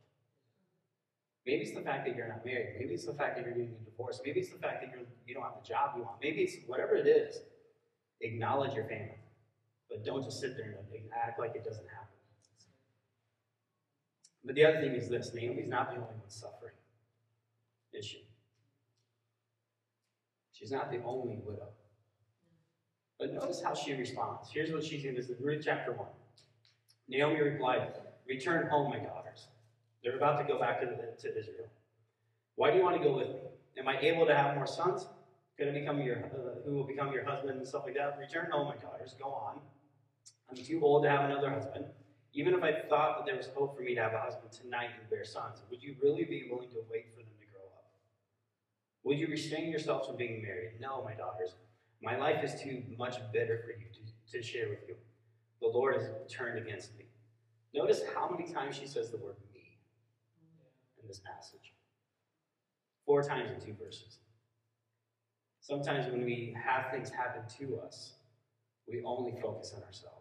Maybe 1.46 1.62
it's 1.62 1.76
the 1.76 1.82
fact 1.82 2.06
that 2.08 2.16
you're 2.16 2.28
not 2.28 2.46
married. 2.46 2.76
Maybe 2.80 2.94
it's 2.94 3.06
the 3.06 3.14
fact 3.14 3.36
that 3.36 3.46
you're 3.46 3.54
getting 3.54 3.76
a 3.82 3.86
divorce. 3.86 4.20
Maybe 4.26 4.40
it's 4.40 4.50
the 4.50 4.58
fact 4.58 4.82
that 4.82 4.92
you're, 4.92 5.06
you 5.28 5.34
don't 5.34 5.44
have 5.44 5.62
the 5.62 5.68
job 5.68 5.92
you 5.96 6.04
want. 6.04 6.18
Maybe 6.22 6.42
it's 6.42 6.56
whatever 6.66 6.96
it 6.96 7.08
is. 7.08 7.38
Acknowledge 8.22 8.74
your 8.74 8.86
family, 8.86 9.15
but 9.96 10.04
don't 10.04 10.24
just 10.24 10.42
sit 10.42 10.58
there 10.58 10.66
and 10.66 11.02
act 11.16 11.40
like 11.40 11.56
it 11.56 11.64
doesn't 11.64 11.88
happen. 11.88 12.08
But 14.44 14.56
the 14.56 14.66
other 14.66 14.82
thing 14.82 14.92
is 14.92 15.10
this 15.10 15.34
Naomi's 15.34 15.70
not 15.70 15.90
the 15.90 15.96
only 15.96 16.08
one 16.08 16.30
suffering, 16.30 16.74
is 17.94 18.06
she? 18.06 18.28
She's 20.52 20.72
not 20.72 20.92
the 20.92 21.02
only 21.04 21.40
widow. 21.46 21.70
But 23.18 23.34
notice 23.34 23.62
how 23.64 23.74
she 23.74 23.94
responds. 23.94 24.50
Here's 24.52 24.72
what 24.72 24.84
she's 24.84 25.06
in. 25.06 25.16
This 25.16 25.30
is 25.30 25.40
Ruth 25.40 25.64
chapter 25.64 25.94
1. 25.94 26.06
Naomi 27.08 27.42
replied, 27.42 27.94
Return 28.28 28.68
home, 28.68 28.90
my 28.90 29.00
daughters. 29.00 29.48
They're 30.04 30.18
about 30.18 30.38
to 30.40 30.44
go 30.44 30.60
back 30.60 30.82
to, 30.82 30.88
the, 30.88 31.22
to 31.22 31.40
Israel. 31.40 31.70
Why 32.56 32.72
do 32.72 32.78
you 32.78 32.84
want 32.84 32.98
to 32.98 33.04
go 33.04 33.16
with 33.16 33.30
me? 33.30 33.40
Am 33.78 33.88
I 33.88 33.98
able 34.00 34.26
to 34.26 34.36
have 34.36 34.56
more 34.56 34.68
sons? 34.68 35.08
Going 35.58 35.74
to 35.74 35.80
become 35.80 36.02
your, 36.02 36.18
uh, 36.18 36.66
who 36.66 36.76
will 36.76 36.86
become 36.86 37.14
your 37.14 37.24
husband 37.24 37.58
and 37.58 37.68
stuff 37.68 37.84
like 37.86 37.96
that? 37.96 38.18
Return 38.20 38.52
home, 38.52 38.68
my 38.68 38.76
daughters. 38.76 39.16
Go 39.22 39.30
on. 39.30 39.62
I'm 40.50 40.58
too 40.58 40.80
old 40.82 41.04
to 41.04 41.10
have 41.10 41.30
another 41.30 41.50
husband. 41.50 41.86
Even 42.34 42.54
if 42.54 42.64
I 42.64 42.74
thought 42.90 43.18
that 43.18 43.26
there 43.26 43.38
was 43.38 43.48
hope 43.56 43.76
for 43.78 43.82
me 43.82 43.96
to 43.96 44.02
have 44.02 44.14
a 44.14 44.20
husband 44.20 44.52
tonight 44.52 44.90
and 45.00 45.10
bear 45.10 45.24
sons, 45.24 45.62
would 45.70 45.82
you 45.82 45.96
really 46.02 46.26
be 46.26 46.48
willing 46.52 46.70
to 46.70 46.84
wait 46.92 47.08
for 47.14 47.22
them 47.22 47.32
to 47.40 47.46
grow 47.48 47.66
up? 47.66 47.86
Would 49.04 49.18
you 49.18 49.28
restrain 49.28 49.70
yourselves 49.70 50.08
from 50.08 50.18
being 50.18 50.42
married? 50.42 50.74
No, 50.80 51.02
my 51.04 51.14
daughters. 51.14 51.56
My 52.02 52.18
life 52.18 52.44
is 52.44 52.62
too 52.62 52.84
much 52.98 53.16
better 53.34 53.64
for 53.64 53.72
you 53.72 53.88
to, 53.94 54.38
to 54.38 54.44
share 54.44 54.70
with 54.70 54.80
you. 54.88 54.96
The 55.62 55.68
Lord 55.68 55.96
has 55.96 56.10
turned 56.30 56.60
against 56.60 56.96
me. 56.98 57.06
Notice 57.74 58.02
how 58.14 58.30
many 58.30 58.52
times 58.52 58.76
she 58.76 58.86
says 58.86 59.10
the 59.10 59.18
word 59.18 59.36
me 59.54 59.78
in 61.02 61.08
this 61.08 61.20
passage. 61.20 61.74
Four 63.06 63.24
times 63.24 63.52
in 63.52 63.66
two 63.66 63.76
verses. 63.82 64.20
Sometimes 65.62 66.12
when 66.12 66.24
we 66.24 66.56
have 66.64 66.92
things 66.92 67.10
happen 67.10 67.42
to 67.60 67.80
us, 67.80 68.14
we 68.88 69.02
only 69.04 69.34
focus 69.42 69.74
on 69.76 69.84
ourselves. 69.84 70.15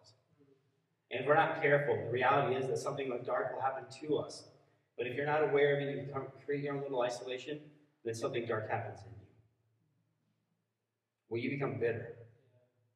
And 1.15 1.23
if 1.23 1.29
we're 1.29 1.37
not 1.37 1.62
careful, 1.62 1.97
the 1.97 2.11
reality 2.11 2.57
is 2.57 2.67
that 2.67 2.77
something 2.77 3.09
like 3.09 3.25
dark 3.25 3.55
will 3.55 3.62
happen 3.62 3.85
to 4.01 4.17
us. 4.17 4.49
But 4.99 5.07
if 5.07 5.15
you're 5.15 5.27
not 5.27 5.45
aware 5.45 5.77
of 5.77 5.83
it, 5.87 6.09
you 6.09 6.23
create 6.45 6.65
your 6.65 6.75
own 6.75 6.83
little 6.83 7.03
isolation, 7.03 7.61
then 8.05 8.15
something 8.15 8.45
dark 8.47 8.69
happens 8.69 8.99
in 9.07 9.12
you. 9.12 9.27
Well, 11.29 11.41
you 11.41 11.51
become 11.51 11.79
bitter, 11.79 12.17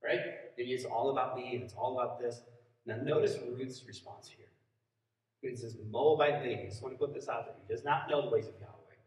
right? 0.02 0.20
It's 0.56 0.84
all 0.84 1.10
about 1.10 1.36
me, 1.36 1.54
and 1.54 1.62
it's 1.62 1.74
all 1.74 1.96
about 1.96 2.20
this. 2.20 2.40
Now, 2.86 2.96
notice 2.96 3.36
Ruth's 3.56 3.84
response 3.86 4.28
here. 4.28 4.46
Ruth 5.40 5.60
says, 5.60 5.76
Moabite 5.88 6.42
lady, 6.42 6.62
I 6.62 6.68
just 6.68 6.82
want 6.82 6.94
to 6.94 6.98
put 6.98 7.14
this 7.14 7.28
out 7.28 7.46
there. 7.46 7.54
He 7.68 7.72
does 7.72 7.84
not 7.84 8.10
know 8.10 8.22
the 8.22 8.30
ways 8.30 8.48
of 8.48 8.54
Yahweh 8.58 8.98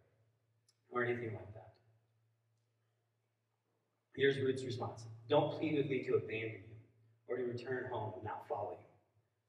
or 0.90 1.04
anything 1.04 1.34
like 1.34 1.54
that. 1.54 1.74
Here's 4.16 4.38
Ruth's 4.38 4.64
response 4.64 5.04
Don't 5.28 5.52
plead 5.60 5.76
with 5.76 5.88
me 5.88 6.02
to 6.04 6.14
abandon 6.14 6.62
you 6.70 6.76
or 7.28 7.36
to 7.36 7.44
return 7.44 7.90
home 7.92 8.14
and 8.16 8.24
not 8.24 8.48
follow 8.48 8.72
you. 8.72 8.91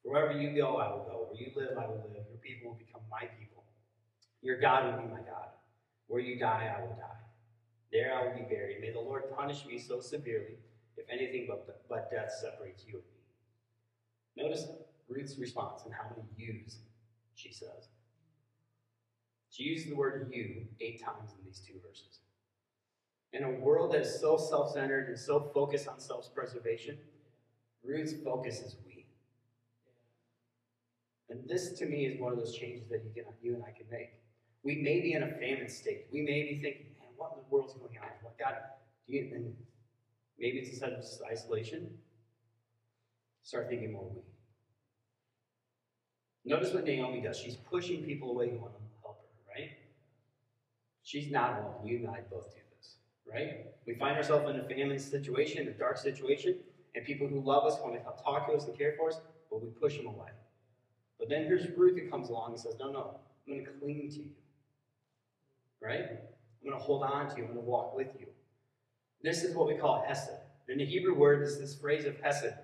Wherever 0.03 0.33
you 0.39 0.51
go, 0.57 0.77
I 0.77 0.91
will 0.91 1.05
go. 1.05 1.29
Where 1.31 1.41
you 1.41 1.53
live, 1.55 1.79
I 1.79 1.87
will 1.87 2.03
live. 2.11 2.27
Your 2.29 2.41
people 2.43 2.71
will 2.71 2.79
become 2.79 3.03
my 3.11 3.29
people. 3.39 3.65
Your 4.43 4.61
God 4.61 4.87
will 4.87 5.03
be 5.03 5.09
my 5.09 5.21
God. 5.21 5.49
Where 6.09 6.21
you 6.21 6.39
die, 6.39 6.75
I 6.77 6.81
will 6.81 6.97
die. 6.97 7.23
There 7.93 8.15
I 8.15 8.25
will 8.25 8.35
be 8.35 8.55
buried. 8.55 8.81
May 8.81 8.93
the 8.93 9.01
Lord 9.01 9.25
punish 9.37 9.65
me 9.67 9.79
so 9.79 10.01
severely, 10.01 10.59
if 10.97 11.07
anything 11.11 11.47
but, 11.49 11.87
but 11.89 12.11
death 12.11 12.33
separates 12.41 12.85
you 12.87 12.95
and 12.95 14.45
me. 14.45 14.49
Notice 14.49 14.67
Ruth's 15.09 15.39
response 15.39 15.83
and 15.85 15.95
how 15.95 16.05
many 16.11 16.27
yous 16.37 16.79
she 17.35 17.53
says. 17.53 17.89
She 19.51 19.65
uses 19.65 19.91
the 19.91 19.97
word 19.97 20.31
you 20.33 20.67
eight 20.81 21.03
times 21.03 21.33
in 21.39 21.45
these 21.45 21.61
two 21.61 21.75
verses. 21.87 22.21
In 23.35 23.45
a 23.45 23.51
world 23.51 23.93
that 23.93 24.01
is 24.01 24.21
so 24.21 24.37
self 24.37 24.73
centered 24.73 25.09
and 25.09 25.19
so 25.19 25.51
focused 25.55 25.89
on 25.89 26.01
self 26.01 26.35
preservation, 26.35 26.99
Ruth's 27.85 28.15
focus 28.25 28.61
is 28.61 28.77
we. 28.87 28.92
And 31.33 31.49
this, 31.49 31.73
to 31.79 31.87
me, 31.87 32.05
is 32.05 32.21
one 32.21 32.33
of 32.33 32.39
those 32.39 32.55
changes 32.55 32.87
that 32.91 33.03
you, 33.05 33.11
can, 33.15 33.25
you 33.43 33.55
and 33.55 33.65
I 33.65 33.71
can 33.71 33.87
make. 33.91 34.11
We 34.63 34.77
may 34.77 35.01
be 35.01 35.15
in 35.15 35.23
a 35.23 35.29
famine 35.29 35.69
state. 35.69 36.07
We 36.13 36.21
may 36.21 36.43
be 36.43 36.61
thinking, 36.61 36.87
man, 37.01 37.09
what 37.17 37.33
in 37.33 37.39
the 37.39 37.47
world's 37.49 37.73
going 37.73 37.97
on? 38.03 38.11
What 38.21 38.39
God, 38.39 38.57
do 39.09 39.15
you, 39.15 39.31
and 39.35 39.55
maybe 40.39 40.59
it's 40.59 40.69
instead 40.69 40.93
of 40.93 41.01
just 41.01 41.23
isolation, 41.23 41.89
start 43.43 43.71
thinking 43.71 43.93
more 43.95 44.11
we. 44.15 44.21
Notice 46.45 46.75
what 46.75 46.85
Naomi 46.85 47.23
does. 47.23 47.39
She's 47.39 47.57
pushing 47.57 48.03
people 48.03 48.31
away 48.31 48.51
who 48.51 48.59
want 48.59 48.75
to 48.75 48.81
help 49.03 49.23
her, 49.23 49.55
right? 49.59 49.71
She's 51.03 51.31
not 51.31 51.61
alone. 51.61 51.87
You 51.87 51.97
and 51.99 52.09
I 52.09 52.21
both 52.31 52.53
do 52.55 52.61
this, 52.77 52.97
right? 53.27 53.69
We 53.87 53.95
find 53.95 54.19
ourselves 54.19 54.51
in 54.51 54.57
a 54.61 54.65
famine 54.69 54.99
situation, 54.99 55.67
a 55.67 55.71
dark 55.71 55.97
situation, 55.97 56.57
and 56.95 57.07
people 57.07 57.27
who 57.27 57.41
love 57.41 57.65
us 57.65 57.79
want 57.81 57.95
to 57.95 58.23
talk 58.23 58.49
to 58.49 58.53
us 58.53 58.67
and 58.67 58.77
care 58.77 58.97
for 58.99 59.09
us, 59.09 59.19
but 59.51 59.63
we 59.63 59.71
push 59.71 59.97
them 59.97 60.09
away. 60.09 60.29
But 61.23 61.29
then 61.29 61.45
here's 61.45 61.69
Ruth 61.77 61.95
that 61.95 62.11
comes 62.11 62.31
along 62.31 62.51
and 62.51 62.61
says, 62.61 62.75
No, 62.81 62.91
no, 62.91 63.15
I'm 63.47 63.55
going 63.55 63.65
to 63.65 63.71
cling 63.79 64.11
to 64.11 64.17
you. 64.17 64.31
Right? 65.81 66.01
I'm 66.01 66.69
going 66.69 66.77
to 66.77 66.85
hold 66.85 67.05
on 67.05 67.31
to 67.31 67.37
you. 67.37 67.45
I'm 67.45 67.53
going 67.53 67.63
to 67.63 67.71
walk 67.71 67.97
with 67.97 68.09
you. 68.19 68.27
This 69.23 69.45
is 69.45 69.55
what 69.55 69.69
we 69.69 69.77
call 69.77 70.05
Hesed. 70.05 70.31
In 70.69 70.79
the 70.79 70.85
Hebrew 70.85 71.15
word, 71.15 71.45
is 71.45 71.61
this 71.61 71.77
phrase 71.77 72.07
of 72.07 72.21
Hesed, 72.21 72.55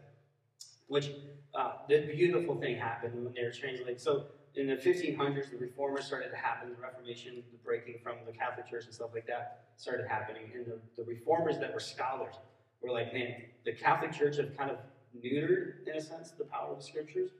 which 0.88 1.10
uh, 1.54 1.74
the 1.88 2.00
beautiful 2.00 2.56
thing 2.56 2.76
happened 2.76 3.14
when 3.14 3.32
they 3.32 3.44
were 3.44 3.52
translated. 3.52 4.00
So 4.00 4.24
in 4.56 4.66
the 4.66 4.74
1500s, 4.74 5.52
the 5.52 5.56
reformers 5.56 6.06
started 6.06 6.30
to 6.30 6.36
happen, 6.36 6.70
the 6.70 6.82
Reformation, 6.82 7.44
the 7.52 7.58
breaking 7.64 8.00
from 8.02 8.16
the 8.26 8.32
Catholic 8.32 8.68
Church 8.68 8.86
and 8.86 8.94
stuff 8.94 9.10
like 9.14 9.28
that 9.28 9.66
started 9.76 10.08
happening. 10.08 10.50
And 10.52 10.66
the, 10.66 10.80
the 10.96 11.04
reformers 11.04 11.60
that 11.60 11.72
were 11.72 11.78
scholars 11.78 12.34
were 12.82 12.90
like, 12.90 13.14
man, 13.14 13.36
the 13.64 13.72
Catholic 13.72 14.10
Church 14.10 14.36
have 14.38 14.56
kind 14.56 14.72
of 14.72 14.78
neutered, 15.16 15.86
in 15.86 15.94
a 15.94 16.00
sense, 16.00 16.32
the 16.32 16.42
power 16.42 16.72
of 16.72 16.78
the 16.78 16.84
scriptures 16.84 17.30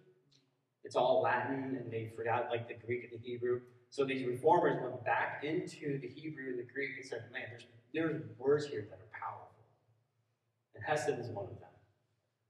it's 0.85 0.97
all 0.97 1.23
Latin 1.23 1.79
and 1.81 1.93
they 1.93 2.11
forgot 2.17 2.49
like 2.51 2.69
the 2.69 2.75
Greek 2.87 3.11
and 3.11 3.21
the 3.21 3.27
Hebrew. 3.27 3.61
So 3.91 4.05
these 4.05 4.27
reformers 4.27 4.81
went 4.83 5.05
back 5.05 5.43
into 5.45 5.99
the 6.01 6.09
Hebrew 6.09 6.49
and 6.49 6.59
the 6.59 6.67
Greek 6.73 6.91
and 7.01 7.07
said, 7.07 7.25
man, 7.33 7.43
there's, 7.51 7.67
there's 7.93 8.23
words 8.39 8.67
here 8.67 8.87
that 8.91 8.99
are 8.99 9.19
powerful. 9.19 9.49
And 10.75 10.85
Hesed 10.85 11.19
is 11.19 11.29
one 11.29 11.47
of 11.47 11.59
them. 11.59 11.69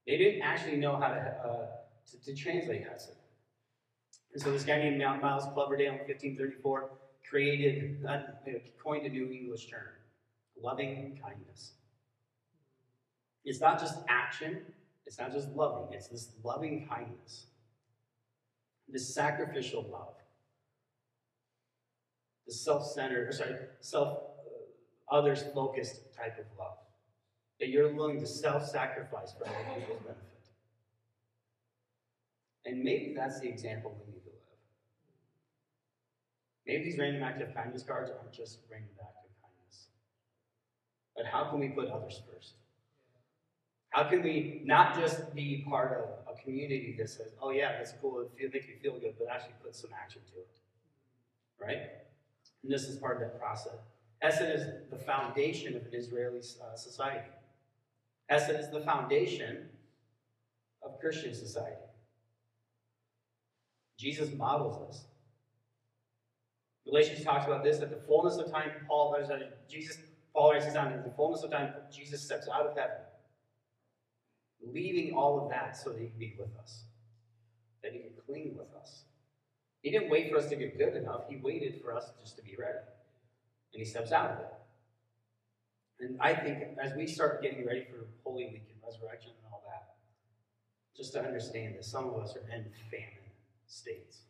They 0.07 0.17
didn't 0.17 0.43
actually 0.43 0.77
know 0.77 0.97
how 0.97 1.09
to, 1.09 1.21
uh, 1.21 1.67
to, 2.11 2.25
to, 2.25 2.35
translate 2.35 2.87
Hesed. 2.89 3.15
And 4.33 4.43
so 4.43 4.51
this 4.51 4.65
guy 4.65 4.79
named 4.79 4.99
Mount 4.99 5.23
Miles 5.23 5.45
Coverdale 5.55 5.93
in 5.93 5.99
1534 5.99 6.91
created, 7.29 8.05
uh, 8.09 8.19
coined 8.83 9.07
a 9.07 9.11
new 9.11 9.31
English 9.31 9.69
term, 9.69 9.89
loving 10.61 11.19
kindness. 11.23 11.73
It's 13.45 13.61
not 13.61 13.79
just 13.79 13.99
action, 14.09 14.63
it's 15.07 15.19
not 15.19 15.33
just 15.33 15.49
loving, 15.51 15.93
it's 15.93 16.09
this 16.09 16.31
loving 16.43 16.87
kindness 16.89 17.47
this 18.91 19.15
sacrificial 19.15 19.87
love, 19.91 20.15
the 22.47 22.53
self-centered, 22.53 23.35
sorry, 23.35 23.55
self 23.81 24.19
uh, 24.19 25.15
others 25.17 25.45
focused 25.55 26.15
type 26.17 26.39
of 26.39 26.47
love. 26.59 26.79
That 27.61 27.69
you're 27.69 27.93
willing 27.93 28.21
to 28.21 28.27
self-sacrifice 28.27 29.35
for 29.37 29.47
other 29.47 29.57
people's 29.75 30.01
benefit. 30.03 30.25
And 32.65 32.83
maybe 32.83 33.15
that's 33.17 33.41
the 33.41 33.49
example 33.49 33.97
we 33.99 34.13
need 34.13 34.21
to 34.21 34.31
live. 34.31 34.35
Maybe 36.67 36.85
these 36.85 36.99
random 36.99 37.23
act 37.23 37.43
of 37.43 37.55
kindness 37.55 37.83
cards 37.83 38.11
aren't 38.11 38.33
just 38.33 38.61
random 38.71 38.91
act 39.01 39.25
of 39.25 39.31
kindness. 39.43 39.89
But 41.17 41.27
how 41.27 41.51
can 41.51 41.59
we 41.59 41.69
put 41.69 41.89
others 41.89 42.23
first? 42.31 42.55
How 43.91 44.05
can 44.05 44.23
we 44.23 44.63
not 44.65 44.95
just 44.95 45.35
be 45.35 45.65
part 45.69 45.93
of 45.93 46.35
a 46.35 46.43
community 46.43 46.95
that 46.99 47.09
says, 47.09 47.33
oh, 47.41 47.51
yeah, 47.51 47.73
that's 47.79 47.93
cool, 48.01 48.29
it 48.37 48.53
make 48.53 48.69
you 48.69 48.75
feel 48.83 48.99
good, 49.01 49.15
but 49.19 49.29
actually 49.29 49.55
put 49.63 49.75
some 49.75 49.91
action 50.01 50.21
to 50.33 50.41
it? 50.41 50.49
Right? 51.61 51.91
And 52.63 52.71
this 52.71 52.85
is 52.85 52.99
part 52.99 53.17
of 53.17 53.21
that 53.23 53.41
process. 53.41 53.79
Hesed 54.21 54.43
is 54.43 54.67
the 54.91 54.99
foundation 54.99 55.75
of 55.75 55.87
an 55.87 55.95
Israeli 55.95 56.39
uh, 56.39 56.77
society. 56.77 57.31
Hesed 58.29 58.51
is 58.51 58.71
the 58.71 58.81
foundation 58.81 59.69
of 60.83 61.01
Christian 61.01 61.35
society. 61.35 61.77
Jesus 63.97 64.33
models 64.35 64.87
this. 64.87 65.05
Galatians 66.85 67.25
talks 67.25 67.47
about 67.47 67.65
this 67.65 67.81
at 67.81 67.91
the 67.91 68.07
fullness 68.07 68.37
of 68.37 68.51
time. 68.51 68.71
Paul, 68.87 69.17
Jesus, 69.69 69.99
Paul 70.35 70.53
writes 70.53 70.67
this 70.67 70.75
down. 70.75 71.03
The 71.05 71.11
fullness 71.11 71.43
of 71.43 71.51
time, 71.51 71.73
Jesus 71.93 72.23
steps 72.23 72.49
out 72.53 72.67
of 72.67 72.77
heaven 72.77 72.97
leaving 74.63 75.15
all 75.15 75.43
of 75.43 75.51
that 75.51 75.77
so 75.77 75.91
that 75.91 76.01
he 76.01 76.09
can 76.09 76.19
be 76.19 76.35
with 76.39 76.55
us, 76.61 76.85
that 77.83 77.93
he 77.93 78.01
can 78.01 78.11
cling 78.27 78.57
with 78.57 78.73
us. 78.81 79.05
He 79.83 79.91
didn't 79.91 80.11
wait 80.11 80.31
for 80.31 80.39
us 80.39 80.49
to 80.49 80.57
get 80.57 80.79
good 80.79 80.97
enough, 80.97 81.23
he 81.29 81.37
waited 81.37 81.81
for 81.83 81.95
us 81.95 82.11
just 82.21 82.37
to 82.37 82.43
be 82.43 82.57
ready. 82.59 82.79
And 83.73 83.81
he 83.81 83.85
steps 83.85 84.13
out 84.13 84.31
of 84.31 84.39
it. 84.41 84.53
And 86.01 86.21
I 86.21 86.35
think 86.35 86.63
as 86.83 86.93
we 86.97 87.07
start 87.07 87.43
getting 87.43 87.67
ready 87.67 87.85
for 87.91 88.07
Holy 88.25 88.47
Week 88.47 88.65
and 88.69 88.81
resurrection 88.85 89.33
and 89.43 89.53
all 89.53 89.63
that, 89.67 89.95
just 90.97 91.13
to 91.13 91.25
understand 91.25 91.75
that 91.77 91.85
some 91.85 92.09
of 92.09 92.17
us 92.17 92.35
are 92.37 92.49
in 92.53 92.65
famine 92.91 93.31
states. 93.67 94.23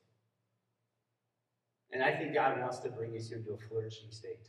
And 1.93 2.03
I 2.03 2.15
think 2.15 2.35
God 2.35 2.61
wants 2.61 2.79
to 2.81 2.91
bring 2.91 3.17
us 3.17 3.31
into 3.31 3.53
a 3.53 3.57
flourishing 3.57 4.11
state. 4.11 4.49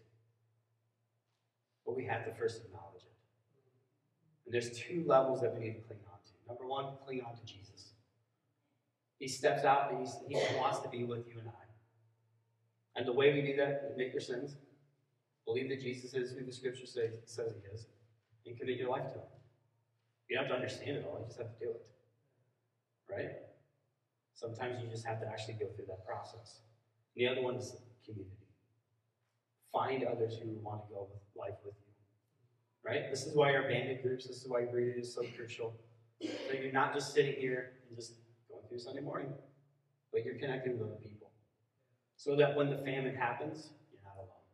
But 1.86 1.96
we 1.96 2.06
have 2.06 2.26
to 2.26 2.34
first 2.34 2.66
acknowledge 2.66 3.04
it. 3.04 3.09
And 4.50 4.54
there's 4.56 4.72
two 4.72 5.04
levels 5.06 5.42
that 5.42 5.54
we 5.54 5.60
need 5.60 5.76
to 5.76 5.82
cling 5.82 6.00
on 6.12 6.18
to. 6.26 6.34
Number 6.48 6.66
one, 6.66 6.96
cling 7.06 7.22
on 7.22 7.38
to 7.38 7.46
Jesus. 7.46 7.92
He 9.20 9.28
steps 9.28 9.64
out 9.64 9.92
and 9.92 10.08
he 10.28 10.36
wants 10.58 10.80
to 10.80 10.90
be 10.90 11.04
with 11.04 11.28
you 11.28 11.38
and 11.38 11.50
I. 11.50 11.70
And 12.96 13.08
the 13.08 13.14
way 13.14 13.32
we 13.32 13.44
do 13.44 13.56
that 13.58 13.92
admit 13.92 14.12
your 14.12 14.22
sins, 14.22 14.56
believe 15.46 15.70
that 15.70 15.80
Jesus 15.80 16.16
is 16.16 16.32
who 16.32 16.44
the 16.44 16.52
scripture 16.52 16.88
says, 16.88 17.14
says 17.26 17.54
he 17.62 17.76
is, 17.76 17.86
and 18.48 18.58
commit 18.60 18.78
your 18.78 18.90
life 18.90 19.06
to 19.14 19.20
him. 19.20 19.30
You 20.28 20.38
don't 20.38 20.46
have 20.46 20.52
to 20.52 20.56
understand 20.56 20.98
it 20.98 21.06
all, 21.06 21.20
you 21.20 21.28
just 21.28 21.38
have 21.38 21.54
to 21.60 21.66
do 21.66 21.70
it. 21.70 21.86
Right? 23.08 23.30
Sometimes 24.34 24.82
you 24.82 24.90
just 24.90 25.06
have 25.06 25.22
to 25.22 25.28
actually 25.28 25.56
go 25.56 25.68
through 25.76 25.86
that 25.90 26.04
process. 26.08 26.62
And 27.16 27.22
the 27.22 27.32
other 27.32 27.44
one 27.44 27.56
is 27.56 27.76
community. 28.04 28.34
Find 29.72 30.04
others 30.06 30.40
who 30.42 30.58
want 30.64 30.88
to 30.88 30.94
go 30.94 31.08
with 31.12 31.22
life 31.38 31.60
with. 31.64 31.76
Right? 32.86 33.10
This 33.10 33.26
is 33.26 33.36
why 33.36 33.54
our 33.56 33.64
banded 33.64 34.02
groups, 34.02 34.28
this 34.28 34.38
is 34.38 34.48
why 34.48 34.64
Greeted 34.64 34.98
is 34.98 35.14
so 35.14 35.22
crucial. 35.36 35.74
So 36.22 36.54
you're 36.54 36.72
not 36.72 36.94
just 36.94 37.14
sitting 37.14 37.36
here 37.36 37.74
and 37.88 37.98
just 37.98 38.14
going 38.50 38.64
through 38.68 38.80
Sunday 38.80 39.02
morning, 39.02 39.32
but 40.12 40.26
you're 40.26 40.36
connecting 40.36 40.80
with 40.80 40.88
other 40.88 40.98
people. 41.02 41.32
So 42.16 42.36
that 42.36 42.56
when 42.56 42.70
the 42.70 42.78
famine 42.78 43.16
happens, 43.16 43.70
you're 43.92 44.02
not 44.04 44.16
alone. 44.18 44.46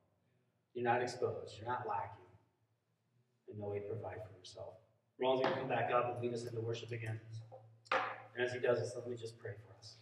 You're 0.74 0.86
not 0.86 1.02
exposed. 1.02 1.58
You're 1.58 1.68
not 1.68 1.88
lacking. 1.88 2.26
And 3.50 3.60
no 3.60 3.70
way 3.70 3.80
to 3.80 3.86
provide 3.86 4.18
for 4.28 4.38
yourself. 4.38 4.74
Ron's 5.20 5.42
going 5.42 5.54
to 5.54 5.60
come 5.60 5.70
back 5.70 5.92
up 5.92 6.14
and 6.14 6.22
lead 6.22 6.34
us 6.34 6.46
into 6.46 6.60
worship 6.60 6.92
again. 6.92 7.20
And 7.92 8.46
as 8.46 8.54
he 8.54 8.60
does 8.60 8.80
this, 8.80 8.94
let 8.96 9.08
me 9.08 9.16
just 9.16 9.40
pray 9.40 9.52
for 9.52 9.80
us. 9.80 9.96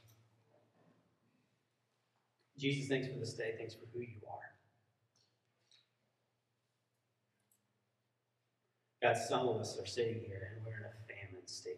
Jesus, 2.57 2.87
thanks 2.89 3.07
for 3.07 3.19
this 3.19 3.33
day. 3.33 3.53
Thanks 3.57 3.75
for 3.75 3.85
who 3.93 3.99
you 4.01 4.21
are. 4.29 4.52
God, 9.03 9.17
some 9.17 9.49
of 9.49 9.57
us 9.57 9.77
are 9.77 9.85
sitting 9.85 10.21
here 10.25 10.53
and 10.55 10.65
we're 10.65 10.77
in 10.77 10.85
a 10.85 11.13
famine 11.13 11.45
state. 11.45 11.75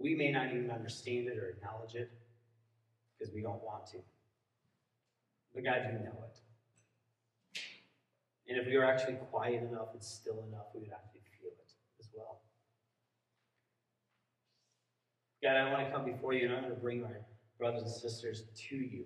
We 0.00 0.16
may 0.16 0.32
not 0.32 0.48
even 0.48 0.68
understand 0.68 1.28
it 1.28 1.38
or 1.38 1.50
acknowledge 1.50 1.94
it 1.94 2.10
because 3.16 3.32
we 3.32 3.40
don't 3.40 3.62
want 3.62 3.86
to. 3.92 3.98
But 5.54 5.62
God, 5.62 5.76
you 5.92 5.98
know 6.00 6.24
it. 6.24 6.40
And 8.48 8.58
if 8.58 8.66
we 8.66 8.76
were 8.76 8.84
actually 8.84 9.14
quiet 9.30 9.62
enough 9.62 9.92
and 9.92 10.02
still 10.02 10.42
enough, 10.48 10.66
we 10.74 10.80
would 10.80 10.90
actually 10.90 11.20
feel 11.38 11.50
it 11.50 11.72
as 12.00 12.08
well. 12.12 12.40
God, 15.40 15.54
I 15.54 15.72
want 15.72 15.86
to 15.86 15.92
come 15.92 16.04
before 16.04 16.32
you 16.32 16.46
and 16.46 16.54
I'm 16.54 16.62
going 16.62 16.74
to 16.74 16.80
bring 16.80 17.02
my 17.02 17.10
brothers 17.60 17.82
and 17.82 17.92
sisters 17.92 18.42
to 18.68 18.74
you 18.74 19.04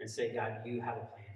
and 0.00 0.10
say, 0.10 0.34
God, 0.34 0.58
you 0.66 0.82
have 0.82 0.98
a 0.98 1.06
plan. 1.06 1.27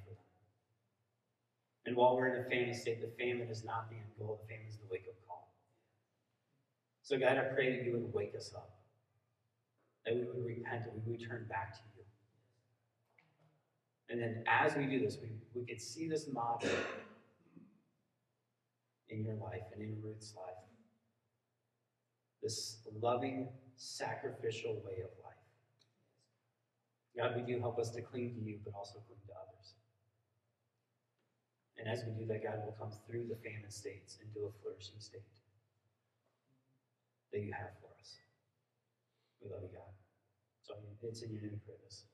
And 1.84 1.96
while 1.96 2.16
we're 2.16 2.28
in 2.28 2.44
a 2.44 2.48
famine 2.48 2.74
state, 2.74 3.00
the 3.00 3.10
famine 3.18 3.48
is 3.48 3.64
not 3.64 3.90
the 3.90 3.96
end 3.96 4.06
goal, 4.18 4.40
the 4.42 4.54
famine 4.54 4.68
is 4.68 4.76
the 4.76 4.86
wake 4.90 5.06
up 5.08 5.16
call. 5.26 5.52
So, 7.02 7.18
God, 7.18 7.36
I 7.38 7.54
pray 7.54 7.76
that 7.76 7.84
you 7.84 7.92
would 7.92 8.14
wake 8.14 8.34
us 8.36 8.52
up, 8.54 8.70
that 10.06 10.14
we 10.14 10.22
would 10.22 10.44
repent, 10.44 10.84
that 10.84 10.94
we 10.94 11.10
would 11.10 11.28
turn 11.28 11.46
back 11.48 11.74
to 11.74 11.80
you. 11.96 12.04
And 14.08 14.20
then 14.20 14.44
as 14.46 14.76
we 14.76 14.86
do 14.86 15.00
this, 15.00 15.16
we, 15.20 15.30
we 15.54 15.66
could 15.66 15.80
see 15.80 16.06
this 16.06 16.28
model 16.32 16.70
in 19.08 19.24
your 19.24 19.34
life 19.36 19.62
and 19.74 19.82
in 19.82 19.96
Ruth's 20.02 20.34
life. 20.36 20.54
This 22.42 22.78
loving, 23.00 23.48
sacrificial 23.76 24.74
way 24.84 25.02
of 25.02 25.10
life. 25.24 25.32
God, 27.16 27.36
we 27.36 27.52
do 27.52 27.58
help 27.60 27.78
us 27.78 27.90
to 27.90 28.02
cling 28.02 28.34
to 28.34 28.40
you, 28.40 28.58
but 28.64 28.74
also 28.74 29.00
cling 29.06 29.18
to 29.26 29.32
others. 29.32 29.71
And 31.82 31.90
as 31.90 32.06
we 32.06 32.14
do 32.14 32.30
that, 32.30 32.46
God 32.46 32.62
will 32.62 32.78
come 32.78 32.94
through 33.10 33.26
the 33.26 33.34
famine 33.42 33.70
states 33.70 34.22
into 34.22 34.46
a 34.46 34.54
flourishing 34.62 35.02
state 35.02 35.26
that 37.32 37.42
you 37.42 37.50
have 37.50 37.74
for 37.82 37.90
us. 37.98 38.22
We 39.42 39.50
love 39.50 39.66
you, 39.66 39.74
God. 39.74 39.90
So 40.62 40.78
it's 41.02 41.22
in 41.22 41.34
your 41.34 41.42
name 41.42 41.60
pray 41.66 41.74
this. 41.82 42.06